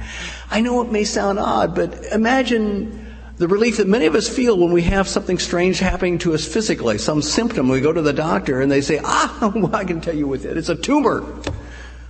I 0.49 0.61
know 0.61 0.81
it 0.81 0.91
may 0.91 1.03
sound 1.03 1.39
odd, 1.39 1.75
but 1.75 2.03
imagine 2.11 3.15
the 3.38 3.47
relief 3.47 3.77
that 3.77 3.88
many 3.88 4.05
of 4.05 4.15
us 4.15 4.29
feel 4.29 4.57
when 4.57 4.71
we 4.71 4.84
have 4.84 5.07
something 5.07 5.38
strange 5.38 5.79
happening 5.79 6.17
to 6.19 6.34
us 6.34 6.45
physically, 6.45 6.97
some 6.97 7.21
symptom. 7.21 7.67
We 7.67 7.81
go 7.81 7.91
to 7.91 8.01
the 8.01 8.13
doctor 8.13 8.61
and 8.61 8.71
they 8.71 8.81
say, 8.81 8.99
ah, 9.03 9.51
well, 9.55 9.75
I 9.75 9.84
can 9.84 10.01
tell 10.01 10.15
you 10.15 10.27
with 10.27 10.45
it. 10.45 10.57
It's 10.57 10.69
a 10.69 10.75
tumor. 10.75 11.25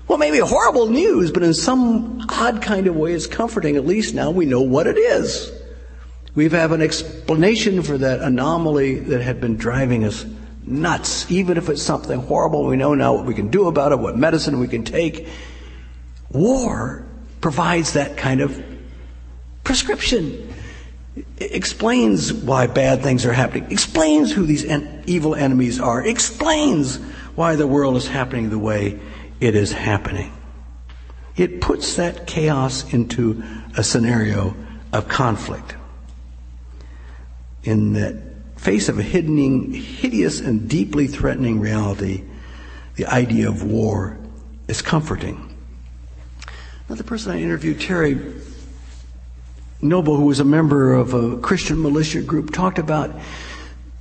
Well, 0.08 0.18
maybe 0.18 0.40
horrible 0.40 0.90
news, 0.90 1.32
but 1.32 1.44
in 1.44 1.54
some 1.54 2.26
odd 2.30 2.62
kind 2.62 2.88
of 2.88 2.96
way 2.96 3.14
it's 3.14 3.26
comforting. 3.26 3.78
At 3.78 3.86
least 3.86 4.14
now 4.14 4.32
we 4.32 4.46
know 4.46 4.62
what 4.62 4.86
it 4.86 4.98
is. 4.98 5.52
We 6.36 6.50
have 6.50 6.72
an 6.72 6.82
explanation 6.82 7.84
for 7.84 7.98
that 7.98 8.20
anomaly 8.22 9.00
that 9.02 9.22
had 9.22 9.40
been 9.40 9.56
driving 9.56 10.04
us 10.04 10.26
nuts. 10.66 11.30
Even 11.32 11.58
if 11.58 11.70
it's 11.70 11.82
something 11.82 12.20
horrible, 12.22 12.66
we 12.66 12.76
know 12.76 12.94
now 12.94 13.14
what 13.14 13.26
we 13.26 13.34
can 13.34 13.50
do 13.50 13.68
about 13.68 13.92
it, 13.92 14.00
what 14.00 14.18
medicine 14.18 14.60
we 14.60 14.68
can 14.68 14.84
take. 14.84 15.28
War 16.32 17.06
provides 17.42 17.94
that 17.94 18.18
kind 18.18 18.42
of 18.42 18.64
prescription. 19.64 20.54
It 21.16 21.52
explains 21.52 22.34
why 22.34 22.68
bad 22.68 23.04
things 23.04 23.26
are 23.26 23.34
happening, 23.34 23.72
explains 23.72 24.32
who 24.32 24.46
these 24.46 24.66
en- 24.66 25.04
evil 25.06 25.36
enemies 25.36 25.80
are, 25.80 26.04
explains 26.04 26.98
why 27.36 27.56
the 27.56 27.68
world 27.68 27.96
is 27.96 28.08
happening 28.08 28.50
the 28.50 28.60
way 28.60 29.00
it 29.40 29.56
is 29.56 29.72
happening. 29.72 30.32
It 31.36 31.62
puts 31.62 31.96
that 31.96 32.28
chaos 32.28 32.94
into 32.94 33.44
a 33.76 33.84
scenario 33.84 34.56
of 34.92 35.08
conflict. 35.08 35.76
In 37.64 37.94
the 37.94 38.33
face 38.64 38.88
of 38.88 38.98
a 38.98 39.04
hidden, 39.04 39.74
hideous 39.74 40.40
and 40.40 40.70
deeply 40.70 41.06
threatening 41.06 41.60
reality, 41.60 42.24
the 42.96 43.06
idea 43.08 43.50
of 43.50 43.62
war 43.64 44.18
is 44.70 44.82
comforting. 44.82 45.54
Another 46.88 47.04
person 47.04 47.34
I 47.34 47.42
interviewed, 47.42 47.80
Kerry 47.82 48.18
Noble, 49.82 50.16
who 50.16 50.26
was 50.26 50.40
a 50.40 50.46
member 50.46 50.94
of 50.94 51.14
a 51.14 51.38
Christian 51.40 51.82
militia 51.82 52.22
group, 52.22 52.54
talked 52.54 52.80
about 52.80 53.14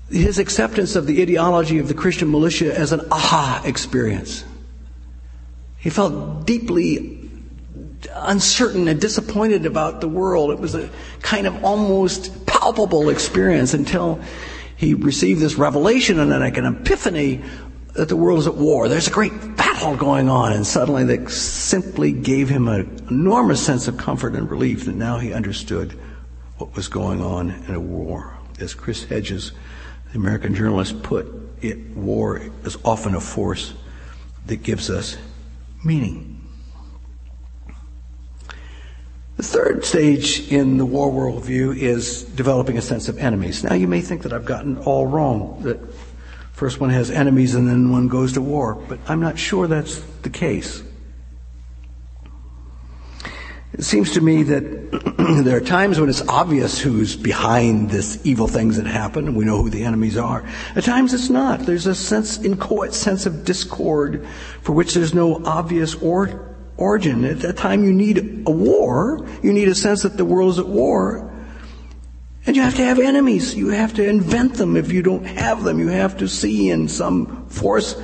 his 0.08 0.38
acceptance 0.38 0.94
of 0.94 1.06
the 1.06 1.20
ideology 1.20 1.80
of 1.80 1.88
the 1.88 1.94
Christian 1.94 2.30
militia 2.30 2.78
as 2.78 2.92
an 2.92 3.00
aha 3.10 3.62
experience. 3.64 4.44
He 5.78 5.90
felt 5.90 6.46
deeply 6.46 7.18
uncertain 8.14 8.86
and 8.86 9.00
disappointed 9.00 9.66
about 9.66 10.00
the 10.00 10.08
world. 10.08 10.52
It 10.52 10.60
was 10.60 10.76
a 10.76 10.88
kind 11.20 11.48
of 11.48 11.64
almost 11.64 12.46
palpable 12.46 13.08
experience 13.08 13.74
until 13.74 14.20
he 14.82 14.94
received 14.94 15.40
this 15.40 15.54
revelation 15.54 16.18
and 16.18 16.32
then 16.32 16.40
like 16.40 16.56
an 16.56 16.66
epiphany 16.66 17.40
that 17.94 18.08
the 18.08 18.16
world 18.16 18.40
is 18.40 18.48
at 18.48 18.56
war. 18.56 18.88
There's 18.88 19.06
a 19.06 19.12
great 19.12 19.56
battle 19.56 19.96
going 19.96 20.28
on. 20.28 20.52
And 20.52 20.66
suddenly 20.66 21.04
that 21.04 21.30
simply 21.30 22.10
gave 22.10 22.48
him 22.48 22.66
an 22.66 23.06
enormous 23.08 23.64
sense 23.64 23.86
of 23.86 23.96
comfort 23.96 24.34
and 24.34 24.50
relief 24.50 24.86
that 24.86 24.96
now 24.96 25.18
he 25.18 25.32
understood 25.32 25.92
what 26.58 26.74
was 26.74 26.88
going 26.88 27.22
on 27.22 27.50
in 27.68 27.76
a 27.76 27.80
war. 27.80 28.36
As 28.58 28.74
Chris 28.74 29.04
Hedges, 29.04 29.52
the 30.10 30.18
American 30.18 30.52
journalist, 30.52 31.00
put 31.04 31.28
it, 31.60 31.78
war 31.90 32.42
is 32.64 32.76
often 32.84 33.14
a 33.14 33.20
force 33.20 33.74
that 34.46 34.64
gives 34.64 34.90
us 34.90 35.16
meaning. 35.84 36.31
The 39.42 39.48
third 39.48 39.84
stage 39.84 40.52
in 40.52 40.76
the 40.76 40.86
war 40.86 41.10
worldview 41.10 41.76
is 41.76 42.22
developing 42.22 42.78
a 42.78 42.80
sense 42.80 43.08
of 43.08 43.18
enemies. 43.18 43.64
Now, 43.64 43.74
you 43.74 43.88
may 43.88 44.00
think 44.00 44.22
that 44.22 44.32
I've 44.32 44.44
gotten 44.44 44.78
all 44.78 45.08
wrong, 45.08 45.60
that 45.64 45.80
first 46.52 46.78
one 46.78 46.90
has 46.90 47.10
enemies 47.10 47.56
and 47.56 47.68
then 47.68 47.90
one 47.90 48.06
goes 48.06 48.34
to 48.34 48.40
war, 48.40 48.76
but 48.76 49.00
I'm 49.08 49.18
not 49.18 49.36
sure 49.36 49.66
that's 49.66 49.98
the 50.22 50.30
case. 50.30 50.84
It 53.72 53.82
seems 53.82 54.12
to 54.12 54.20
me 54.20 54.44
that 54.44 55.42
there 55.44 55.56
are 55.56 55.60
times 55.60 55.98
when 55.98 56.08
it's 56.08 56.22
obvious 56.28 56.78
who's 56.78 57.16
behind 57.16 57.90
this 57.90 58.24
evil 58.24 58.46
things 58.46 58.76
that 58.76 58.86
happen, 58.86 59.26
and 59.26 59.36
we 59.36 59.44
know 59.44 59.60
who 59.60 59.70
the 59.70 59.82
enemies 59.82 60.16
are. 60.16 60.44
At 60.76 60.84
times 60.84 61.12
it's 61.12 61.30
not. 61.30 61.66
There's 61.66 61.88
a 61.88 61.96
sense, 61.96 62.38
inchoate 62.44 62.94
sense 62.94 63.26
of 63.26 63.44
discord 63.44 64.24
for 64.60 64.70
which 64.70 64.94
there's 64.94 65.14
no 65.14 65.44
obvious 65.44 65.96
or, 65.96 66.51
origin. 66.76 67.24
At 67.24 67.40
that 67.40 67.56
time 67.56 67.84
you 67.84 67.92
need 67.92 68.44
a 68.46 68.50
war. 68.50 69.26
You 69.42 69.52
need 69.52 69.68
a 69.68 69.74
sense 69.74 70.02
that 70.02 70.16
the 70.16 70.24
world 70.24 70.52
is 70.52 70.58
at 70.58 70.68
war. 70.68 71.30
And 72.44 72.56
you 72.56 72.62
have 72.62 72.76
to 72.76 72.84
have 72.84 72.98
enemies. 72.98 73.54
You 73.54 73.68
have 73.68 73.94
to 73.94 74.08
invent 74.08 74.54
them 74.54 74.76
if 74.76 74.90
you 74.90 75.02
don't 75.02 75.24
have 75.24 75.62
them. 75.62 75.78
You 75.78 75.88
have 75.88 76.18
to 76.18 76.28
see 76.28 76.70
in 76.70 76.88
some 76.88 77.46
force, 77.46 78.00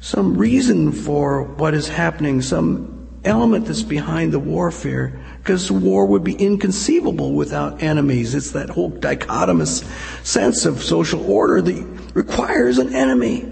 some 0.00 0.36
reason 0.36 0.92
for 0.92 1.44
what 1.44 1.74
is 1.74 1.88
happening, 1.88 2.42
some 2.42 3.08
element 3.24 3.66
that's 3.66 3.82
behind 3.82 4.32
the 4.32 4.38
warfare 4.38 5.20
because 5.38 5.70
war 5.70 6.06
would 6.06 6.24
be 6.24 6.34
inconceivable 6.34 7.32
without 7.32 7.82
enemies. 7.82 8.34
It's 8.34 8.52
that 8.52 8.70
whole 8.70 8.90
dichotomous 8.90 9.84
sense 10.24 10.66
of 10.66 10.82
social 10.82 11.30
order 11.30 11.62
that 11.62 12.14
requires 12.14 12.78
an 12.78 12.94
enemy. 12.94 13.49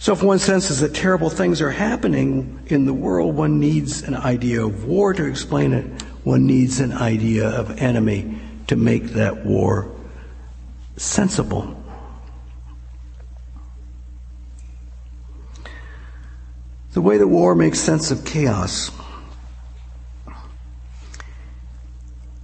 So 0.00 0.14
if 0.14 0.22
one 0.22 0.38
senses 0.38 0.80
that 0.80 0.94
terrible 0.94 1.28
things 1.28 1.60
are 1.60 1.70
happening 1.70 2.58
in 2.68 2.86
the 2.86 2.94
world, 2.94 3.36
one 3.36 3.60
needs 3.60 4.02
an 4.02 4.14
idea 4.14 4.64
of 4.64 4.86
war 4.86 5.12
to 5.12 5.26
explain 5.26 5.74
it. 5.74 5.84
One 6.24 6.46
needs 6.46 6.80
an 6.80 6.94
idea 6.94 7.46
of 7.46 7.78
enemy 7.78 8.38
to 8.68 8.76
make 8.76 9.08
that 9.10 9.44
war 9.44 9.94
sensible. 10.96 11.76
The 16.92 17.02
way 17.02 17.18
the 17.18 17.28
war 17.28 17.54
makes 17.54 17.78
sense 17.78 18.10
of 18.10 18.24
chaos 18.24 18.90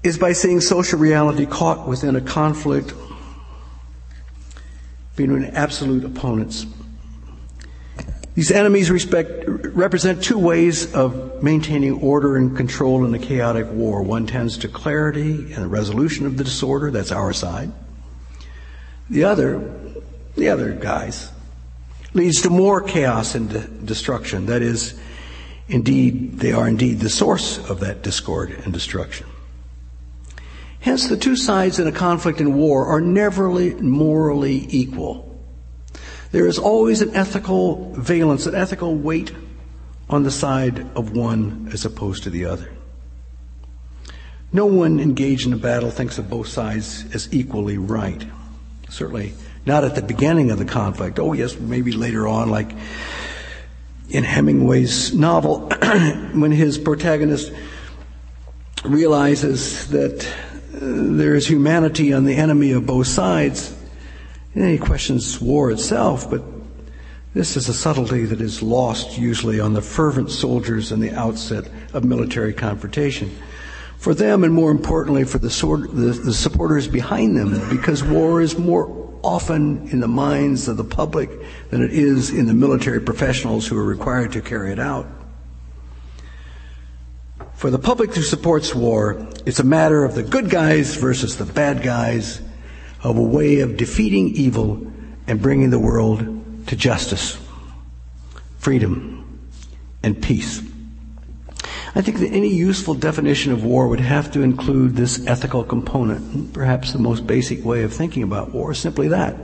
is 0.02 0.18
by 0.18 0.34
seeing 0.34 0.60
social 0.60 0.98
reality 0.98 1.46
caught 1.46 1.88
within 1.88 2.16
a 2.16 2.20
conflict 2.20 2.92
between 5.16 5.44
absolute 5.44 6.04
opponents. 6.04 6.66
These 8.36 8.52
enemies 8.52 8.90
respect, 8.90 9.44
represent 9.46 10.22
two 10.22 10.38
ways 10.38 10.92
of 10.92 11.42
maintaining 11.42 12.02
order 12.02 12.36
and 12.36 12.54
control 12.54 13.06
in 13.06 13.14
a 13.14 13.18
chaotic 13.18 13.66
war. 13.70 14.02
One 14.02 14.26
tends 14.26 14.58
to 14.58 14.68
clarity 14.68 15.54
and 15.54 15.64
the 15.64 15.68
resolution 15.68 16.26
of 16.26 16.36
the 16.36 16.44
disorder, 16.44 16.90
that's 16.90 17.10
our 17.10 17.32
side. 17.32 17.72
The 19.08 19.24
other, 19.24 19.72
the 20.36 20.50
other 20.50 20.72
guys, 20.74 21.32
leads 22.12 22.42
to 22.42 22.50
more 22.50 22.82
chaos 22.82 23.34
and 23.34 23.48
de- 23.48 23.66
destruction. 23.66 24.44
That 24.46 24.60
is, 24.60 25.00
indeed, 25.68 26.38
they 26.38 26.52
are 26.52 26.68
indeed 26.68 27.00
the 27.00 27.08
source 27.08 27.56
of 27.70 27.80
that 27.80 28.02
discord 28.02 28.50
and 28.50 28.70
destruction. 28.70 29.26
Hence, 30.80 31.08
the 31.08 31.16
two 31.16 31.36
sides 31.36 31.78
in 31.78 31.86
a 31.86 31.92
conflict 31.92 32.40
and 32.40 32.54
war 32.54 32.84
are 32.84 33.00
never 33.00 33.48
morally 33.48 34.66
equal. 34.68 35.25
There 36.32 36.46
is 36.46 36.58
always 36.58 37.02
an 37.02 37.14
ethical 37.14 37.92
valence, 37.94 38.46
an 38.46 38.54
ethical 38.54 38.94
weight 38.94 39.32
on 40.08 40.22
the 40.22 40.30
side 40.30 40.86
of 40.96 41.12
one 41.12 41.68
as 41.72 41.84
opposed 41.84 42.24
to 42.24 42.30
the 42.30 42.44
other. 42.44 42.70
No 44.52 44.66
one 44.66 45.00
engaged 45.00 45.46
in 45.46 45.52
a 45.52 45.56
battle 45.56 45.90
thinks 45.90 46.18
of 46.18 46.30
both 46.30 46.48
sides 46.48 47.04
as 47.14 47.28
equally 47.32 47.78
right. 47.78 48.24
Certainly 48.88 49.34
not 49.66 49.82
at 49.82 49.96
the 49.96 50.02
beginning 50.02 50.50
of 50.50 50.58
the 50.58 50.64
conflict. 50.64 51.18
Oh, 51.18 51.32
yes, 51.32 51.58
maybe 51.58 51.92
later 51.92 52.28
on, 52.28 52.50
like 52.50 52.70
in 54.08 54.22
Hemingway's 54.22 55.12
novel, 55.12 55.68
when 56.32 56.52
his 56.52 56.78
protagonist 56.78 57.52
realizes 58.84 59.88
that 59.88 60.24
uh, 60.24 60.78
there 60.80 61.34
is 61.34 61.48
humanity 61.48 62.12
on 62.12 62.24
the 62.24 62.36
enemy 62.36 62.70
of 62.70 62.86
both 62.86 63.08
sides. 63.08 63.75
And 64.56 64.64
he 64.64 64.78
questions 64.78 65.40
war 65.40 65.70
itself, 65.70 66.28
but 66.28 66.42
This 67.36 67.54
is 67.54 67.68
a 67.68 67.74
subtlety 67.74 68.24
that 68.24 68.40
is 68.40 68.62
lost 68.62 69.18
usually 69.18 69.60
on 69.60 69.74
the 69.74 69.82
fervent 69.82 70.30
soldiers 70.30 70.90
in 70.90 71.00
the 71.00 71.10
outset 71.10 71.68
of 71.92 72.02
military 72.02 72.54
confrontation. 72.54 73.30
For 73.98 74.14
them, 74.14 74.42
and 74.42 74.54
more 74.54 74.70
importantly, 74.70 75.24
for 75.24 75.36
the, 75.36 75.50
sword, 75.50 75.90
the, 75.90 76.12
the 76.12 76.32
supporters 76.32 76.88
behind 76.88 77.36
them, 77.36 77.68
because 77.68 78.02
war 78.02 78.40
is 78.40 78.56
more 78.56 78.88
often 79.22 79.86
in 79.90 80.00
the 80.00 80.08
minds 80.08 80.66
of 80.66 80.78
the 80.78 80.84
public 80.84 81.28
than 81.68 81.82
it 81.82 81.92
is 81.92 82.30
in 82.30 82.46
the 82.46 82.54
military 82.54 83.02
professionals 83.02 83.66
who 83.66 83.76
are 83.76 83.84
required 83.84 84.32
to 84.32 84.40
carry 84.40 84.72
it 84.72 84.78
out. 84.78 85.06
For 87.52 87.68
the 87.68 87.78
public 87.78 88.14
who 88.14 88.22
supports 88.22 88.74
war, 88.74 89.28
it's 89.44 89.60
a 89.60 89.64
matter 89.64 90.06
of 90.06 90.14
the 90.14 90.22
good 90.22 90.48
guys 90.48 90.96
versus 90.96 91.36
the 91.36 91.44
bad 91.44 91.82
guys, 91.82 92.40
of 93.02 93.16
a 93.16 93.22
way 93.22 93.60
of 93.60 93.76
defeating 93.76 94.34
evil 94.34 94.86
and 95.26 95.40
bringing 95.40 95.70
the 95.70 95.78
world 95.78 96.66
to 96.68 96.76
justice, 96.76 97.38
freedom, 98.58 99.40
and 100.02 100.20
peace. 100.22 100.62
I 101.94 102.02
think 102.02 102.18
that 102.18 102.30
any 102.30 102.52
useful 102.52 102.94
definition 102.94 103.52
of 103.52 103.64
war 103.64 103.88
would 103.88 104.00
have 104.00 104.30
to 104.32 104.42
include 104.42 104.96
this 104.96 105.26
ethical 105.26 105.64
component. 105.64 106.52
Perhaps 106.52 106.92
the 106.92 106.98
most 106.98 107.26
basic 107.26 107.64
way 107.64 107.84
of 107.84 107.92
thinking 107.92 108.22
about 108.22 108.52
war 108.52 108.72
is 108.72 108.78
simply 108.78 109.08
that 109.08 109.34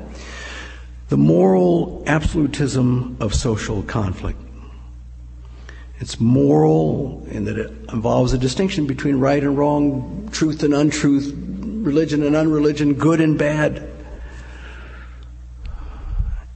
the 1.13 1.17
moral 1.19 2.03
absolutism 2.07 3.19
of 3.21 3.35
social 3.35 3.83
conflict. 3.83 4.39
It's 6.01 6.19
moral 6.19 7.27
in 7.31 7.45
that 7.45 7.59
it 7.59 7.71
involves 7.93 8.33
a 8.33 8.39
distinction 8.39 8.87
between 8.87 9.17
right 9.17 9.43
and 9.43 9.57
wrong, 9.57 10.31
truth 10.33 10.63
and 10.63 10.73
untruth, 10.73 11.31
religion 11.83 12.23
and 12.23 12.35
unreligion, 12.35 12.95
good 12.95 13.21
and 13.21 13.39
bad. 13.39 13.89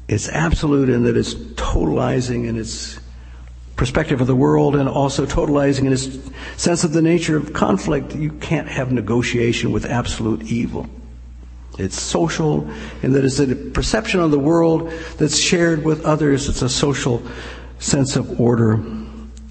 It's 0.08 0.28
absolute 0.28 0.88
in 0.88 1.04
that 1.04 1.16
it's 1.16 1.34
totalizing 1.34 2.46
in 2.46 2.56
its 2.56 3.00
perspective 3.74 4.20
of 4.20 4.26
the 4.26 4.36
world 4.36 4.76
and 4.76 4.88
also 4.88 5.26
totalizing 5.26 5.86
in 5.86 5.92
its 5.92 6.08
sense 6.56 6.84
of 6.84 6.92
the 6.92 7.02
nature 7.02 7.36
of 7.36 7.52
conflict. 7.52 8.14
You 8.14 8.32
can't 8.32 8.68
have 8.68 8.92
negotiation 8.92 9.72
with 9.72 9.84
absolute 9.84 10.42
evil. 10.44 10.88
It's 11.78 12.00
social 12.00 12.70
in 13.02 13.12
that 13.12 13.24
it's 13.24 13.38
a 13.38 13.54
perception 13.54 14.20
of 14.20 14.30
the 14.30 14.38
world 14.38 14.90
that's 15.18 15.38
shared 15.38 15.84
with 15.84 16.04
others. 16.04 16.48
It's 16.48 16.62
a 16.62 16.70
social 16.70 17.22
sense 17.78 18.16
of 18.16 18.40
order 18.40 18.82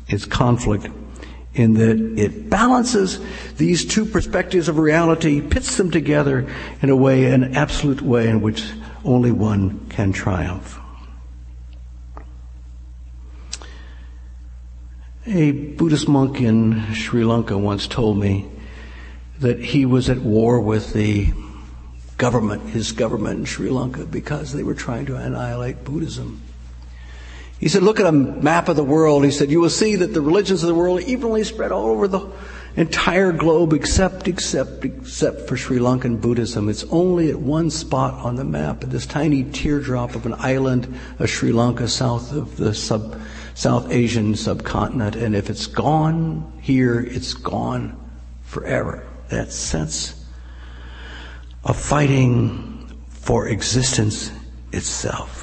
It's 0.07 0.26
conflict 0.26 0.88
in 1.55 1.73
that 1.75 2.19
it 2.19 2.49
balances 2.49 3.19
these 3.55 3.85
two 3.85 4.05
perspectives 4.05 4.67
of 4.67 4.77
reality, 4.77 5.41
pits 5.41 5.77
them 5.77 5.89
together 5.89 6.47
in 6.81 6.89
a 6.89 6.95
way, 6.95 7.25
an 7.25 7.55
absolute 7.55 8.01
way 8.01 8.27
in 8.27 8.41
which 8.41 8.63
only 9.03 9.31
one 9.31 9.87
can 9.87 10.11
triumph. 10.11 10.79
A 15.27 15.51
Buddhist 15.51 16.07
monk 16.07 16.39
in 16.39 16.93
Sri 16.93 17.23
Lanka 17.23 17.57
once 17.57 17.87
told 17.87 18.19
me 18.19 18.47
that 19.39 19.59
he 19.59 19.85
was 19.85 20.09
at 20.09 20.19
war 20.19 20.61
with 20.61 20.93
the 20.93 21.33
government, 22.17 22.69
his 22.69 22.91
government 22.91 23.39
in 23.39 23.45
Sri 23.45 23.69
Lanka, 23.69 24.05
because 24.05 24.53
they 24.53 24.63
were 24.63 24.75
trying 24.75 25.05
to 25.07 25.15
annihilate 25.15 25.83
Buddhism. 25.83 26.41
He 27.59 27.69
said, 27.69 27.83
look 27.83 27.99
at 27.99 28.05
a 28.05 28.11
map 28.11 28.67
of 28.67 28.75
the 28.75 28.83
world. 28.83 29.23
He 29.23 29.31
said, 29.31 29.49
you 29.49 29.61
will 29.61 29.69
see 29.69 29.95
that 29.95 30.13
the 30.13 30.21
religions 30.21 30.61
of 30.61 30.67
the 30.67 30.75
world 30.75 31.01
evenly 31.01 31.43
spread 31.43 31.71
all 31.71 31.85
over 31.85 32.07
the 32.07 32.29
entire 32.75 33.31
globe 33.31 33.71
except, 33.71 34.27
except, 34.27 34.83
except 34.83 35.47
for 35.47 35.55
Sri 35.55 35.79
Lankan 35.79 36.19
Buddhism. 36.19 36.67
It's 36.67 36.83
only 36.85 37.29
at 37.29 37.39
one 37.39 37.69
spot 37.69 38.15
on 38.15 38.35
the 38.35 38.43
map, 38.43 38.83
at 38.83 38.91
this 38.91 39.05
tiny 39.05 39.43
teardrop 39.45 40.15
of 40.15 40.25
an 40.25 40.33
island 40.33 40.93
of 41.19 41.29
Sri 41.29 41.53
Lanka 41.53 41.87
south 41.87 42.33
of 42.33 42.57
the 42.57 42.73
sub, 42.73 43.19
South 43.53 43.89
Asian 43.89 44.35
subcontinent. 44.35 45.15
And 45.15 45.33
if 45.33 45.49
it's 45.49 45.67
gone 45.67 46.59
here, 46.61 46.99
it's 46.99 47.33
gone 47.33 47.97
forever. 48.43 49.07
That 49.29 49.51
sense 49.51 50.25
of 51.63 51.77
fighting 51.77 52.91
for 53.09 53.47
existence 53.47 54.31
itself. 54.73 55.34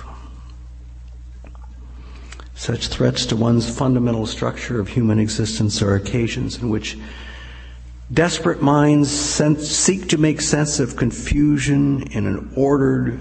Such 2.62 2.86
threats 2.86 3.26
to 3.26 3.34
one's 3.34 3.68
fundamental 3.68 4.24
structure 4.24 4.78
of 4.78 4.86
human 4.86 5.18
existence 5.18 5.82
are 5.82 5.96
occasions 5.96 6.62
in 6.62 6.68
which 6.68 6.96
desperate 8.12 8.62
minds 8.62 9.10
seek 9.10 10.10
to 10.10 10.16
make 10.16 10.40
sense 10.40 10.78
of 10.78 10.94
confusion 10.94 12.04
in 12.12 12.24
an 12.24 12.52
ordered, 12.54 13.18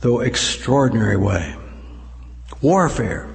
though 0.00 0.20
extraordinary 0.20 1.16
way. 1.16 1.56
Warfare 2.60 3.30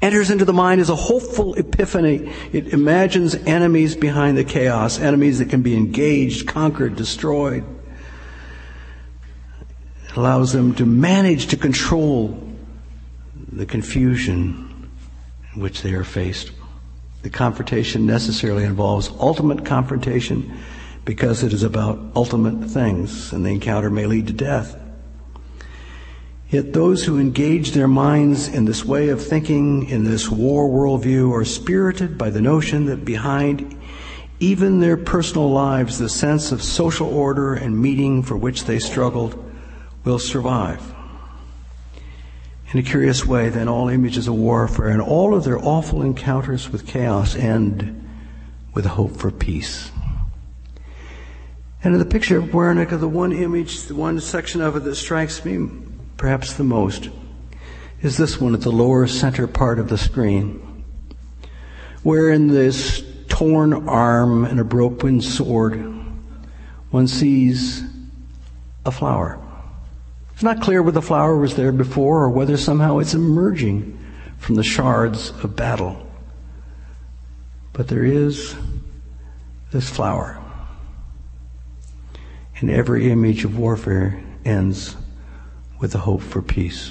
enters 0.00 0.30
into 0.30 0.44
the 0.44 0.52
mind 0.52 0.80
as 0.80 0.88
a 0.88 0.94
hopeful 0.94 1.54
epiphany. 1.54 2.32
It 2.52 2.68
imagines 2.68 3.34
enemies 3.34 3.96
behind 3.96 4.38
the 4.38 4.44
chaos, 4.44 5.00
enemies 5.00 5.40
that 5.40 5.50
can 5.50 5.62
be 5.62 5.76
engaged, 5.76 6.46
conquered, 6.46 6.94
destroyed. 6.94 7.64
It 10.04 10.16
allows 10.16 10.52
them 10.52 10.72
to 10.76 10.86
manage 10.86 11.48
to 11.48 11.56
control 11.56 12.46
the 13.52 13.66
confusion 13.66 14.90
in 15.54 15.60
which 15.60 15.82
they 15.82 15.92
are 15.92 16.04
faced. 16.04 16.52
The 17.22 17.30
confrontation 17.30 18.06
necessarily 18.06 18.64
involves 18.64 19.10
ultimate 19.18 19.64
confrontation 19.64 20.58
because 21.04 21.42
it 21.42 21.52
is 21.52 21.62
about 21.62 21.98
ultimate 22.14 22.70
things, 22.70 23.32
and 23.32 23.44
the 23.44 23.50
encounter 23.50 23.90
may 23.90 24.06
lead 24.06 24.26
to 24.28 24.32
death. 24.32 24.78
Yet 26.50 26.72
those 26.72 27.04
who 27.04 27.18
engage 27.18 27.72
their 27.72 27.88
minds 27.88 28.48
in 28.48 28.64
this 28.64 28.84
way 28.84 29.08
of 29.08 29.24
thinking, 29.24 29.88
in 29.88 30.04
this 30.04 30.28
war 30.28 30.68
worldview, 30.68 31.32
are 31.32 31.44
spirited 31.44 32.18
by 32.18 32.30
the 32.30 32.40
notion 32.40 32.86
that 32.86 33.04
behind 33.04 33.76
even 34.40 34.80
their 34.80 34.96
personal 34.96 35.50
lives, 35.50 35.98
the 35.98 36.08
sense 36.08 36.50
of 36.50 36.62
social 36.62 37.06
order 37.06 37.54
and 37.54 37.80
meaning 37.80 38.22
for 38.22 38.36
which 38.36 38.64
they 38.64 38.78
struggled 38.78 39.42
will 40.04 40.18
survive. 40.18 40.82
In 42.72 42.78
a 42.78 42.82
curious 42.84 43.26
way, 43.26 43.48
then 43.48 43.66
all 43.66 43.88
images 43.88 44.28
of 44.28 44.34
warfare 44.34 44.90
and 44.90 45.02
all 45.02 45.34
of 45.34 45.42
their 45.42 45.58
awful 45.58 46.02
encounters 46.02 46.70
with 46.70 46.86
chaos 46.86 47.34
end 47.34 48.08
with 48.74 48.86
a 48.86 48.90
hope 48.90 49.16
for 49.16 49.32
peace. 49.32 49.90
And 51.82 51.94
in 51.94 51.98
the 51.98 52.06
picture 52.06 52.38
of 52.38 52.52
Guernica, 52.52 52.96
the 52.96 53.08
one 53.08 53.32
image, 53.32 53.82
the 53.82 53.96
one 53.96 54.20
section 54.20 54.60
of 54.60 54.76
it 54.76 54.84
that 54.84 54.94
strikes 54.94 55.44
me 55.44 55.68
perhaps 56.16 56.54
the 56.54 56.62
most 56.62 57.08
is 58.02 58.16
this 58.16 58.40
one 58.40 58.54
at 58.54 58.60
the 58.60 58.70
lower 58.70 59.08
center 59.08 59.48
part 59.48 59.80
of 59.80 59.88
the 59.88 59.98
screen, 59.98 60.84
where 62.04 62.30
in 62.30 62.46
this 62.46 63.02
torn 63.28 63.88
arm 63.88 64.44
and 64.44 64.60
a 64.60 64.64
broken 64.64 65.20
sword, 65.20 65.74
one 66.90 67.08
sees 67.08 67.82
a 68.86 68.92
flower. 68.92 69.40
It's 70.40 70.44
not 70.46 70.62
clear 70.62 70.82
whether 70.82 70.94
the 70.94 71.06
flower 71.06 71.36
was 71.36 71.54
there 71.54 71.70
before 71.70 72.22
or 72.22 72.30
whether 72.30 72.56
somehow 72.56 72.96
it's 72.96 73.12
emerging 73.12 73.98
from 74.38 74.54
the 74.54 74.64
shards 74.64 75.32
of 75.44 75.54
battle. 75.54 76.10
But 77.74 77.88
there 77.88 78.06
is 78.06 78.56
this 79.70 79.90
flower. 79.90 80.42
And 82.58 82.70
every 82.70 83.10
image 83.10 83.44
of 83.44 83.58
warfare 83.58 84.18
ends 84.46 84.96
with 85.78 85.94
a 85.94 85.98
hope 85.98 86.22
for 86.22 86.40
peace. 86.40 86.90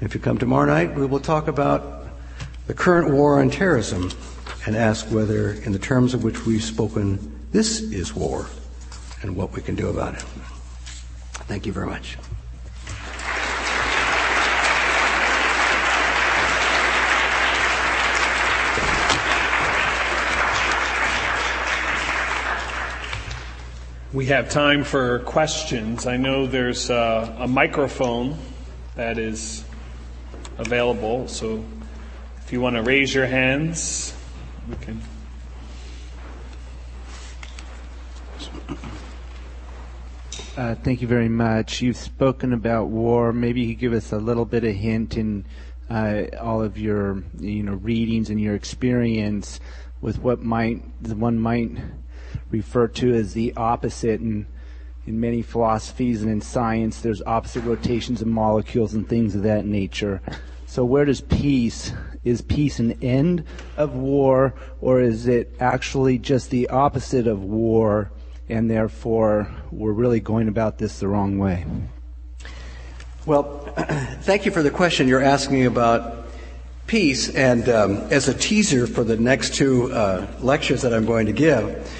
If 0.00 0.14
you 0.14 0.20
come 0.20 0.38
tomorrow 0.38 0.66
night, 0.66 0.94
we 0.94 1.04
will 1.04 1.18
talk 1.18 1.48
about 1.48 2.06
the 2.68 2.74
current 2.74 3.10
war 3.10 3.40
on 3.40 3.50
terrorism 3.50 4.12
and 4.66 4.76
ask 4.76 5.04
whether, 5.06 5.54
in 5.54 5.72
the 5.72 5.80
terms 5.80 6.14
of 6.14 6.22
which 6.22 6.46
we've 6.46 6.62
spoken, 6.62 7.40
this 7.50 7.80
is 7.80 8.14
war 8.14 8.46
and 9.22 9.34
what 9.34 9.52
we 9.52 9.60
can 9.60 9.74
do 9.74 9.88
about 9.88 10.14
it. 10.14 10.24
Thank 11.50 11.66
you 11.66 11.72
very 11.72 11.88
much. 11.88 12.16
We 24.12 24.26
have 24.26 24.48
time 24.48 24.84
for 24.84 25.18
questions. 25.18 26.06
I 26.06 26.18
know 26.18 26.46
there's 26.46 26.88
a, 26.88 27.34
a, 27.40 27.48
microphone 27.48 28.38
that 28.94 29.18
is 29.18 29.64
available, 30.56 31.26
so 31.26 31.64
if 32.44 32.52
you 32.52 32.60
want 32.60 32.76
to 32.76 32.82
raise 32.82 33.12
your 33.12 33.26
hands, 33.26 34.14
we 34.68 34.76
can. 34.76 35.02
Uh, 40.60 40.74
thank 40.74 41.00
you 41.00 41.08
very 41.08 41.30
much. 41.30 41.80
You've 41.80 41.96
spoken 41.96 42.52
about 42.52 42.88
war. 42.88 43.32
Maybe 43.32 43.62
you 43.62 43.68
could 43.68 43.80
give 43.80 43.92
us 43.94 44.12
a 44.12 44.18
little 44.18 44.44
bit 44.44 44.62
of 44.62 44.74
hint 44.74 45.16
in 45.16 45.46
uh, 45.88 46.24
all 46.38 46.60
of 46.60 46.76
your, 46.76 47.24
you 47.38 47.62
know, 47.62 47.72
readings 47.72 48.28
and 48.28 48.38
your 48.38 48.54
experience 48.54 49.58
with 50.02 50.18
what 50.18 50.42
might 50.42 50.82
one 51.14 51.38
might 51.38 51.78
refer 52.50 52.88
to 52.88 53.14
as 53.14 53.32
the 53.32 53.54
opposite, 53.56 54.20
and 54.20 54.44
in 55.06 55.18
many 55.18 55.40
philosophies 55.40 56.20
and 56.20 56.30
in 56.30 56.42
science, 56.42 57.00
there's 57.00 57.22
opposite 57.22 57.64
rotations 57.64 58.20
of 58.20 58.28
molecules 58.28 58.92
and 58.92 59.08
things 59.08 59.34
of 59.34 59.42
that 59.44 59.64
nature. 59.64 60.20
So 60.66 60.84
where 60.84 61.06
does 61.06 61.22
peace, 61.22 61.94
is 62.22 62.42
peace 62.42 62.78
an 62.78 62.98
end 63.02 63.44
of 63.78 63.94
war, 63.94 64.52
or 64.82 65.00
is 65.00 65.26
it 65.26 65.56
actually 65.58 66.18
just 66.18 66.50
the 66.50 66.68
opposite 66.68 67.26
of 67.26 67.42
war, 67.42 68.10
and 68.50 68.70
therefore 68.70 69.50
we're 69.70 69.92
really 69.92 70.20
going 70.20 70.48
about 70.48 70.78
this 70.78 70.98
the 71.00 71.08
wrong 71.08 71.38
way? 71.38 71.64
Well, 73.26 73.60
thank 74.22 74.46
you 74.46 74.50
for 74.50 74.62
the 74.62 74.70
question. 74.70 75.08
You're 75.08 75.22
asking 75.22 75.66
about 75.66 76.26
peace, 76.86 77.34
and 77.34 77.68
um, 77.68 77.96
as 78.10 78.28
a 78.28 78.34
teaser 78.34 78.86
for 78.86 79.04
the 79.04 79.16
next 79.16 79.54
two 79.54 79.92
uh, 79.92 80.26
lectures 80.40 80.82
that 80.82 80.92
I'm 80.92 81.06
going 81.06 81.26
to 81.26 81.32
give, 81.32 81.90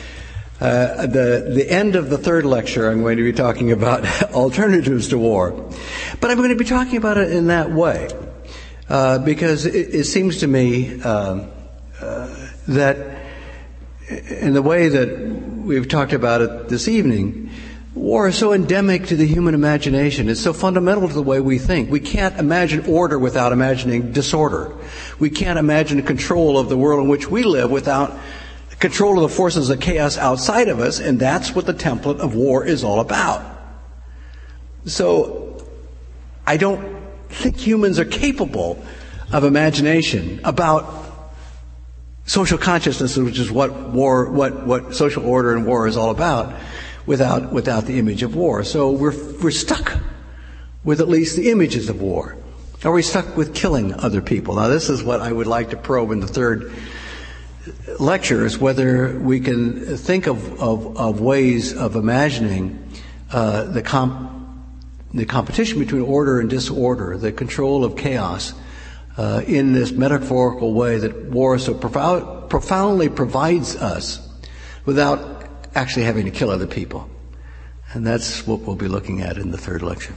uh, 0.60 1.06
the, 1.06 1.52
the 1.54 1.70
end 1.70 1.96
of 1.96 2.10
the 2.10 2.18
third 2.18 2.44
lecture, 2.44 2.90
I'm 2.90 3.00
going 3.00 3.16
to 3.16 3.22
be 3.22 3.32
talking 3.32 3.72
about 3.72 4.04
alternatives 4.34 5.08
to 5.08 5.18
war. 5.18 5.52
But 6.20 6.30
I'm 6.30 6.36
going 6.36 6.50
to 6.50 6.56
be 6.56 6.64
talking 6.64 6.96
about 6.96 7.16
it 7.16 7.32
in 7.32 7.46
that 7.46 7.70
way. 7.70 8.08
Uh, 8.88 9.18
because 9.20 9.66
it, 9.66 9.94
it, 9.94 10.04
seems 10.04 10.38
to 10.38 10.48
me 10.48 11.00
um, 11.02 11.48
uh, 12.00 12.34
that 12.66 13.20
in 14.08 14.52
the 14.52 14.62
way 14.62 14.88
that 14.88 15.08
we've 15.60 15.88
talked 15.88 16.12
about 16.12 16.40
it 16.40 16.68
this 16.68 16.88
evening, 16.88 17.50
war 17.94 18.28
is 18.28 18.36
so 18.36 18.52
endemic 18.52 19.06
to 19.06 19.16
the 19.16 19.26
human 19.26 19.54
imagination. 19.54 20.28
It's 20.28 20.40
so 20.40 20.52
fundamental 20.52 21.08
to 21.08 21.14
the 21.14 21.22
way 21.22 21.40
we 21.40 21.58
think. 21.58 21.90
We 21.90 22.00
can't 22.00 22.38
imagine 22.38 22.86
order 22.86 23.18
without 23.18 23.52
imagining 23.52 24.12
disorder. 24.12 24.74
We 25.18 25.30
can't 25.30 25.58
imagine 25.58 26.02
control 26.02 26.58
of 26.58 26.68
the 26.68 26.76
world 26.76 27.02
in 27.02 27.08
which 27.08 27.30
we 27.30 27.42
live 27.42 27.70
without 27.70 28.18
control 28.78 29.22
of 29.22 29.30
the 29.30 29.36
forces 29.36 29.68
of 29.68 29.80
chaos 29.80 30.16
outside 30.16 30.68
of 30.68 30.80
us, 30.80 31.00
and 31.00 31.20
that's 31.20 31.54
what 31.54 31.66
the 31.66 31.74
template 31.74 32.18
of 32.18 32.34
war 32.34 32.64
is 32.64 32.82
all 32.82 33.00
about. 33.00 33.44
So, 34.86 35.62
I 36.46 36.56
don't 36.56 36.98
think 37.28 37.58
humans 37.58 37.98
are 37.98 38.06
capable 38.06 38.82
of 39.30 39.44
imagination 39.44 40.40
about 40.42 41.09
social 42.30 42.58
consciousness, 42.58 43.16
which 43.16 43.40
is 43.40 43.50
what 43.50 43.72
war, 43.90 44.30
what, 44.30 44.64
what 44.64 44.94
social 44.94 45.26
order 45.26 45.52
and 45.52 45.66
war 45.66 45.88
is 45.88 45.96
all 45.96 46.10
about, 46.10 46.54
without, 47.04 47.52
without 47.52 47.86
the 47.86 47.98
image 47.98 48.22
of 48.22 48.36
war. 48.36 48.62
So 48.62 48.92
we're, 48.92 49.16
we're 49.42 49.50
stuck 49.50 49.98
with 50.84 51.00
at 51.00 51.08
least 51.08 51.34
the 51.36 51.50
images 51.50 51.88
of 51.88 52.00
war. 52.00 52.36
Are 52.84 52.92
we 52.92 53.02
stuck 53.02 53.36
with 53.36 53.52
killing 53.52 53.92
other 53.94 54.22
people? 54.22 54.54
Now, 54.54 54.68
this 54.68 54.88
is 54.88 55.02
what 55.02 55.20
I 55.20 55.32
would 55.32 55.48
like 55.48 55.70
to 55.70 55.76
probe 55.76 56.12
in 56.12 56.20
the 56.20 56.28
third 56.28 56.72
lecture 57.98 58.46
is 58.46 58.58
whether 58.58 59.18
we 59.18 59.40
can 59.40 59.96
think 59.96 60.28
of, 60.28 60.62
of, 60.62 60.96
of 60.98 61.20
ways 61.20 61.76
of 61.76 61.96
imagining 61.96 62.92
uh, 63.32 63.64
the, 63.64 63.82
comp- 63.82 64.30
the 65.12 65.26
competition 65.26 65.80
between 65.80 66.02
order 66.02 66.38
and 66.38 66.48
disorder, 66.48 67.18
the 67.18 67.32
control 67.32 67.84
of 67.84 67.96
chaos, 67.96 68.54
uh, 69.16 69.42
in 69.46 69.72
this 69.72 69.92
metaphorical 69.92 70.72
way 70.72 70.98
that 70.98 71.26
war 71.26 71.58
so 71.58 71.74
profound, 71.74 72.50
profoundly 72.50 73.08
provides 73.08 73.76
us 73.76 74.26
without 74.84 75.46
actually 75.74 76.04
having 76.04 76.24
to 76.24 76.30
kill 76.30 76.50
other 76.50 76.66
people. 76.66 77.08
And 77.92 78.06
that's 78.06 78.46
what 78.46 78.60
we'll 78.60 78.76
be 78.76 78.88
looking 78.88 79.20
at 79.20 79.36
in 79.36 79.50
the 79.50 79.58
third 79.58 79.82
lecture. 79.82 80.14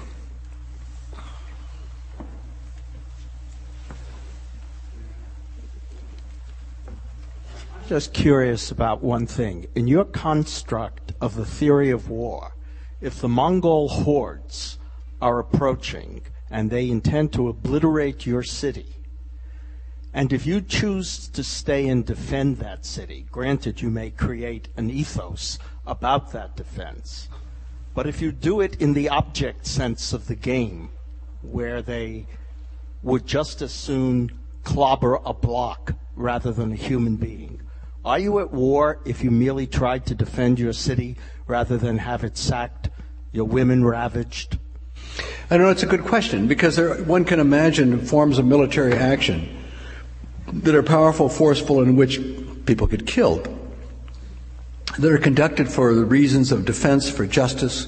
just 7.93 8.13
curious 8.13 8.71
about 8.71 9.03
one 9.03 9.27
thing. 9.27 9.67
In 9.75 9.87
your 9.87 10.05
construct 10.05 11.11
of 11.21 11.35
the 11.35 11.45
theory 11.45 11.91
of 11.91 12.09
war, 12.09 12.55
if 13.01 13.21
the 13.21 13.27
Mongol 13.27 13.87
hordes 13.87 14.79
are 15.21 15.37
approaching 15.37 16.23
and 16.53 16.69
they 16.69 16.87
intend 16.87 17.33
to 17.33 17.49
obliterate 17.49 18.27
your 18.27 18.43
city, 18.43 18.85
and 20.13 20.31
if 20.31 20.45
you 20.45 20.61
choose 20.61 21.27
to 21.29 21.43
stay 21.43 21.87
and 21.87 22.05
defend 22.05 22.57
that 22.57 22.85
city, 22.85 23.25
granted 23.31 23.81
you 23.81 23.89
may 23.89 24.11
create 24.11 24.67
an 24.77 24.91
ethos 24.91 25.57
about 25.87 26.31
that 26.31 26.55
defense, 26.55 27.27
but 27.95 28.05
if 28.05 28.21
you 28.21 28.31
do 28.31 28.61
it 28.61 28.79
in 28.79 28.93
the 28.93 29.09
object 29.09 29.65
sense 29.65 30.13
of 30.13 30.27
the 30.27 30.35
game, 30.35 30.89
where 31.41 31.81
they 31.81 32.27
would 33.01 33.25
just 33.25 33.63
as 33.63 33.73
soon 33.73 34.31
clobber 34.63 35.15
a 35.25 35.33
block 35.33 35.93
rather 36.15 36.51
than 36.51 36.71
a 36.71 36.75
human 36.75 37.15
being, 37.15 37.59
are 38.05 38.19
you 38.19 38.39
at 38.39 38.51
war 38.51 38.99
if 39.05 39.23
you 39.23 39.31
merely 39.31 39.65
tried 39.65 40.05
to 40.05 40.13
defend 40.13 40.59
your 40.59 40.73
city 40.73 41.17
rather 41.47 41.77
than 41.77 41.97
have 41.97 42.23
it 42.23 42.37
sacked, 42.37 42.91
your 43.31 43.45
women 43.45 43.83
ravaged? 43.83 44.59
I 45.49 45.57
know 45.57 45.69
it's 45.69 45.83
a 45.83 45.87
good 45.87 46.03
question 46.03 46.47
because 46.47 46.75
there, 46.75 47.03
one 47.03 47.25
can 47.25 47.39
imagine 47.39 48.05
forms 48.05 48.39
of 48.39 48.45
military 48.45 48.93
action 48.93 49.63
that 50.47 50.75
are 50.75 50.83
powerful, 50.83 51.29
forceful, 51.29 51.81
in 51.81 51.95
which 51.95 52.19
people 52.65 52.87
get 52.87 53.05
killed, 53.05 53.47
that 54.97 55.11
are 55.11 55.17
conducted 55.17 55.69
for 55.69 55.93
the 55.93 56.05
reasons 56.05 56.51
of 56.51 56.65
defense, 56.65 57.09
for 57.09 57.25
justice, 57.25 57.87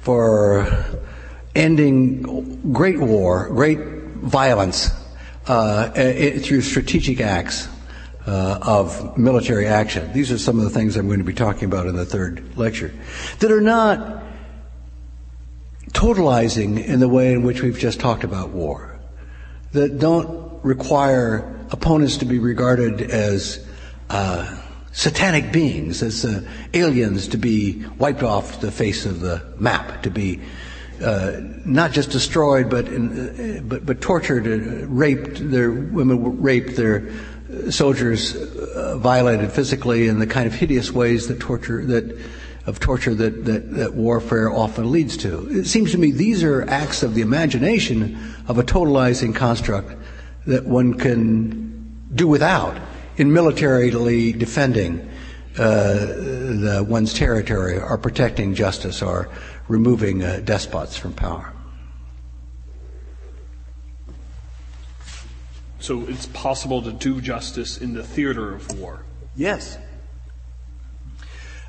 for 0.00 0.66
ending 1.54 2.72
great 2.72 2.98
war, 2.98 3.48
great 3.48 3.78
violence 3.78 4.90
uh, 5.46 5.90
through 6.40 6.62
strategic 6.62 7.20
acts 7.20 7.68
uh, 8.26 8.58
of 8.62 9.16
military 9.18 9.66
action. 9.66 10.12
These 10.12 10.32
are 10.32 10.38
some 10.38 10.58
of 10.58 10.64
the 10.64 10.70
things 10.70 10.96
I'm 10.96 11.06
going 11.06 11.18
to 11.18 11.24
be 11.24 11.34
talking 11.34 11.64
about 11.66 11.86
in 11.86 11.96
the 11.96 12.06
third 12.06 12.56
lecture 12.56 12.92
that 13.40 13.50
are 13.50 13.60
not 13.60 14.23
totalizing 15.94 16.84
in 16.84 17.00
the 17.00 17.08
way 17.08 17.32
in 17.32 17.42
which 17.42 17.62
we've 17.62 17.78
just 17.78 17.98
talked 17.98 18.24
about 18.24 18.50
war, 18.50 18.98
that 19.72 19.98
don't 19.98 20.62
require 20.62 21.50
opponents 21.70 22.18
to 22.18 22.24
be 22.24 22.38
regarded 22.38 23.00
as 23.00 23.66
uh, 24.10 24.60
satanic 24.92 25.52
beings, 25.52 26.02
as 26.02 26.24
uh, 26.24 26.42
aliens 26.74 27.28
to 27.28 27.38
be 27.38 27.84
wiped 27.98 28.22
off 28.22 28.60
the 28.60 28.70
face 28.70 29.06
of 29.06 29.20
the 29.20 29.42
map, 29.58 30.02
to 30.02 30.10
be 30.10 30.40
uh, 31.02 31.40
not 31.64 31.92
just 31.92 32.10
destroyed, 32.10 32.70
but 32.70 32.86
in, 32.88 33.58
uh, 33.58 33.60
but 33.62 33.84
but 33.84 34.00
tortured, 34.00 34.46
uh, 34.46 34.86
raped. 34.86 35.50
Their 35.50 35.70
women 35.70 36.40
raped. 36.40 36.76
Their 36.76 37.10
soldiers 37.70 38.36
uh, 38.36 38.96
violated 38.98 39.52
physically 39.52 40.08
in 40.08 40.18
the 40.18 40.26
kind 40.26 40.46
of 40.46 40.54
hideous 40.54 40.92
ways 40.92 41.28
that 41.28 41.40
torture 41.40 41.84
that 41.86 42.18
of 42.66 42.80
torture 42.80 43.14
that, 43.14 43.44
that, 43.44 43.72
that 43.74 43.94
warfare 43.94 44.50
often 44.50 44.90
leads 44.90 45.16
to. 45.18 45.48
It 45.50 45.66
seems 45.66 45.92
to 45.92 45.98
me 45.98 46.12
these 46.12 46.42
are 46.42 46.68
acts 46.68 47.02
of 47.02 47.14
the 47.14 47.20
imagination 47.20 48.34
of 48.48 48.58
a 48.58 48.62
totalizing 48.62 49.34
construct 49.34 49.94
that 50.46 50.64
one 50.64 50.94
can 50.94 52.08
do 52.14 52.26
without 52.26 52.78
in 53.16 53.32
militarily 53.32 54.32
defending 54.32 55.08
uh, 55.56 55.94
the, 55.94 56.84
one's 56.88 57.14
territory 57.14 57.78
or 57.78 57.96
protecting 57.98 58.54
justice 58.54 59.02
or 59.02 59.28
removing 59.68 60.22
uh, 60.22 60.40
despots 60.44 60.96
from 60.96 61.12
power. 61.12 61.52
So 65.78 66.02
it's 66.08 66.26
possible 66.26 66.80
to 66.82 66.92
do 66.92 67.20
justice 67.20 67.78
in 67.78 67.92
the 67.92 68.02
theater 68.02 68.54
of 68.54 68.78
war. 68.78 69.04
Yes. 69.36 69.76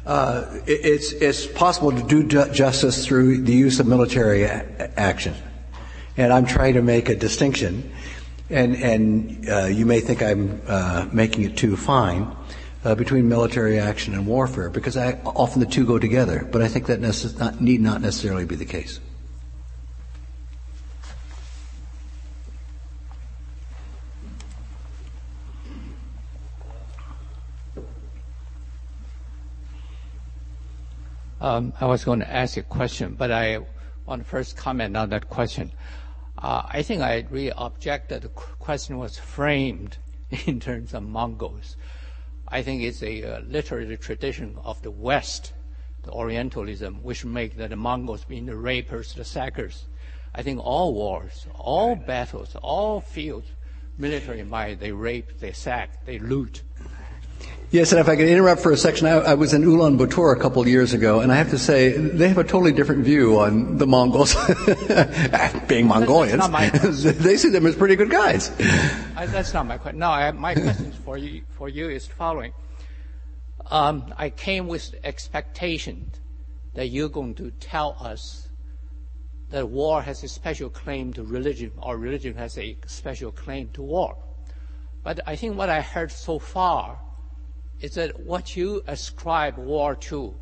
Uh, 0.06 0.46
it's, 0.68 1.14
it's 1.14 1.48
possible 1.48 1.92
to 1.92 2.04
do 2.04 2.24
justice 2.52 3.06
through 3.06 3.42
the 3.42 3.54
use 3.54 3.80
of 3.80 3.88
military 3.88 4.44
a- 4.44 4.92
action. 4.98 5.34
And 6.16 6.32
I'm 6.32 6.46
trying 6.46 6.76
to 6.76 6.82
make 6.82 7.10
a 7.10 7.16
distinction. 7.16 7.92
And, 8.50 8.76
and 8.76 9.50
uh, 9.50 9.66
you 9.66 9.86
may 9.86 10.02
think 10.02 10.22
I'm 10.22 10.62
uh, 10.68 11.08
making 11.12 11.46
it 11.46 11.58
too 11.58 11.76
fine 11.76 12.36
uh, 12.84 12.94
between 12.94 13.28
military 13.28 13.80
action 13.80 14.14
and 14.14 14.28
warfare, 14.28 14.70
because 14.70 14.96
I, 14.96 15.14
often 15.26 15.60
the 15.60 15.66
two 15.66 15.86
go 15.86 15.98
together. 15.98 16.48
But 16.52 16.62
I 16.62 16.68
think 16.68 16.86
that 16.86 17.02
necess- 17.02 17.40
not, 17.40 17.60
need 17.60 17.82
not 17.82 18.02
necessarily 18.02 18.46
be 18.46 18.56
the 18.56 18.66
case. 18.66 19.00
I 31.46 31.86
was 31.86 32.04
going 32.04 32.22
to 32.22 32.34
ask 32.34 32.58
a 32.58 32.64
question, 32.64 33.14
but 33.14 33.32
I 33.32 33.60
want 34.08 34.24
to 34.24 34.28
first 34.28 34.58
comment 34.58 34.98
on 34.98 35.10
that 35.10 35.30
question. 35.30 35.72
Uh, 36.40 36.64
I 36.66 36.82
think 36.82 37.04
I 37.04 37.24
really 37.30 37.52
object 37.52 38.10
that 38.10 38.24
the 38.24 38.30
question 38.30 38.98
was 38.98 39.20
framed 39.20 40.00
in 40.48 40.60
terms 40.60 40.96
of 40.96 41.04
Mongols. 41.04 41.76
I 42.48 42.64
think 42.64 42.82
it's 42.82 43.04
a 43.04 43.24
uh, 43.24 43.40
literary 43.42 43.96
tradition 43.98 44.58
of 44.64 44.82
the 44.82 44.90
West, 44.90 45.54
the 46.02 46.10
Orientalism, 46.10 47.04
which 47.04 47.24
make 47.24 47.58
the 47.58 47.76
Mongols 47.76 48.26
being 48.26 48.48
the 48.48 48.56
rapers, 48.56 49.14
the 49.14 49.24
sackers. 49.24 49.86
I 50.34 50.42
think 50.42 50.60
all 50.64 50.96
wars, 50.96 51.46
all 51.54 51.96
battles, 51.96 52.56
all 52.64 53.02
fields, 53.02 53.52
military 54.00 54.42
might, 54.44 54.80
they 54.80 54.92
rape, 54.92 55.40
they 55.40 55.52
sack, 55.52 56.06
they 56.06 56.18
loot. 56.18 56.64
Yes, 57.76 57.92
and 57.92 58.00
if 58.00 58.08
I 58.08 58.16
could 58.16 58.30
interrupt 58.30 58.62
for 58.62 58.72
a 58.72 58.78
second, 58.78 59.08
I, 59.08 59.16
I 59.16 59.34
was 59.34 59.54
in 59.54 59.62
Ulaanbaatar 59.64 60.34
a 60.34 60.40
couple 60.40 60.62
of 60.62 60.68
years 60.70 60.94
ago, 60.94 61.20
and 61.20 61.30
I 61.30 61.36
have 61.36 61.50
to 61.50 61.58
say 61.58 61.92
they 61.92 62.30
have 62.30 62.38
a 62.38 62.44
totally 62.46 62.72
different 62.72 63.04
view 63.04 63.38
on 63.38 63.78
the 63.78 63.86
Mongols. 63.86 64.34
Being 65.68 65.88
Mongolians, 65.88 67.04
they 67.04 67.36
see 67.36 67.50
them 67.50 67.66
as 67.66 67.76
pretty 67.76 67.98
good 67.98 68.10
guys. 68.10 68.50
I, 69.18 69.26
that's 69.26 69.54
not 69.54 69.68
my 69.68 69.78
question. 69.78 70.00
No, 70.00 70.08
I, 70.08 70.32
my 70.32 70.54
question 70.54 70.94
for 71.04 71.18
you 71.18 71.44
for 71.50 71.68
you 71.68 71.90
is 71.90 72.08
the 72.08 72.14
following. 72.14 72.54
Um, 73.70 74.14
I 74.16 74.30
came 74.30 74.70
with 74.70 74.96
expectation 75.04 76.12
that 76.76 76.88
you're 76.88 77.10
going 77.10 77.36
to 77.36 77.52
tell 77.60 77.98
us 78.00 78.48
that 79.50 79.68
war 79.68 80.02
has 80.02 80.24
a 80.24 80.30
special 80.30 80.70
claim 80.70 81.12
to 81.12 81.26
religion, 81.26 81.74
or 81.76 81.98
religion 81.98 82.36
has 82.36 82.58
a 82.58 82.78
special 82.86 83.34
claim 83.34 83.68
to 83.74 83.82
war. 83.82 84.16
But 85.04 85.20
I 85.28 85.36
think 85.36 85.58
what 85.58 85.68
I 85.68 85.82
heard 85.82 86.14
so 86.14 86.40
far 86.40 87.02
is 87.82 87.96
that 87.96 88.20
what 88.20 88.56
you 88.56 88.82
ascribe 88.88 89.58
war 89.58 89.96
to, 89.96 90.36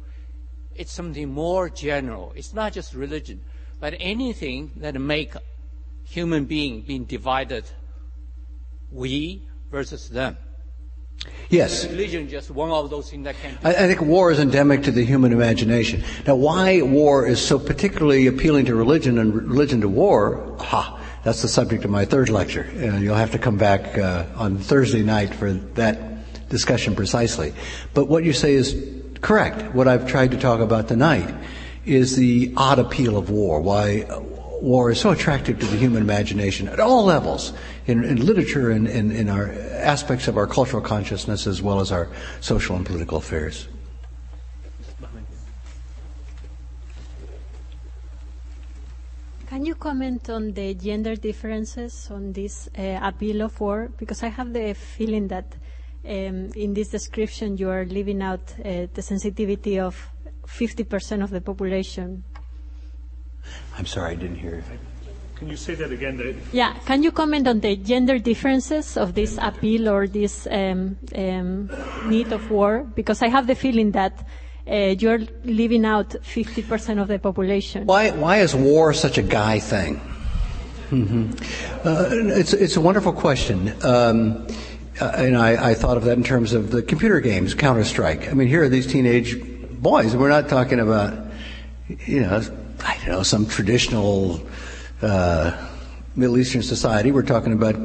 it's 0.76 0.92
something 0.92 1.30
more 1.30 1.70
general. 1.70 2.34
It's 2.36 2.54
not 2.54 2.74
just 2.74 2.94
religion, 2.94 3.42
but 3.80 3.96
anything 4.00 4.72
that 4.78 4.96
make 4.96 5.34
human 6.04 6.46
being 6.46 6.82
being 6.82 7.06
divided, 7.06 7.66
we 8.92 9.48
versus 9.72 10.10
them. 10.10 10.38
Yes. 11.50 11.86
Religion 11.86 12.28
just 12.28 12.50
one 12.52 12.70
of 12.72 12.90
those 12.90 13.10
things 13.10 13.24
that 13.26 13.36
can. 13.42 13.58
I, 13.64 13.70
I, 13.70 13.88
think 13.88 14.02
war 14.02 14.32
is 14.32 14.40
endemic 14.40 14.84
to 14.84 14.92
the 14.92 15.06
human 15.06 15.32
imagination. 15.32 16.04
Now, 16.26 16.36
why 16.36 16.82
war 16.82 17.28
is 17.28 17.40
so 17.40 17.60
particularly 17.60 18.28
appealing 18.28 18.66
to 18.66 18.76
religion 18.76 19.18
and 19.20 19.34
religion 19.34 19.82
to 19.82 19.88
war, 19.88 20.58
ha, 20.60 21.00
that's 21.24 21.42
the 21.42 21.48
subject 21.48 21.86
of 21.86 21.92
my 21.92 22.06
third 22.06 22.30
lecture. 22.30 22.70
Uh, 22.76 22.98
you'll 22.98 23.16
have 23.16 23.32
to 23.32 23.40
come 23.40 23.58
back 23.58 23.98
uh, 23.98 24.26
on 24.36 24.58
Thursday 24.58 25.04
night 25.04 25.34
for 25.34 25.54
that 25.54 26.13
discussion 26.54 26.96
precisely. 26.96 27.54
But 27.94 28.08
what 28.08 28.24
you 28.24 28.32
say 28.32 28.54
is 28.54 28.74
correct. 29.20 29.76
What 29.76 29.90
I've 29.90 30.08
tried 30.08 30.32
to 30.32 30.38
talk 30.38 30.62
about 30.62 30.88
tonight 30.88 31.34
is 31.86 32.16
the 32.16 32.54
odd 32.56 32.80
appeal 32.80 33.18
of 33.18 33.30
war, 33.30 33.60
why 33.60 34.06
war 34.62 34.90
is 34.90 35.02
so 35.02 35.12
attractive 35.12 35.60
to 35.60 35.66
the 35.66 35.76
human 35.76 36.02
imagination 36.02 36.70
at 36.70 36.80
all 36.80 37.04
levels, 37.04 37.52
in, 37.86 38.06
in 38.06 38.26
literature 38.26 38.72
and 38.72 38.88
in, 38.88 39.12
in 39.12 39.28
our 39.28 39.52
aspects 39.84 40.30
of 40.30 40.38
our 40.38 40.48
cultural 40.48 40.82
consciousness 40.82 41.46
as 41.46 41.62
well 41.62 41.82
as 41.82 41.92
our 41.92 42.08
social 42.40 42.78
and 42.78 42.86
political 42.86 43.18
affairs. 43.18 43.68
Can 49.48 49.66
you 49.66 49.76
comment 49.76 50.30
on 50.30 50.54
the 50.54 50.74
gender 50.74 51.16
differences 51.16 52.10
on 52.10 52.34
this 52.34 52.70
uh, 52.76 53.00
appeal 53.04 53.42
of 53.42 53.60
war? 53.60 53.92
Because 54.00 54.24
I 54.24 54.30
have 54.30 54.52
the 54.52 54.74
feeling 54.74 55.28
that 55.28 55.46
um, 56.06 56.50
in 56.56 56.74
this 56.74 56.90
description 56.90 57.58
you 57.58 57.70
are 57.70 57.86
leaving 57.86 58.22
out 58.22 58.54
uh, 58.60 58.88
the 58.94 59.02
sensitivity 59.02 59.80
of 59.80 60.10
50% 60.48 61.24
of 61.24 61.30
the 61.30 61.42
population. 61.42 62.24
I'm 63.78 63.86
sorry, 63.86 64.12
I 64.12 64.16
didn't 64.16 64.38
hear. 64.38 64.64
Can 65.36 65.50
you 65.50 65.58
say 65.58 65.76
that 65.76 65.92
again? 65.92 66.18
Dave? 66.18 66.50
Yeah, 66.54 66.74
can 66.86 67.04
you 67.04 67.12
comment 67.12 67.48
on 67.48 67.60
the 67.60 67.76
gender 67.76 68.20
differences 68.20 68.96
of 68.96 69.14
this 69.14 69.38
appeal 69.42 69.90
or 69.90 70.08
this 70.08 70.48
um, 70.50 70.98
um, 71.16 71.70
need 72.06 72.32
of 72.32 72.50
war? 72.50 72.88
Because 72.96 73.22
I 73.22 73.28
have 73.28 73.48
the 73.48 73.56
feeling 73.56 73.92
that 73.92 74.26
uh, 74.70 74.96
you're 74.98 75.20
leaving 75.44 75.86
out 75.86 76.12
50% 76.12 77.02
of 77.02 77.08
the 77.08 77.20
population. 77.20 77.86
Why, 77.86 78.12
why 78.12 78.38
is 78.38 78.56
war 78.56 78.94
such 78.94 79.18
a 79.18 79.22
guy 79.22 79.60
thing? 79.60 80.00
Mm-hmm. 80.92 81.32
Uh, 81.86 82.38
it's, 82.38 82.54
it's 82.54 82.78
a 82.78 82.82
wonderful 82.82 83.12
question. 83.12 83.74
Um, 83.84 84.48
uh, 85.00 85.12
and 85.16 85.38
I, 85.38 85.72
I, 85.72 85.74
thought 85.74 85.98
of 85.98 86.04
that 86.04 86.18
in 86.18 86.24
terms 86.24 86.54
of 86.54 86.72
the 86.72 86.84
computer 86.84 87.20
games, 87.20 87.54
Counter 87.54 87.84
Strike. 87.84 88.30
I 88.30 88.34
mean, 88.34 88.48
here 88.48 88.64
are 88.64 88.70
these 88.70 88.86
teenage 88.86 89.42
boys. 89.82 90.16
We're 90.16 90.30
not 90.30 90.50
talking 90.50 90.80
about, 90.80 91.14
you 92.06 92.22
know, 92.22 92.42
I 92.86 92.98
don't 92.98 93.08
know, 93.08 93.24
some 93.24 93.48
traditional 93.48 94.46
uh, 95.02 95.70
Middle 96.16 96.38
Eastern 96.38 96.62
society. 96.62 97.12
We're 97.12 97.24
talking 97.24 97.54
about 97.54 97.76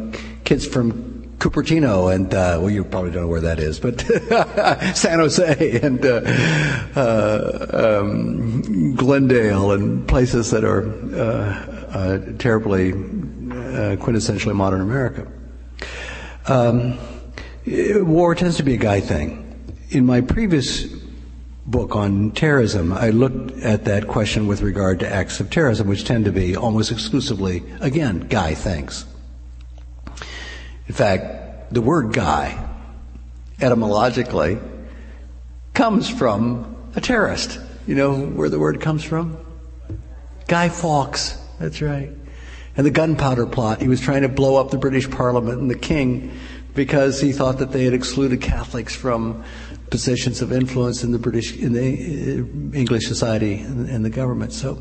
kids 0.44 0.66
from 0.66 1.18
Cupertino 1.38 2.12
and 2.12 2.34
uh, 2.34 2.58
well, 2.60 2.70
you 2.70 2.84
probably 2.84 3.12
don't 3.12 3.22
know 3.22 3.28
where 3.28 3.40
that 3.40 3.58
is, 3.58 3.78
but 3.78 4.00
San 4.96 5.20
Jose 5.20 5.80
and 5.80 6.04
uh, 6.04 6.20
uh, 6.96 8.00
um, 8.02 8.94
Glendale 8.96 9.72
and 9.72 10.06
places 10.06 10.50
that 10.50 10.64
are 10.64 10.82
uh, 11.16 12.18
terribly 12.38 12.92
quintessentially 12.92 14.54
modern 14.54 14.80
America. 14.80 15.26
Um, 16.48 16.98
war 17.66 18.34
tends 18.34 18.56
to 18.56 18.62
be 18.62 18.72
a 18.72 18.78
guy 18.78 19.00
thing. 19.00 19.44
In 19.90 20.06
my 20.06 20.22
previous 20.22 20.84
book 21.66 21.94
on 21.94 22.30
terrorism, 22.30 22.90
I 22.90 23.10
looked 23.10 23.58
at 23.60 23.84
that 23.84 24.08
question 24.08 24.46
with 24.46 24.62
regard 24.62 25.00
to 25.00 25.12
acts 25.12 25.40
of 25.40 25.50
terrorism, 25.50 25.88
which 25.88 26.04
tend 26.04 26.24
to 26.24 26.32
be 26.32 26.56
almost 26.56 26.90
exclusively, 26.90 27.62
again, 27.80 28.28
guy 28.28 28.54
things. 28.54 29.04
In 30.86 30.94
fact, 30.94 31.74
the 31.74 31.82
word 31.82 32.14
guy, 32.14 32.66
etymologically, 33.60 34.58
comes 35.74 36.08
from 36.08 36.76
a 36.96 37.00
terrorist. 37.02 37.60
You 37.86 37.94
know 37.94 38.24
where 38.24 38.48
the 38.48 38.58
word 38.58 38.80
comes 38.80 39.04
from? 39.04 39.36
Guy 40.46 40.70
Fawkes. 40.70 41.36
That's 41.58 41.82
right 41.82 42.17
and 42.78 42.86
the 42.86 42.90
gunpowder 42.92 43.44
plot. 43.44 43.82
He 43.82 43.88
was 43.88 44.00
trying 44.00 44.22
to 44.22 44.28
blow 44.28 44.56
up 44.56 44.70
the 44.70 44.78
British 44.78 45.10
Parliament 45.10 45.60
and 45.60 45.68
the 45.68 45.76
King 45.76 46.32
because 46.74 47.20
he 47.20 47.32
thought 47.32 47.58
that 47.58 47.72
they 47.72 47.84
had 47.84 47.92
excluded 47.92 48.40
Catholics 48.40 48.94
from 48.94 49.44
positions 49.90 50.40
of 50.42 50.52
influence 50.52 51.02
in 51.02 51.10
the 51.10 51.18
British, 51.18 51.56
in 51.56 51.72
the 51.72 51.80
uh, 51.80 52.78
English 52.78 53.06
society 53.06 53.58
and, 53.58 54.04
the 54.04 54.10
government. 54.10 54.52
So, 54.52 54.80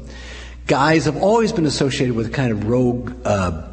guys 0.67 1.05
have 1.05 1.17
always 1.17 1.51
been 1.51 1.65
associated 1.65 2.15
with 2.15 2.27
a 2.27 2.29
kind 2.29 2.51
of 2.51 2.67
rogue 2.67 3.15
uh, 3.25 3.67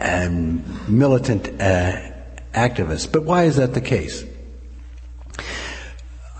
and 0.00 0.64
militant 0.88 1.48
uh, 1.60 2.00
activists. 2.54 3.10
But 3.10 3.24
why 3.24 3.44
is 3.44 3.56
that 3.56 3.74
the 3.74 3.82
case? 3.82 4.24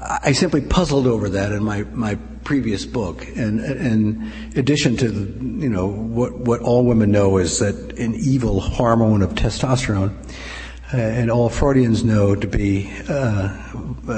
I 0.01 0.33
simply 0.33 0.62
puzzled 0.62 1.07
over 1.07 1.28
that 1.28 1.53
in 1.53 1.62
my, 1.62 1.83
my 1.83 2.16
previous 2.45 2.86
book. 2.86 3.26
And, 3.36 3.61
in 3.61 4.32
addition 4.57 4.97
to, 4.99 5.07
you 5.07 5.68
know, 5.68 5.86
what, 5.86 6.38
what 6.38 6.61
all 6.61 6.84
women 6.84 7.11
know 7.11 7.38
is 7.38 7.59
that 7.59 7.99
an 7.99 8.14
evil 8.14 8.61
hormone 8.61 9.22
of 9.22 9.34
testosterone, 9.34 10.14
uh, 10.93 10.97
and 10.97 11.30
all 11.30 11.49
Freudians 11.49 12.03
know 12.03 12.34
to 12.34 12.49
be 12.49 12.91
uh, 13.09 13.57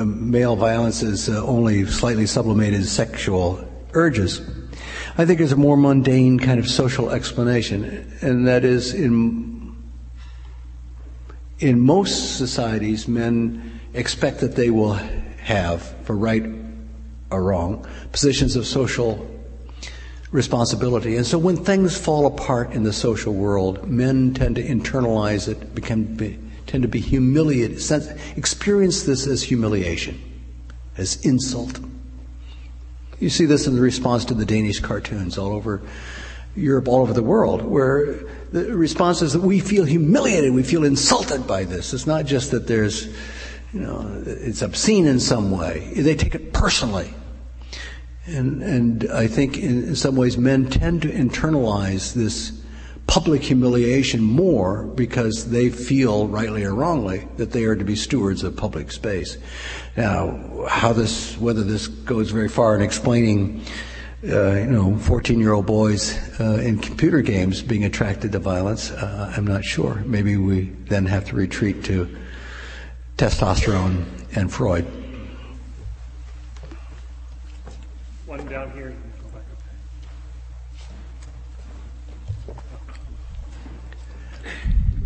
male 0.05 0.57
violence 0.57 1.03
is 1.03 1.29
uh, 1.29 1.45
only 1.45 1.85
slightly 1.87 2.27
sublimated 2.27 2.87
sexual 2.87 3.69
urges. 3.93 4.41
I 5.19 5.27
think 5.27 5.39
there's 5.39 5.53
a 5.53 5.57
more 5.57 5.77
mundane 5.77 6.39
kind 6.39 6.59
of 6.59 6.67
social 6.67 7.11
explanation, 7.11 8.11
and 8.23 8.49
that 8.49 8.65
is 8.65 8.95
in 8.95 9.53
in 11.59 11.79
most 11.79 12.39
societies, 12.39 13.07
men 13.07 13.81
expect 13.95 14.41
that 14.41 14.57
they 14.57 14.71
will 14.71 14.95
have, 14.95 15.83
for 16.05 16.17
right 16.17 16.45
or 17.31 17.43
wrong, 17.43 17.87
positions 18.13 18.57
of 18.57 18.67
social 18.67 19.29
responsibility. 20.31 21.17
And 21.17 21.27
so 21.27 21.39
when 21.39 21.57
things 21.57 21.97
fall 21.97 22.27
apart 22.27 22.73
in 22.73 22.85
the 22.85 22.93
social 22.93 23.35
world, 23.35 23.89
men 23.89 24.35
tend 24.35 24.57
to 24.57 24.63
internalize 24.63 25.49
it, 25.49 25.75
become, 25.75 26.05
be, 26.05 26.39
tend 26.67 26.83
to 26.83 26.89
be 26.89 27.01
humiliated, 27.01 27.81
sense, 27.81 28.09
experience 28.37 29.03
this 29.03 29.27
as 29.27 29.43
humiliation, 29.43 30.21
as 30.97 31.25
insult. 31.25 31.81
You 33.21 33.31
see 33.31 33.45
this 33.45 33.67
in 33.67 33.75
the 33.75 33.81
response 33.81 34.25
to 34.27 34.35
the 34.35 34.47
Danish 34.47 34.81
cartoons 34.81 35.39
all 35.39 35.53
over 35.53 35.83
Europe, 36.57 36.89
all 36.89 37.03
over 37.03 37.13
the 37.13 37.23
world, 37.23 37.63
where 37.63 38.15
the 38.53 38.75
response 38.77 39.23
is 39.23 39.33
that 39.33 39.43
we 39.43 39.61
feel 39.61 39.85
humiliated, 39.85 40.53
we 40.53 40.63
feel 40.63 40.85
insulted 40.85 41.47
by 41.47 41.65
this. 41.65 41.95
It's 41.95 42.07
not 42.07 42.27
just 42.27 42.51
that 42.51 42.67
there's 42.67 43.07
you 43.73 43.81
know, 43.81 44.23
it's 44.27 44.61
obscene 44.61 45.07
in 45.07 45.19
some 45.19 45.51
way. 45.51 45.93
They 45.97 46.15
take 46.15 46.35
it 46.35 46.53
personally. 46.53 47.15
And, 48.27 48.63
and 48.63 49.11
I 49.11 49.27
think 49.27 49.59
in 49.59 49.97
some 49.97 50.17
ways 50.17 50.39
men 50.39 50.71
tend 50.71 51.03
to 51.03 51.09
internalize 51.09 52.15
this 52.15 52.53
public 53.07 53.43
humiliation 53.43 54.23
more 54.23 54.85
because 54.85 55.51
they 55.51 55.69
feel, 55.69 56.29
rightly 56.29 56.65
or 56.65 56.75
wrongly, 56.75 57.27
that 57.37 57.51
they 57.51 57.65
are 57.65 57.75
to 57.75 57.85
be 57.85 57.97
stewards 57.97 58.45
of 58.45 58.57
public 58.57 58.93
space. 58.93 59.39
Now, 59.97 60.67
how 60.69 60.93
this, 60.93 61.37
whether 61.39 61.65
this 61.65 61.89
goes 61.89 62.31
very 62.31 62.49
far 62.49 62.77
in 62.77 62.83
explaining, 62.83 63.65
uh, 64.25 64.53
you 64.53 64.67
know, 64.67 64.97
14 64.99 65.41
year 65.41 65.53
old 65.53 65.67
boys 65.67 66.17
uh, 66.41 66.63
in 66.65 66.79
computer 66.79 67.23
games 67.23 67.61
being 67.61 67.85
attracted 67.85 68.33
to 68.33 68.39
violence, 68.39 68.93
uh, 68.93 69.33
I'm 69.37 69.47
not 69.47 69.65
sure. 69.65 69.97
Maybe 70.07 70.37
we 70.37 70.71
then 70.87 71.07
have 71.07 71.25
to 71.27 71.37
retreat 71.37 71.85
to 71.85 72.09
testosterone 73.17 74.05
and 74.37 74.53
Freud. 74.53 75.02
Down 78.53 78.71
here. 78.73 78.95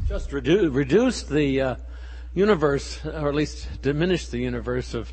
Just 0.09 0.31
redu- 0.31 0.75
reduce 0.75 1.23
the 1.23 1.61
uh, 1.61 1.77
universe, 2.35 3.05
or 3.05 3.29
at 3.29 3.35
least 3.37 3.69
diminish 3.83 4.27
the 4.27 4.39
universe 4.39 4.95
of 4.95 5.13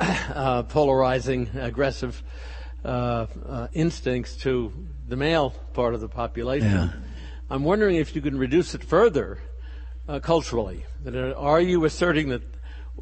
uh, 0.00 0.64
polarizing, 0.64 1.50
aggressive 1.54 2.20
uh, 2.84 3.26
uh, 3.48 3.68
instincts 3.72 4.36
to 4.38 4.72
the 5.06 5.16
male 5.16 5.50
part 5.72 5.94
of 5.94 6.00
the 6.00 6.08
population. 6.08 6.68
Yeah. 6.68 6.88
I'm 7.48 7.62
wondering 7.62 7.94
if 7.94 8.16
you 8.16 8.22
can 8.22 8.36
reduce 8.36 8.74
it 8.74 8.82
further 8.82 9.38
uh, 10.08 10.18
culturally. 10.18 10.84
That 11.04 11.14
are, 11.14 11.36
are 11.36 11.60
you 11.60 11.84
asserting 11.84 12.30
that 12.30 12.42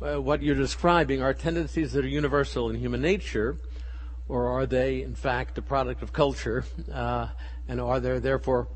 uh, 0.03 0.21
what 0.21 0.43
you're 0.43 0.55
describing 0.55 1.23
are 1.23 1.33
tendencies 1.33 1.93
that 1.93 2.05
are 2.05 2.09
universal 2.09 2.69
in 2.69 2.77
human 2.77 3.01
nature, 3.01 3.57
or 4.31 4.49
are 4.49 4.67
they, 4.67 5.03
in 5.03 5.15
fact, 5.15 5.59
a 5.59 5.63
product 5.63 6.03
of 6.03 6.13
culture? 6.13 6.65
Uh, 6.93 7.29
and 7.69 7.81
are 7.81 8.01
there, 8.01 8.21
therefore, 8.21 8.69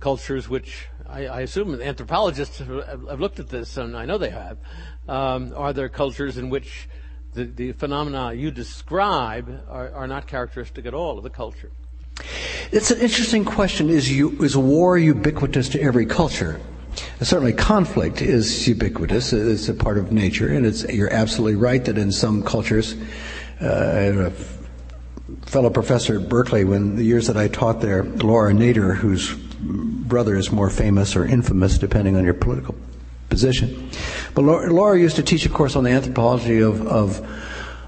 cultures 0.00 0.48
which 0.48 0.88
I, 1.08 1.26
I 1.26 1.40
assume 1.40 1.80
anthropologists 1.80 2.58
have, 2.58 3.20
looked 3.20 3.38
at 3.38 3.48
this, 3.48 3.76
and 3.76 3.96
I 3.96 4.04
know 4.06 4.18
they 4.18 4.30
have. 4.30 4.58
Um, 5.08 5.52
are 5.56 5.72
there 5.72 5.88
cultures 5.88 6.36
in 6.36 6.50
which 6.50 6.88
the, 7.34 7.44
the 7.44 7.72
phenomena 7.72 8.32
you 8.32 8.50
describe 8.50 9.64
are, 9.68 9.92
are 9.92 10.06
not 10.06 10.26
characteristic 10.26 10.86
at 10.86 10.94
all 10.94 11.16
of 11.18 11.24
the 11.24 11.30
culture? 11.30 11.70
It's 12.72 12.90
an 12.90 13.00
interesting 13.00 13.44
question. 13.44 13.90
Is, 13.90 14.10
you, 14.10 14.30
is 14.42 14.56
war 14.56 14.98
ubiquitous 14.98 15.68
to 15.70 15.80
every 15.80 16.06
culture? 16.06 16.60
Certainly, 17.20 17.52
conflict 17.54 18.22
is 18.22 18.66
ubiquitous. 18.66 19.32
It's 19.32 19.68
a 19.68 19.74
part 19.74 19.98
of 19.98 20.12
nature, 20.12 20.48
and 20.48 20.74
you're 20.90 21.12
absolutely 21.12 21.56
right 21.56 21.84
that 21.84 21.98
in 21.98 22.10
some 22.10 22.42
cultures, 22.42 22.94
uh, 23.60 24.30
fellow 25.46 25.70
professor 25.70 26.20
at 26.20 26.28
Berkeley, 26.28 26.64
when 26.64 26.96
the 26.96 27.04
years 27.04 27.28
that 27.28 27.36
I 27.36 27.48
taught 27.48 27.80
there, 27.80 28.04
Laura 28.04 28.52
Nader, 28.52 28.94
whose 28.94 29.34
brother 29.34 30.36
is 30.36 30.52
more 30.52 30.70
famous 30.70 31.16
or 31.16 31.24
infamous, 31.24 31.78
depending 31.78 32.16
on 32.16 32.24
your 32.24 32.34
political 32.34 32.74
position. 33.28 33.90
But 34.34 34.42
Laura, 34.42 34.98
used 34.98 35.16
to 35.16 35.22
teach 35.22 35.46
a 35.46 35.48
course 35.48 35.76
on 35.76 35.84
the 35.84 35.90
anthropology 35.90 36.60
of, 36.60 36.86
of, 36.86 37.26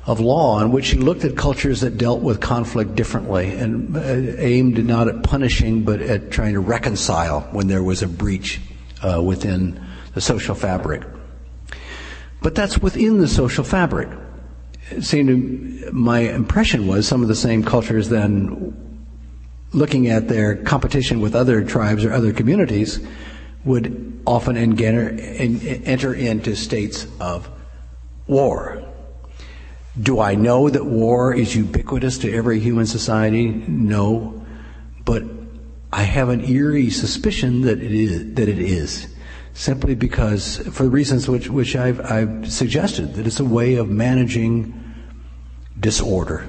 of 0.07 0.21
law, 0.21 0.61
in 0.61 0.73
which 0.73 0.87
she 0.87 0.97
looked 0.97 1.25
at 1.25 1.37
cultures 1.37 1.81
that 1.81 1.99
dealt 1.99 2.23
with 2.23 2.41
conflict 2.41 2.95
differently 2.95 3.55
and 3.55 3.97
uh, 3.97 4.01
aimed 4.01 4.85
not 4.85 5.09
at 5.09 5.23
punishing, 5.23 5.85
but 5.85 6.01
at 6.01 6.31
trying 6.31 6.55
to 6.55 6.61
reconcile 6.61 7.43
when 7.53 7.69
there 7.69 7.83
was 7.83 8.03
a 8.03 8.09
breach 8.09 8.61
uh, 9.03 9.23
within 9.23 9.85
the 10.15 10.21
social 10.21 10.55
fabric. 10.55 11.03
But 12.41 12.55
that's 12.55 12.79
within 12.79 13.19
the 13.19 13.29
social 13.29 13.65
fabric. 13.65 14.09
Seemed 15.01 15.28
to, 15.28 15.91
my 15.93 16.20
impression 16.20 16.86
was 16.86 17.07
some 17.07 17.22
of 17.22 17.28
the 17.28 17.34
same 17.34 17.62
cultures 17.62 18.09
then 18.09 18.74
looking 19.72 20.09
at 20.09 20.28
their 20.28 20.57
competition 20.57 21.20
with 21.20 21.34
other 21.34 21.62
tribes 21.62 22.05
or 22.05 22.12
other 22.12 22.32
communities 22.32 23.01
would 23.64 24.22
often 24.26 24.57
enter 24.57 26.14
into 26.14 26.57
states 26.57 27.07
of 27.20 27.49
war. 28.26 28.82
Do 30.01 30.20
I 30.20 30.34
know 30.36 30.70
that 30.70 30.84
war 30.86 31.34
is 31.34 31.57
ubiquitous 31.57 32.18
to 32.18 32.32
every 32.32 32.61
human 32.61 32.86
society? 32.86 33.49
No. 33.49 34.47
But 35.05 35.24
I 35.93 36.03
have 36.03 36.28
an 36.28 36.45
eerie 36.45 36.91
suspicion 36.91 37.62
that 37.62 37.82
it 37.82 37.93
is, 37.93 38.34
that 38.34 38.49
it 38.49 38.59
is. 38.59 39.07
Simply 39.59 39.97
because, 39.97 40.59
for 40.73 40.85
the 40.85 40.89
reasons 40.89 41.29
which, 41.29 41.51
which 41.51 41.75
I've, 41.75 42.01
I've 42.01 42.49
suggested, 42.49 43.15
that 43.15 43.27
it's 43.27 43.41
a 43.41 43.45
way 43.45 43.75
of 43.75 43.89
managing 43.89 44.73
disorder 45.81 46.49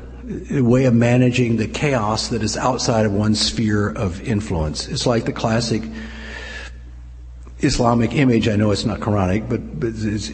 a 0.52 0.62
way 0.62 0.86
of 0.86 0.94
managing 0.94 1.58
the 1.58 1.68
chaos 1.68 2.28
that 2.28 2.44
is 2.44 2.56
outside 2.56 3.08
of 3.08 3.12
one's 3.12 3.42
sphere 3.42 3.90
of 3.90 4.22
influence. 4.22 4.88
It's 4.88 5.08
like 5.08 5.26
the 5.26 5.34
classic 5.34 5.82
Islamic 7.62 8.14
image. 8.14 8.48
I 8.48 8.56
know 8.56 8.70
it's 8.70 8.86
not 8.86 9.00
Quranic, 9.00 9.50
but, 9.50 9.80
but 9.80 9.94
it's 9.96 10.30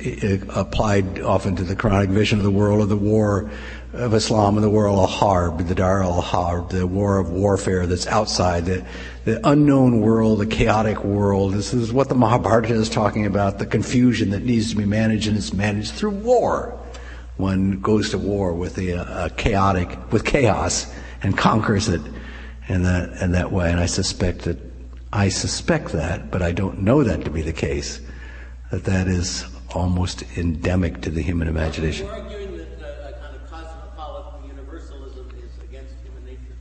applied 0.49 1.21
often 1.21 1.55
to 1.55 1.63
the 1.63 1.78
Quranic 1.78 2.09
vision 2.09 2.39
of 2.39 2.43
the 2.43 2.51
world 2.51 2.82
of 2.82 2.89
the 2.89 2.97
war 2.97 3.49
of 3.95 4.13
Islam 4.13 4.55
and 4.55 4.63
the 4.63 4.69
war 4.69 4.87
al-harb, 4.87 5.67
the 5.67 5.75
dar 5.75 6.03
al-harb, 6.03 6.69
the 6.69 6.85
war 6.85 7.17
of 7.17 7.31
warfare 7.31 7.87
that's 7.87 8.07
outside, 8.07 8.65
the, 8.65 8.85
the 9.25 9.39
unknown 9.47 10.01
world, 10.01 10.39
the 10.39 10.45
chaotic 10.45 11.03
world. 11.03 11.53
This 11.53 11.73
is 11.73 11.91
what 11.91 12.09
the 12.09 12.15
Mahabharata 12.15 12.73
is 12.73 12.89
talking 12.89 13.25
about, 13.25 13.59
the 13.59 13.65
confusion 13.65 14.29
that 14.31 14.43
needs 14.43 14.69
to 14.71 14.75
be 14.75 14.85
managed, 14.85 15.27
and 15.27 15.37
it's 15.37 15.53
managed 15.53 15.93
through 15.93 16.11
war 16.11 16.77
one 17.37 17.79
goes 17.81 18.11
to 18.11 18.17
war 18.17 18.53
with 18.53 18.75
the 18.75 18.93
uh, 18.93 19.29
chaotic 19.29 20.11
with 20.11 20.23
chaos 20.23 20.91
and 21.21 21.37
conquers 21.37 21.89
it 21.89 22.01
in 22.67 22.83
that 22.83 23.21
in 23.21 23.31
that 23.33 23.51
way. 23.51 23.71
And 23.71 23.79
I 23.79 23.87
suspect 23.87 24.43
that 24.43 24.57
I 25.11 25.29
suspect 25.29 25.91
that, 25.91 26.31
but 26.31 26.41
I 26.41 26.51
don't 26.51 26.81
know 26.81 27.03
that 27.03 27.25
to 27.25 27.29
be 27.29 27.41
the 27.41 27.53
case. 27.53 27.99
That 28.71 28.85
that 28.85 29.07
is 29.07 29.45
almost 29.73 30.23
endemic 30.37 31.01
to 31.01 31.09
the 31.11 31.21
human 31.21 31.47
imagination. 31.47 32.07
Are 32.07 32.17
you 32.17 32.23
arguing 32.23 32.57
that 32.57 32.81
uh, 32.81 33.09
a 33.09 33.13
kind 33.19 33.35
of 33.35 33.49
cosmopolitan 33.49 34.49
universalism 34.49 35.29
is 35.37 35.51
against 35.63 35.93
human 36.03 36.25
nature? 36.25 36.55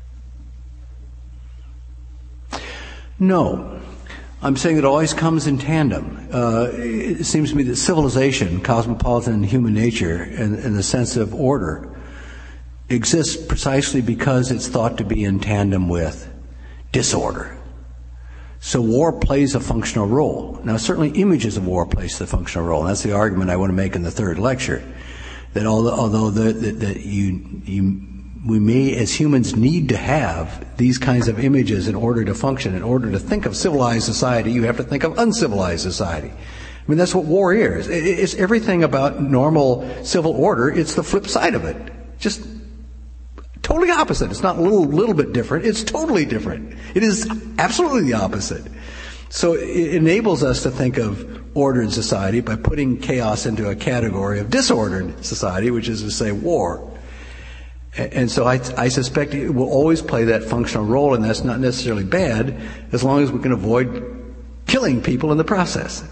No. 3.19 3.81
I'm 4.43 4.57
saying 4.57 4.77
it 4.77 4.85
always 4.85 5.15
comes 5.15 5.47
in 5.47 5.57
tandem. 5.57 6.29
Uh, 6.31 6.69
it 6.73 7.25
seems 7.25 7.51
to 7.51 7.57
me 7.57 7.63
that 7.65 7.77
civilization, 7.77 8.61
cosmopolitan 8.61 9.43
human 9.43 9.73
nature, 9.73 10.23
in, 10.23 10.55
in 10.57 10.75
the 10.75 10.83
sense 10.83 11.17
of 11.17 11.35
order, 11.35 11.97
exists 12.91 13.43
precisely 13.43 14.03
because 14.03 14.51
it's 14.51 14.69
thought 14.69 14.99
to 14.99 15.05
be 15.05 15.25
in 15.25 15.41
tandem 15.41 15.89
with 15.89 16.31
disorder. 16.93 17.57
So 18.61 18.81
war 18.81 19.13
plays 19.13 19.55
a 19.55 19.61
functional 19.61 20.07
role. 20.07 20.61
Now, 20.65 20.77
certainly 20.77 21.11
images 21.11 21.57
of 21.57 21.67
war 21.67 21.87
plays 21.87 22.19
the 22.19 22.27
functional 22.27 22.67
role, 22.67 22.81
and 22.81 22.91
that's 22.91 23.03
the 23.03 23.13
argument 23.13 23.51
I 23.51 23.57
want 23.57 23.71
to 23.71 23.75
make 23.75 23.95
in 23.95 24.03
the 24.03 24.11
third 24.11 24.39
lecture. 24.39 24.83
That 25.55 25.67
although, 25.67 25.93
although 25.93 26.31
the, 26.31 26.53
the, 26.53 27.01
you, 27.01 27.63
you 27.65 28.14
we 28.45 28.59
may, 28.59 28.95
as 28.97 29.19
humans, 29.19 29.57
need 29.57 29.89
to 29.89 29.97
have 29.97 30.77
these 30.77 30.99
kinds 30.99 31.29
of 31.29 31.39
images 31.43 31.89
in 31.89 31.95
order 31.95 32.25
to 32.25 32.35
function. 32.35 32.75
In 32.75 32.83
order 32.83 33.11
to 33.11 33.19
think 33.19 33.47
of 33.47 33.57
civilized 33.57 34.05
society, 34.05 34.53
you 34.53 34.65
have 34.65 34.77
to 34.77 34.83
think 34.83 35.03
of 35.05 35.19
uncivilized 35.19 35.83
society. 35.83 36.29
I 36.31 36.91
mean, 36.91 36.99
that's 36.99 37.15
what 37.15 37.25
war 37.25 37.55
is. 37.55 37.89
It's 37.89 38.35
everything 38.35 38.85
about 38.85 39.23
normal 39.23 40.05
civil 40.05 40.33
order. 40.33 40.69
It's 40.69 40.95
the 40.95 41.03
flip 41.03 41.27
side 41.27 41.55
of 41.55 41.65
it. 41.65 41.77
Just 42.19 42.47
totally 43.63 43.91
opposite. 43.91 44.31
It's 44.31 44.43
not 44.43 44.57
a 44.57 44.61
little, 44.61 44.85
little 44.85 45.15
bit 45.15 45.33
different. 45.33 45.65
It's 45.65 45.83
totally 45.83 46.27
different. 46.27 46.77
It 46.95 47.03
is 47.03 47.27
absolutely 47.59 48.03
the 48.03 48.15
opposite. 48.15 48.71
So 49.31 49.55
it 49.55 49.95
enables 49.95 50.45
us 50.45 50.63
to 50.65 50.71
think 50.71 50.99
of 50.99 51.43
ordered 51.57 51.93
society 51.93 52.41
by 52.41 52.57
putting 52.57 52.99
chaos 52.99 53.47
into 53.47 53.71
a 53.71 53.75
category 53.75 54.39
of 54.39 54.51
disordered 54.51 55.25
society, 55.25 55.71
which 55.71 55.89
is 55.89 56.03
to 56.03 56.11
say 56.11 56.31
war. 56.31 56.94
And 57.97 58.29
so 58.29 58.45
I, 58.45 58.55
I, 58.77 58.89
suspect 58.89 59.35
it 59.35 59.51
will 59.51 59.71
always 59.71 60.03
play 60.03 60.25
that 60.25 60.43
functional 60.43 60.85
role, 60.85 61.15
and 61.15 61.23
that's 61.23 61.45
not 61.45 61.61
necessarily 61.61 62.03
bad 62.03 62.61
as 62.91 63.05
long 63.05 63.23
as 63.23 63.31
we 63.31 63.39
can 63.39 63.53
avoid 63.53 64.35
killing 64.67 65.01
people 65.01 65.31
in 65.31 65.39
the 65.39 65.45
process. 65.45 66.03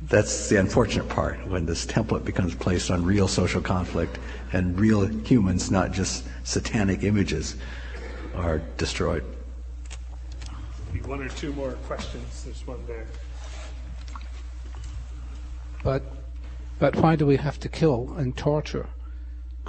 That's 0.00 0.48
the 0.48 0.56
unfortunate 0.56 1.10
part 1.10 1.46
when 1.46 1.66
this 1.66 1.84
template 1.84 2.24
becomes 2.24 2.54
placed 2.54 2.90
on 2.90 3.04
real 3.04 3.28
social 3.28 3.60
conflict 3.60 4.18
and 4.54 4.80
real 4.80 5.06
humans, 5.06 5.70
not 5.70 5.92
just 5.92 6.24
satanic 6.44 7.02
images, 7.02 7.56
are 8.34 8.60
destroyed. 8.78 9.24
One 11.04 11.20
or 11.20 11.28
two 11.28 11.52
more 11.52 11.72
questions. 11.86 12.44
There's 12.44 12.66
one 12.66 12.84
there. 12.86 13.06
But, 15.84 16.02
but 16.78 16.96
why 16.96 17.16
do 17.16 17.26
we 17.26 17.36
have 17.36 17.60
to 17.60 17.68
kill 17.68 18.14
and 18.16 18.34
torture? 18.34 18.88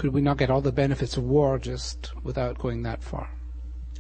Could 0.02 0.14
we 0.14 0.22
not 0.22 0.36
get 0.36 0.50
all 0.50 0.62
the 0.62 0.72
benefits 0.72 1.16
of 1.16 1.24
war 1.24 1.60
just 1.60 2.12
without 2.24 2.58
going 2.58 2.82
that 2.82 3.04
far? 3.04 3.30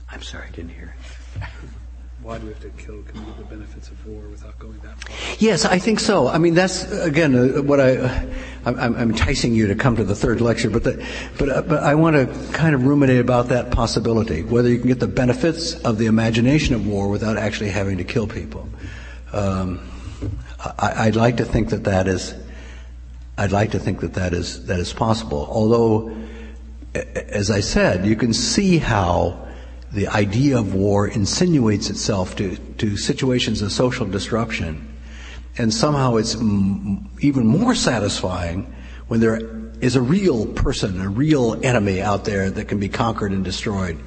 I'm 0.09 0.23
sorry, 0.23 0.47
I 0.47 0.49
didn't 0.49 0.71
hear. 0.71 0.95
Why 2.23 2.39
do 2.39 2.47
we 2.47 2.53
have 2.53 2.61
to 2.61 2.69
kill? 2.71 3.03
Can 3.03 3.19
we 3.19 3.25
get 3.27 3.37
the 3.37 3.43
benefits 3.43 3.89
of 3.89 4.07
war 4.07 4.23
without 4.27 4.57
going 4.57 4.79
that 4.79 4.99
far? 4.99 5.35
Yes, 5.37 5.63
I 5.63 5.77
think 5.77 5.99
so. 5.99 6.27
I 6.27 6.39
mean, 6.39 6.55
that's 6.55 6.91
again 6.91 7.35
uh, 7.35 7.61
what 7.61 7.79
I. 7.79 7.97
Uh, 7.97 8.25
I'm, 8.65 8.79
I'm, 8.79 9.09
enticing 9.11 9.53
you 9.53 9.67
to 9.67 9.75
come 9.75 9.95
to 9.95 10.03
the 10.03 10.15
third 10.15 10.41
lecture, 10.41 10.71
but 10.71 10.83
the, 10.83 11.05
but 11.37 11.49
uh, 11.49 11.61
but 11.61 11.83
I 11.83 11.93
want 11.93 12.15
to 12.15 12.51
kind 12.51 12.73
of 12.73 12.87
ruminate 12.87 13.19
about 13.19 13.49
that 13.49 13.69
possibility, 13.69 14.41
whether 14.41 14.69
you 14.69 14.79
can 14.79 14.87
get 14.87 14.99
the 14.99 15.07
benefits 15.07 15.75
of 15.81 15.99
the 15.99 16.07
imagination 16.07 16.73
of 16.73 16.87
war 16.87 17.09
without 17.09 17.37
actually 17.37 17.69
having 17.69 17.99
to 17.99 18.03
kill 18.03 18.25
people. 18.25 18.67
Um, 19.33 19.87
I, 20.79 21.05
I'd 21.05 21.15
like 21.15 21.37
to 21.37 21.45
think 21.45 21.69
that 21.69 21.83
that 21.83 22.07
is 22.07 22.33
I'd 23.41 23.51
like 23.51 23.71
to 23.71 23.79
think 23.79 24.01
that 24.01 24.13
that 24.13 24.33
is, 24.33 24.67
that 24.67 24.79
is 24.79 24.93
possible. 24.93 25.47
Although, 25.49 26.15
as 26.93 27.49
I 27.49 27.61
said, 27.61 28.05
you 28.05 28.15
can 28.15 28.33
see 28.33 28.77
how 28.77 29.47
the 29.91 30.07
idea 30.09 30.59
of 30.59 30.75
war 30.75 31.07
insinuates 31.07 31.89
itself 31.89 32.35
to, 32.35 32.55
to 32.77 32.95
situations 32.97 33.63
of 33.63 33.71
social 33.71 34.05
disruption. 34.05 34.87
And 35.57 35.73
somehow 35.73 36.17
it's 36.17 36.35
m- 36.35 37.09
even 37.19 37.47
more 37.47 37.73
satisfying 37.73 38.71
when 39.07 39.21
there 39.21 39.41
is 39.81 39.95
a 39.95 40.01
real 40.01 40.45
person, 40.45 41.01
a 41.01 41.09
real 41.09 41.59
enemy 41.65 41.99
out 41.99 42.25
there 42.25 42.51
that 42.51 42.65
can 42.65 42.79
be 42.79 42.89
conquered 42.89 43.31
and 43.31 43.43
destroyed. 43.43 43.99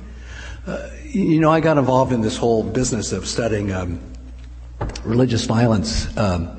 Uh, 0.64 0.90
you 1.02 1.40
know, 1.40 1.50
I 1.50 1.58
got 1.58 1.76
involved 1.76 2.12
in 2.12 2.20
this 2.20 2.36
whole 2.36 2.62
business 2.62 3.10
of 3.10 3.26
studying 3.26 3.72
um, 3.72 4.00
religious 5.02 5.44
violence 5.44 6.16
um, 6.16 6.56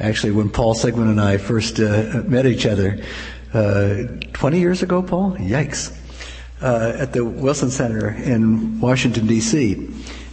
Actually, 0.00 0.32
when 0.32 0.48
Paul 0.48 0.74
Sigmund 0.74 1.10
and 1.10 1.20
I 1.20 1.38
first 1.38 1.80
uh, 1.80 2.22
met 2.26 2.46
each 2.46 2.66
other, 2.66 3.02
uh, 3.52 4.04
20 4.32 4.60
years 4.60 4.82
ago, 4.82 5.02
Paul? 5.02 5.32
Yikes. 5.36 5.94
Uh, 6.60 6.92
at 6.98 7.12
the 7.12 7.24
Wilson 7.24 7.70
Center 7.70 8.10
in 8.10 8.80
Washington, 8.80 9.26
D.C. 9.26 9.88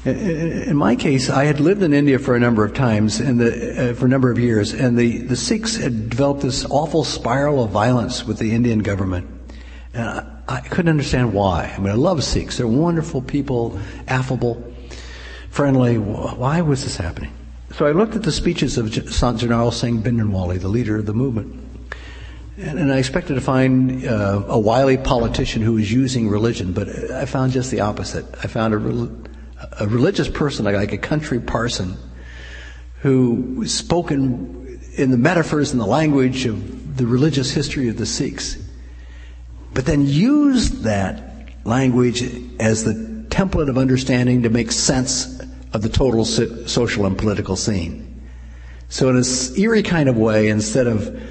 In 0.06 0.76
my 0.76 0.96
case, 0.96 1.30
I 1.30 1.46
had 1.46 1.60
lived 1.60 1.82
in 1.82 1.94
India 1.94 2.20
for 2.20 2.36
a 2.36 2.40
number 2.40 2.64
of 2.64 2.74
times, 2.74 3.20
and 3.20 3.40
the, 3.40 3.92
uh, 3.92 3.94
for 3.96 4.06
a 4.06 4.10
number 4.10 4.32
of 4.32 4.38
years, 4.38 4.74
and 4.74 4.98
the, 4.98 5.20
the 5.20 5.36
Sikhs 5.36 5.76
had 5.76 6.10
developed 6.10 6.42
this 6.42 6.66
awful 6.66 7.04
spiral 7.04 7.64
of 7.64 7.72
violence 7.72 8.24
with 8.24 8.38
the 8.38 8.54
Indian 8.54 8.80
government. 8.80 9.28
And 9.94 10.08
I, 10.08 10.42
I 10.48 10.60
couldn't 10.62 10.90
understand 10.90 11.34
why. 11.34 11.74
I 11.76 11.80
mean, 11.80 11.90
I 11.90 11.96
love 11.96 12.24
Sikhs. 12.24 12.58
They're 12.58 12.68
wonderful 12.68 13.22
people, 13.22 13.80
affable, 14.08 14.74
friendly. 15.50 15.98
Why 15.98 16.62
was 16.62 16.84
this 16.84 16.98
happening? 16.98 17.32
So 17.76 17.86
I 17.86 17.92
looked 17.92 18.16
at 18.16 18.24
the 18.24 18.32
speeches 18.32 18.78
of 18.78 18.94
Sant 18.94 19.42
Jarnail 19.42 19.74
Singh 19.74 20.02
Bhindranwale, 20.02 20.62
the 20.62 20.70
leader 20.70 20.96
of 20.96 21.06
the 21.06 21.14
movement. 21.14 21.62
And, 22.58 22.80
and 22.80 22.90
I 22.90 23.00
expected 23.00 23.34
to 23.34 23.42
find 23.42 24.08
uh, 24.08 24.44
a 24.48 24.58
wily 24.58 24.96
politician 24.96 25.62
who 25.62 25.74
was 25.74 25.92
using 25.92 26.30
religion, 26.30 26.72
but 26.72 26.88
I 27.12 27.26
found 27.26 27.52
just 27.52 27.72
the 27.72 27.82
opposite. 27.82 28.24
I 28.42 28.48
found 28.48 28.74
a, 28.74 29.84
a 29.84 29.88
religious 29.88 30.30
person, 30.30 30.64
like, 30.64 30.76
like 30.76 30.94
a 30.94 30.98
country 30.98 31.42
parson, 31.42 31.98
who 33.02 33.68
spoke 33.68 34.10
in, 34.10 34.80
in 34.96 35.12
the 35.12 35.18
metaphors 35.18 35.74
and 35.74 35.82
the 35.82 35.86
language 35.86 36.46
of 36.46 36.96
the 36.96 37.06
religious 37.06 37.52
history 37.52 37.90
of 37.90 37.98
the 37.98 38.06
Sikhs, 38.06 38.58
but 39.74 39.86
then 39.86 40.06
used 40.06 40.84
that 40.84 41.50
language 41.66 42.24
as 42.58 42.86
the 42.86 43.26
template 43.28 43.68
of 43.68 43.78
understanding 43.78 44.44
to 44.44 44.50
make 44.50 44.72
sense 44.72 45.42
of 45.76 45.82
the 45.82 45.90
total 45.90 46.24
social 46.24 47.06
and 47.06 47.18
political 47.18 47.58
scene. 47.58 48.02
So 48.88 49.10
in 49.10 49.18
an 49.18 49.24
eerie 49.58 49.84
kind 49.84 50.08
of 50.08 50.18
way, 50.18 50.48
instead 50.48 50.88
of 50.88 51.22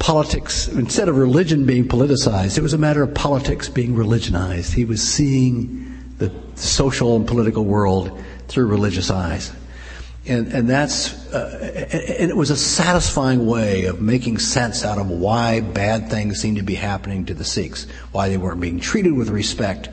politics, 0.00 0.66
instead 0.66 1.08
of 1.08 1.16
religion 1.16 1.64
being 1.64 1.86
politicized, 1.86 2.58
it 2.58 2.62
was 2.62 2.72
a 2.72 2.78
matter 2.78 3.04
of 3.04 3.14
politics 3.14 3.68
being 3.68 3.94
religionized. 3.94 4.74
He 4.74 4.84
was 4.84 5.00
seeing 5.00 5.86
the 6.18 6.32
social 6.56 7.14
and 7.14 7.26
political 7.26 7.64
world 7.64 8.20
through 8.48 8.66
religious 8.66 9.12
eyes. 9.12 9.52
And, 10.26 10.48
and 10.52 10.68
that's, 10.68 11.32
uh, 11.32 11.88
and 12.20 12.30
it 12.30 12.36
was 12.36 12.50
a 12.50 12.56
satisfying 12.56 13.46
way 13.46 13.84
of 13.84 14.00
making 14.00 14.38
sense 14.38 14.84
out 14.84 14.98
of 14.98 15.08
why 15.08 15.60
bad 15.60 16.10
things 16.10 16.40
seemed 16.40 16.56
to 16.56 16.64
be 16.64 16.74
happening 16.74 17.26
to 17.26 17.34
the 17.34 17.44
Sikhs, 17.44 17.86
why 18.10 18.28
they 18.28 18.36
weren't 18.36 18.60
being 18.60 18.80
treated 18.80 19.12
with 19.12 19.28
respect. 19.28 19.88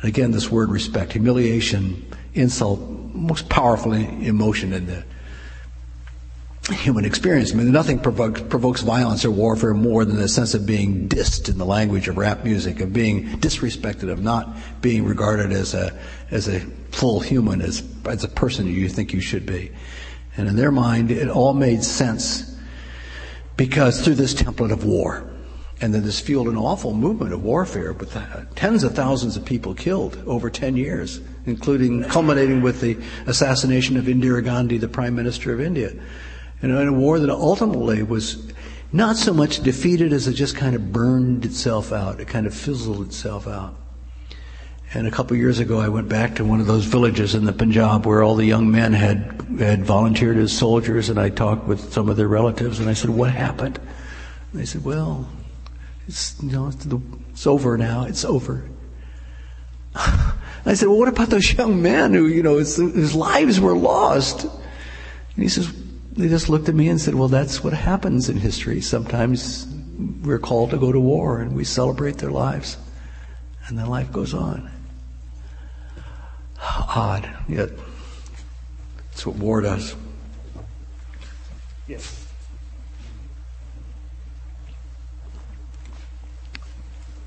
And 0.00 0.08
again, 0.08 0.30
this 0.30 0.50
word 0.50 0.70
respect, 0.70 1.12
humiliation, 1.12 2.06
insult, 2.36 2.80
most 3.14 3.48
powerful 3.48 3.92
emotion 3.92 4.72
in 4.72 4.86
the 4.86 5.04
human 6.72 7.04
experience. 7.04 7.52
I 7.52 7.56
mean, 7.56 7.70
nothing 7.70 7.98
provokes, 8.00 8.40
provokes 8.42 8.82
violence 8.82 9.24
or 9.24 9.30
warfare 9.30 9.74
more 9.74 10.04
than 10.04 10.16
the 10.16 10.28
sense 10.28 10.54
of 10.54 10.66
being 10.66 11.08
dissed 11.08 11.48
in 11.48 11.58
the 11.58 11.64
language 11.64 12.08
of 12.08 12.18
rap 12.18 12.44
music, 12.44 12.80
of 12.80 12.92
being 12.92 13.28
disrespected, 13.38 14.10
of 14.10 14.20
not 14.20 14.56
being 14.80 15.04
regarded 15.04 15.52
as 15.52 15.74
a 15.74 15.96
as 16.30 16.48
a 16.48 16.60
full 16.90 17.20
human, 17.20 17.60
as 17.60 17.84
as 18.06 18.24
a 18.24 18.28
person 18.28 18.66
you 18.66 18.88
think 18.88 19.12
you 19.12 19.20
should 19.20 19.46
be. 19.46 19.70
And 20.36 20.48
in 20.48 20.56
their 20.56 20.72
mind, 20.72 21.10
it 21.10 21.28
all 21.28 21.54
made 21.54 21.84
sense 21.84 22.56
because 23.56 24.04
through 24.04 24.16
this 24.16 24.34
template 24.34 24.72
of 24.72 24.84
war. 24.84 25.30
And 25.80 25.92
then 25.92 26.04
this 26.04 26.20
fueled 26.20 26.48
an 26.48 26.56
awful 26.56 26.94
movement 26.94 27.34
of 27.34 27.42
warfare 27.42 27.92
with 27.92 28.16
uh, 28.16 28.44
tens 28.54 28.82
of 28.82 28.94
thousands 28.94 29.36
of 29.36 29.44
people 29.44 29.74
killed 29.74 30.22
over 30.26 30.48
10 30.48 30.74
years, 30.76 31.20
including 31.46 32.04
culminating 32.04 32.60
with 32.60 32.80
the 32.80 32.98
assassination 33.26 33.96
of 33.96 34.04
Indira 34.04 34.44
Gandhi, 34.44 34.78
the 34.78 34.88
Prime 34.88 35.14
Minister 35.14 35.52
of 35.52 35.60
India 35.60 35.92
And 36.60 36.72
in 36.72 36.88
a 36.88 36.92
war 36.92 37.18
that 37.18 37.30
ultimately 37.30 38.02
was 38.02 38.52
not 38.92 39.16
so 39.16 39.32
much 39.32 39.62
defeated 39.62 40.12
as 40.12 40.26
it 40.26 40.34
just 40.34 40.56
kind 40.56 40.74
of 40.74 40.92
burned 40.92 41.44
itself 41.44 41.92
out. 41.92 42.20
It 42.20 42.28
kind 42.28 42.46
of 42.46 42.54
fizzled 42.54 43.06
itself 43.06 43.46
out. 43.46 43.74
And 44.94 45.06
a 45.06 45.10
couple 45.10 45.36
years 45.36 45.58
ago, 45.58 45.80
I 45.80 45.88
went 45.88 46.08
back 46.08 46.36
to 46.36 46.44
one 46.44 46.60
of 46.60 46.66
those 46.66 46.84
villages 46.84 47.34
in 47.34 47.44
the 47.44 47.52
Punjab 47.52 48.06
where 48.06 48.22
all 48.22 48.36
the 48.36 48.46
young 48.46 48.70
men 48.70 48.92
had 48.92 49.44
had 49.58 49.84
volunteered 49.84 50.36
as 50.38 50.56
soldiers, 50.56 51.08
and 51.08 51.18
I 51.18 51.28
talked 51.28 51.66
with 51.66 51.92
some 51.92 52.08
of 52.08 52.16
their 52.16 52.28
relatives, 52.28 52.78
and 52.78 52.88
I 52.88 52.92
said, 52.92 53.10
"What 53.10 53.32
happened?" 53.32 53.78
And 54.52 54.60
they 54.60 54.64
said, 54.64 54.84
"Well, 54.84 55.28
it's 56.06 56.36
you 56.40 56.52
know 56.52 56.68
it's, 56.68 56.86
it's 57.32 57.46
over 57.46 57.76
now. 57.76 58.04
It's 58.04 58.24
over." 58.24 58.64
I 60.66 60.74
said, 60.74 60.88
"Well, 60.88 60.98
what 60.98 61.08
about 61.08 61.30
those 61.30 61.52
young 61.52 61.80
men 61.80 62.12
who 62.12 62.26
you 62.26 62.42
know 62.42 62.56
whose 62.56 63.14
lives 63.14 63.60
were 63.60 63.76
lost?" 63.76 64.44
And 64.44 65.42
he 65.42 65.48
says, 65.48 65.72
they 66.16 66.28
just 66.28 66.48
looked 66.48 66.68
at 66.68 66.74
me 66.74 66.88
and 66.88 67.00
said, 67.00 67.14
Well, 67.14 67.28
that's 67.28 67.62
what 67.62 67.74
happens 67.74 68.28
in 68.28 68.38
history. 68.38 68.80
Sometimes 68.80 69.66
we're 70.22 70.38
called 70.38 70.70
to 70.70 70.78
go 70.78 70.90
to 70.90 70.98
war 70.98 71.40
and 71.40 71.54
we 71.54 71.64
celebrate 71.64 72.18
their 72.18 72.30
lives, 72.30 72.78
and 73.66 73.78
then 73.78 73.86
life 73.86 74.10
goes 74.12 74.32
on. 74.32 74.70
Odd, 76.62 77.28
yet 77.48 77.70
it's 79.12 79.26
what 79.26 79.36
war 79.36 79.60
does. 79.60 79.94
Yes. 81.86 82.22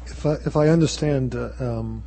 If 0.08 0.26
I, 0.26 0.34
if 0.46 0.58
I 0.58 0.68
understand 0.68 1.36
uh, 1.36 1.52
um, 1.60 2.04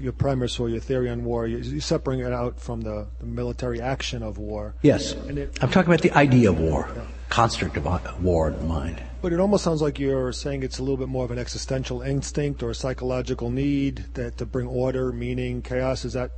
your 0.00 0.12
premise 0.12 0.58
or 0.58 0.68
your 0.68 0.80
theory 0.80 1.08
on 1.08 1.24
war, 1.24 1.46
you're 1.46 1.80
separating 1.80 2.26
it 2.26 2.32
out 2.32 2.60
from 2.60 2.82
the, 2.82 3.06
the 3.18 3.26
military 3.26 3.80
action 3.80 4.22
of 4.22 4.38
war. 4.38 4.74
Yes. 4.82 5.12
It, 5.12 5.58
I'm 5.62 5.70
talking 5.70 5.92
about 5.92 6.02
the 6.02 6.12
idea 6.12 6.50
of 6.50 6.58
war, 6.58 6.88
yeah. 6.94 7.02
construct 7.28 7.76
of 7.76 7.86
uh, 7.86 7.98
war 8.20 8.48
in 8.48 8.68
mind. 8.68 9.02
But 9.22 9.32
it 9.32 9.40
almost 9.40 9.64
sounds 9.64 9.82
like 9.82 9.98
you're 9.98 10.32
saying 10.32 10.62
it's 10.62 10.78
a 10.78 10.82
little 10.82 10.96
bit 10.96 11.08
more 11.08 11.24
of 11.24 11.30
an 11.30 11.38
existential 11.38 12.02
instinct 12.02 12.62
or 12.62 12.70
a 12.70 12.74
psychological 12.74 13.50
need 13.50 14.06
that 14.14 14.38
to 14.38 14.46
bring 14.46 14.66
order, 14.66 15.12
meaning, 15.12 15.62
chaos. 15.62 16.04
Is 16.04 16.12
that 16.12 16.30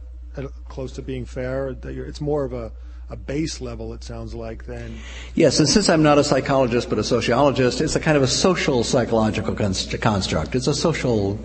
close 0.69 0.93
to 0.93 1.03
being 1.03 1.25
fair? 1.25 1.75
That 1.75 1.97
it's 1.97 2.21
more 2.21 2.45
of 2.45 2.53
a 2.53 2.73
a 3.11 3.17
base 3.17 3.61
level, 3.61 3.95
it 3.95 4.05
sounds 4.05 4.35
like, 4.35 4.67
then. 4.67 4.99
Yes, 5.35 5.59
and 5.59 5.69
since 5.69 5.89
I'm 5.89 6.03
not 6.03 6.19
a 6.19 6.25
psychologist 6.25 6.91
but 6.91 6.99
a 6.99 7.05
sociologist, 7.05 7.81
it's 7.81 7.97
a 7.97 8.01
kind 8.01 8.17
of 8.17 8.23
a 8.23 8.27
social 8.29 8.85
psychological 8.85 9.55
construct. 9.55 10.55
It's 10.55 10.67
a 10.67 10.75
social 10.75 11.39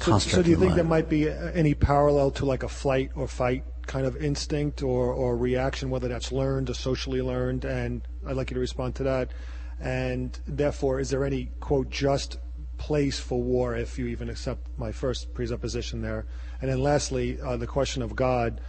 so, 0.00 0.18
so 0.18 0.42
do 0.42 0.50
you 0.50 0.56
think 0.56 0.74
there 0.74 0.84
might 0.84 1.08
be 1.08 1.28
any 1.28 1.74
parallel 1.74 2.30
to 2.32 2.44
like 2.44 2.62
a 2.62 2.68
flight 2.68 3.10
or 3.14 3.26
fight 3.26 3.64
kind 3.86 4.06
of 4.06 4.16
instinct 4.16 4.82
or, 4.82 5.12
or 5.12 5.36
reaction, 5.36 5.90
whether 5.90 6.08
that's 6.08 6.30
learned 6.32 6.70
or 6.70 6.74
socially 6.74 7.22
learned? 7.22 7.64
And 7.64 8.02
I'd 8.26 8.36
like 8.36 8.50
you 8.50 8.54
to 8.54 8.60
respond 8.60 8.94
to 8.96 9.02
that. 9.04 9.32
And 9.80 10.38
therefore, 10.46 11.00
is 11.00 11.10
there 11.10 11.24
any, 11.24 11.50
quote, 11.60 11.90
just 11.90 12.38
place 12.78 13.18
for 13.18 13.42
war 13.42 13.76
if 13.76 13.98
you 13.98 14.06
even 14.06 14.28
accept 14.28 14.68
my 14.76 14.92
first 14.92 15.34
presupposition 15.34 16.02
there? 16.02 16.26
And 16.60 16.70
then 16.70 16.82
lastly, 16.82 17.40
uh, 17.40 17.56
the 17.56 17.66
question 17.66 18.02
of 18.02 18.14
God, 18.14 18.60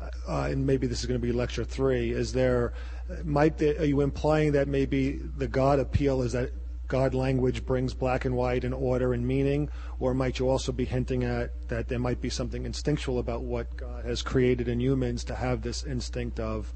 uh, 0.00 0.48
and 0.50 0.66
maybe 0.66 0.86
this 0.86 1.00
is 1.00 1.06
going 1.06 1.20
to 1.20 1.26
be 1.26 1.32
lecture 1.32 1.64
three, 1.64 2.10
is 2.10 2.32
there, 2.32 2.72
might 3.24 3.58
there, 3.58 3.80
are 3.80 3.84
you 3.84 4.00
implying 4.00 4.52
that 4.52 4.68
maybe 4.68 5.20
the 5.36 5.48
God 5.48 5.78
appeal 5.78 6.22
is 6.22 6.32
that 6.32 6.50
God 6.88 7.12
language 7.14 7.66
brings 7.66 7.92
black 7.92 8.24
and 8.24 8.34
white 8.34 8.64
and 8.64 8.74
order 8.74 9.12
and 9.12 9.26
meaning? 9.26 9.68
Or 10.00 10.14
might 10.14 10.38
you 10.38 10.48
also 10.48 10.72
be 10.72 10.86
hinting 10.86 11.22
at 11.22 11.50
that 11.68 11.88
there 11.88 11.98
might 11.98 12.20
be 12.20 12.30
something 12.30 12.64
instinctual 12.64 13.18
about 13.18 13.42
what 13.42 13.76
God 13.76 14.06
has 14.06 14.22
created 14.22 14.68
in 14.68 14.80
humans 14.80 15.22
to 15.24 15.34
have 15.34 15.60
this 15.60 15.84
instinct 15.84 16.40
of 16.40 16.72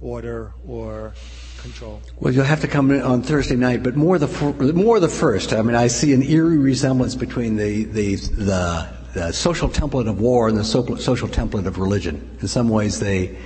order 0.00 0.52
or 0.66 1.14
control? 1.62 2.02
Well, 2.20 2.32
you'll 2.34 2.44
have 2.44 2.60
to 2.60 2.68
come 2.68 2.90
on 2.90 3.22
Thursday 3.22 3.56
night, 3.56 3.82
but 3.82 3.96
more 3.96 4.18
the 4.18 4.72
more 4.74 5.00
the 5.00 5.08
first. 5.08 5.54
I 5.54 5.62
mean, 5.62 5.74
I 5.74 5.86
see 5.86 6.12
an 6.12 6.22
eerie 6.22 6.58
resemblance 6.58 7.14
between 7.14 7.56
the 7.56 7.84
the 7.84 8.16
the, 8.16 8.88
the 9.14 9.32
social 9.32 9.70
template 9.70 10.08
of 10.08 10.20
war 10.20 10.48
and 10.48 10.58
the 10.58 10.64
social 10.64 11.28
template 11.28 11.66
of 11.66 11.78
religion. 11.78 12.36
In 12.42 12.48
some 12.48 12.68
ways, 12.68 13.00
they 13.00 13.38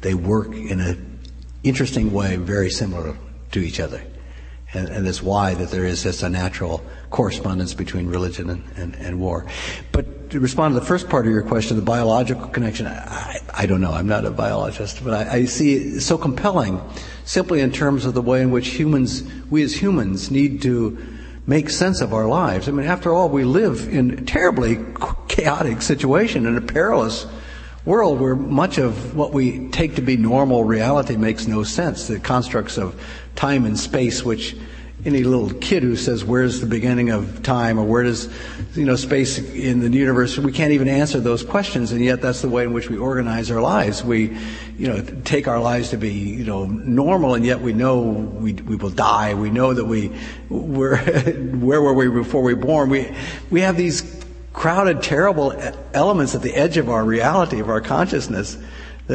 they 0.00 0.14
work 0.14 0.48
in 0.48 0.80
an 0.80 1.20
interesting 1.62 2.12
way, 2.12 2.34
very 2.34 2.70
similar 2.70 3.16
to 3.52 3.60
each 3.60 3.78
other 3.78 4.02
and, 4.74 4.88
and 4.88 5.06
it's 5.06 5.22
why 5.22 5.54
that 5.54 5.70
there 5.70 5.84
is 5.84 6.02
this 6.02 6.22
unnatural 6.22 6.82
correspondence 7.10 7.74
between 7.74 8.06
religion 8.06 8.48
and, 8.48 8.64
and, 8.76 8.94
and, 8.96 9.20
war. 9.20 9.46
But 9.92 10.30
to 10.30 10.40
respond 10.40 10.74
to 10.74 10.80
the 10.80 10.86
first 10.86 11.08
part 11.08 11.26
of 11.26 11.32
your 11.32 11.42
question, 11.42 11.76
the 11.76 11.82
biological 11.82 12.48
connection, 12.48 12.86
I, 12.86 13.38
I 13.52 13.66
don't 13.66 13.82
know. 13.82 13.92
I'm 13.92 14.06
not 14.06 14.24
a 14.24 14.30
biologist, 14.30 15.04
but 15.04 15.12
I, 15.12 15.34
I 15.34 15.44
see 15.44 15.74
it 15.74 16.00
so 16.00 16.16
compelling 16.16 16.80
simply 17.24 17.60
in 17.60 17.70
terms 17.70 18.06
of 18.06 18.14
the 18.14 18.22
way 18.22 18.40
in 18.40 18.50
which 18.50 18.68
humans, 18.68 19.22
we 19.50 19.62
as 19.62 19.74
humans, 19.74 20.30
need 20.30 20.62
to 20.62 20.98
make 21.46 21.68
sense 21.68 22.00
of 22.00 22.14
our 22.14 22.26
lives. 22.26 22.68
I 22.68 22.72
mean, 22.72 22.86
after 22.86 23.12
all, 23.12 23.28
we 23.28 23.44
live 23.44 23.88
in 23.88 24.10
a 24.10 24.22
terribly 24.22 24.78
chaotic 25.28 25.82
situation 25.82 26.46
in 26.46 26.56
a 26.56 26.60
perilous 26.60 27.26
world 27.84 28.20
where 28.20 28.36
much 28.36 28.78
of 28.78 29.16
what 29.16 29.32
we 29.32 29.68
take 29.70 29.96
to 29.96 30.02
be 30.02 30.16
normal 30.16 30.64
reality 30.64 31.16
makes 31.16 31.48
no 31.48 31.64
sense. 31.64 32.06
The 32.06 32.20
constructs 32.20 32.78
of 32.78 33.00
time 33.34 33.64
and 33.64 33.78
space, 33.78 34.24
which 34.24 34.56
any 35.04 35.24
little 35.24 35.50
kid 35.54 35.82
who 35.82 35.96
says, 35.96 36.24
"Where's 36.24 36.60
the 36.60 36.66
beginning 36.66 37.10
of 37.10 37.42
time?" 37.42 37.78
or 37.78 37.84
"Where 37.84 38.04
does, 38.04 38.28
you 38.74 38.84
know, 38.84 38.94
space 38.94 39.38
in 39.38 39.80
the 39.80 39.90
universe?" 39.90 40.38
We 40.38 40.52
can't 40.52 40.72
even 40.72 40.88
answer 40.88 41.18
those 41.18 41.42
questions, 41.42 41.90
and 41.90 42.00
yet 42.04 42.22
that's 42.22 42.40
the 42.40 42.48
way 42.48 42.62
in 42.62 42.72
which 42.72 42.88
we 42.88 42.96
organize 42.96 43.50
our 43.50 43.60
lives. 43.60 44.04
We, 44.04 44.36
you 44.78 44.88
know, 44.88 45.02
take 45.24 45.48
our 45.48 45.60
lives 45.60 45.90
to 45.90 45.96
be, 45.96 46.12
you 46.12 46.44
know, 46.44 46.66
normal, 46.66 47.34
and 47.34 47.44
yet 47.44 47.60
we 47.60 47.72
know 47.72 48.00
we 48.00 48.52
we 48.52 48.76
will 48.76 48.90
die. 48.90 49.34
We 49.34 49.50
know 49.50 49.74
that 49.74 49.84
we, 49.84 50.08
where 50.48 50.96
where 51.60 51.82
were 51.82 51.94
we 51.94 52.08
before 52.08 52.42
we 52.42 52.54
were 52.54 52.60
born? 52.60 52.88
We 52.88 53.12
we 53.50 53.62
have 53.62 53.76
these 53.76 54.24
crowded, 54.52 55.02
terrible 55.02 55.52
elements 55.94 56.34
at 56.34 56.42
the 56.42 56.54
edge 56.54 56.76
of 56.76 56.88
our 56.88 57.04
reality, 57.04 57.58
of 57.58 57.70
our 57.70 57.80
consciousness 57.80 58.56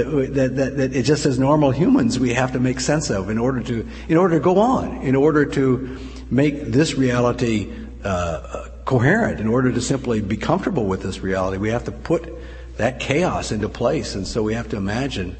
that, 0.06 0.56
that, 0.56 0.78
that, 0.78 0.95
it 0.95 1.03
just 1.03 1.26
as 1.26 1.40
normal 1.40 1.72
humans 1.72 2.19
we 2.19 2.34
have 2.34 2.52
to 2.53 2.60
make 2.60 2.80
sense 2.80 3.10
of 3.10 3.30
in 3.30 3.38
order 3.38 3.61
to 3.64 3.88
in 4.07 4.18
order 4.18 4.38
to 4.38 4.44
go 4.44 4.60
on, 4.60 4.98
in 5.02 5.15
order 5.15 5.45
to 5.45 5.98
make 6.30 6.65
this 6.65 6.95
reality 6.95 7.74
uh, 8.03 8.69
coherent, 8.86 9.40
in 9.40 9.48
order 9.48 9.72
to 9.72 9.82
simply 9.82 10.22
be 10.22 10.38
comfortable 10.38 10.86
with 10.86 11.02
this 11.02 11.19
reality, 11.19 11.57
we 11.57 11.69
have 11.69 11.84
to 11.86 11.91
put 11.91 12.34
that 12.78 12.99
chaos 12.99 13.52
into 13.52 13.68
place, 13.68 14.15
and 14.15 14.26
so 14.26 14.41
we 14.44 14.53
have 14.53 14.69
to 14.69 14.78
imagine 14.78 15.36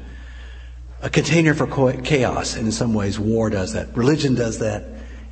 a 1.00 1.08
container 1.08 1.54
for 1.54 1.66
chaos. 2.02 2.56
And 2.56 2.66
in 2.66 2.72
some 2.72 2.94
ways, 2.94 3.18
war 3.18 3.50
does 3.50 3.72
that. 3.72 3.96
Religion 3.96 4.34
does 4.34 4.58
that 4.58 4.84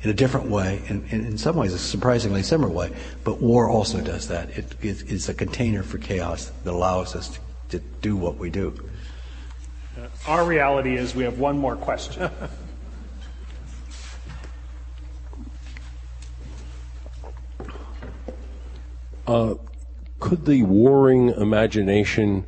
in 0.03 0.09
a 0.09 0.13
different 0.13 0.49
way, 0.49 0.81
and, 0.87 1.05
in 1.11 1.37
some 1.37 1.55
ways, 1.55 1.73
a 1.73 1.79
surprisingly 1.79 2.43
similar 2.43 2.71
way. 2.71 2.91
But 3.23 3.41
war 3.41 3.69
also 3.69 3.99
does 3.99 4.29
that. 4.29 4.49
It, 4.51 4.73
it, 4.81 5.11
it's 5.11 5.27
a 5.27 5.33
container 5.33 5.83
for 5.83 5.97
chaos 5.97 6.51
that 6.63 6.71
allows 6.71 7.15
us 7.15 7.29
to, 7.29 7.39
to 7.77 7.79
do 8.01 8.15
what 8.15 8.37
we 8.37 8.49
do. 8.49 8.86
Our 10.27 10.45
reality 10.45 10.95
is 10.97 11.15
we 11.15 11.23
have 11.23 11.39
one 11.39 11.57
more 11.57 11.75
question. 11.75 12.29
uh, 19.27 19.55
could 20.19 20.45
the 20.45 20.63
warring 20.63 21.29
imagination 21.29 22.45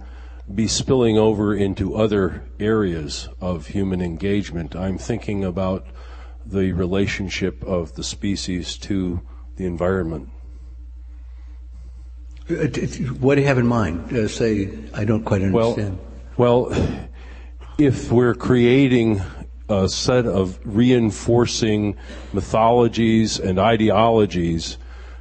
be 0.53 0.67
spilling 0.67 1.17
over 1.17 1.55
into 1.55 1.95
other 1.95 2.43
areas 2.59 3.29
of 3.39 3.67
human 3.67 4.01
engagement? 4.01 4.75
I'm 4.75 4.97
thinking 4.97 5.43
about 5.43 5.85
the 6.45 6.73
relationship 6.73 7.63
of 7.63 7.93
the 7.95 8.03
species 8.03 8.77
to 8.77 9.21
the 9.55 9.65
environment. 9.65 10.29
Uh, 12.49 12.65
what 13.19 13.35
do 13.35 13.41
you 13.41 13.47
have 13.47 13.59
in 13.59 13.67
mind? 13.67 14.11
Uh, 14.11 14.27
say, 14.27 14.69
I 14.93 15.05
don't 15.05 15.23
quite 15.23 15.43
understand. 15.43 15.99
Well, 16.35 16.69
well 16.69 17.08
if 17.79 18.11
we're 18.11 18.35
creating 18.35 19.21
a 19.69 19.87
set 19.87 20.25
of 20.25 20.59
reinforcing 20.65 21.95
mythologies 22.33 23.39
and 23.39 23.57
ideologies 23.57 24.77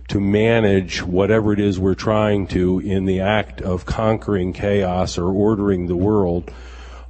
to 0.08 0.18
manage 0.18 1.00
whatever 1.00 1.52
it 1.52 1.60
is 1.60 1.78
we're 1.78 1.94
trying 1.94 2.48
to 2.48 2.80
in 2.80 3.04
the 3.04 3.20
act 3.20 3.62
of 3.62 3.86
conquering 3.86 4.52
chaos 4.52 5.16
or 5.16 5.26
ordering 5.26 5.86
the 5.86 5.94
world, 5.94 6.50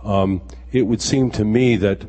um, 0.05 0.43
it 0.71 0.83
would 0.83 1.01
seem 1.01 1.31
to 1.31 1.47
me 1.47 1.77
that 1.77 2.05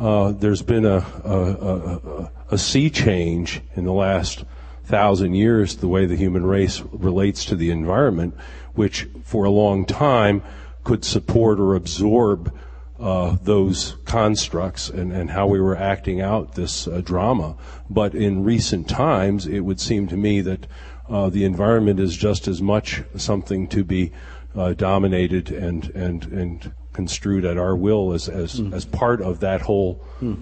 uh, 0.00 0.32
there's 0.32 0.62
been 0.62 0.84
a, 0.84 1.06
a, 1.24 1.30
a, 1.30 2.32
a 2.50 2.58
sea 2.58 2.90
change 2.90 3.60
in 3.76 3.84
the 3.84 3.92
last 3.92 4.44
thousand 4.82 5.34
years 5.34 5.76
the 5.76 5.86
way 5.86 6.06
the 6.06 6.16
human 6.16 6.44
race 6.44 6.80
relates 6.90 7.44
to 7.44 7.54
the 7.54 7.70
environment, 7.70 8.34
which 8.74 9.06
for 9.22 9.44
a 9.44 9.50
long 9.50 9.84
time 9.84 10.42
could 10.82 11.04
support 11.04 11.60
or 11.60 11.76
absorb 11.76 12.52
uh, 13.00 13.36
those 13.42 13.96
constructs 14.04 14.90
and, 14.90 15.12
and 15.12 15.30
how 15.30 15.46
we 15.46 15.60
were 15.60 15.76
acting 15.76 16.20
out 16.20 16.54
this 16.54 16.86
uh, 16.86 17.00
drama. 17.02 17.56
But 17.88 18.14
in 18.14 18.44
recent 18.44 18.88
times, 18.88 19.46
it 19.46 19.60
would 19.60 19.80
seem 19.80 20.06
to 20.08 20.16
me 20.16 20.42
that 20.42 20.66
uh, 21.08 21.30
the 21.30 21.44
environment 21.44 21.98
is 21.98 22.16
just 22.16 22.46
as 22.46 22.60
much 22.60 23.02
something 23.16 23.66
to 23.68 23.82
be 23.82 24.12
uh, 24.54 24.74
dominated 24.74 25.50
and, 25.50 25.88
and, 25.90 26.24
and 26.26 26.72
construed 26.92 27.44
at 27.44 27.56
our 27.56 27.74
will 27.74 28.12
as, 28.12 28.28
as, 28.28 28.60
mm. 28.60 28.72
as 28.72 28.84
part 28.84 29.22
of 29.22 29.40
that 29.40 29.62
whole. 29.62 30.04
Mm. 30.20 30.40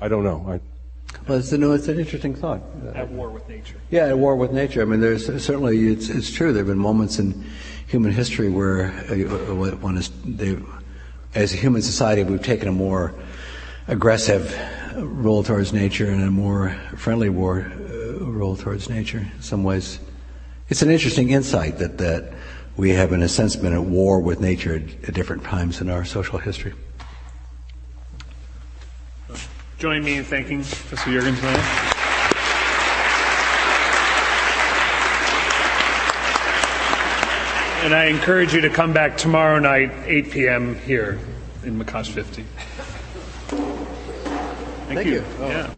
I 0.00 0.08
don't 0.08 0.24
know. 0.24 0.44
I, 0.48 0.60
well, 1.28 1.38
it's, 1.38 1.52
no, 1.52 1.72
it's 1.72 1.88
an 1.88 1.98
interesting 1.98 2.34
thought. 2.34 2.60
At 2.94 3.08
war 3.10 3.30
with 3.30 3.48
nature. 3.48 3.76
Yeah, 3.90 4.06
at 4.06 4.18
war 4.18 4.36
with 4.36 4.52
nature. 4.52 4.82
I 4.82 4.84
mean, 4.84 5.00
there's 5.00 5.26
certainly 5.26 5.88
it's, 5.88 6.08
it's 6.08 6.30
true. 6.30 6.52
There 6.52 6.60
have 6.60 6.66
been 6.66 6.78
moments 6.78 7.18
in 7.18 7.44
human 7.86 8.12
history 8.12 8.50
where 8.50 8.86
uh, 9.08 9.76
one 9.76 9.96
is 9.96 10.10
they 10.24 10.56
as 11.34 11.52
a 11.52 11.56
human 11.56 11.82
society, 11.82 12.22
we've 12.22 12.42
taken 12.42 12.68
a 12.68 12.72
more 12.72 13.14
aggressive 13.88 14.56
role 14.96 15.42
towards 15.42 15.72
nature 15.72 16.08
and 16.08 16.22
a 16.22 16.30
more 16.30 16.70
friendly 16.96 17.28
war 17.28 17.60
uh, 17.60 18.24
role 18.24 18.56
towards 18.56 18.88
nature. 18.88 19.26
In 19.34 19.42
some 19.42 19.64
ways, 19.64 19.98
it's 20.68 20.82
an 20.82 20.90
interesting 20.90 21.30
insight 21.30 21.78
that 21.78 21.98
that 21.98 22.32
we 22.76 22.90
have, 22.90 23.12
in 23.12 23.22
a 23.22 23.28
sense, 23.28 23.54
been 23.54 23.72
at 23.72 23.84
war 23.84 24.20
with 24.20 24.40
nature 24.40 24.76
at, 24.76 25.08
at 25.08 25.14
different 25.14 25.44
times 25.44 25.80
in 25.80 25.88
our 25.88 26.04
social 26.04 26.38
history. 26.38 26.74
Join 29.78 30.02
me 30.02 30.16
in 30.16 30.24
thanking 30.24 30.60
Professor 30.60 31.10
Juergensmeyer. 31.10 31.93
And 37.84 37.94
I 37.94 38.06
encourage 38.06 38.54
you 38.54 38.62
to 38.62 38.70
come 38.70 38.94
back 38.94 39.18
tomorrow 39.18 39.58
night, 39.58 39.92
8 40.06 40.30
p.m. 40.30 40.74
here 40.74 41.18
in 41.64 41.78
McCosh 41.78 42.10
50. 42.10 42.42
Thank, 42.42 42.48
Thank 44.88 45.06
you. 45.06 45.12
you. 45.12 45.24
Oh. 45.38 45.48
Yeah. 45.48 45.74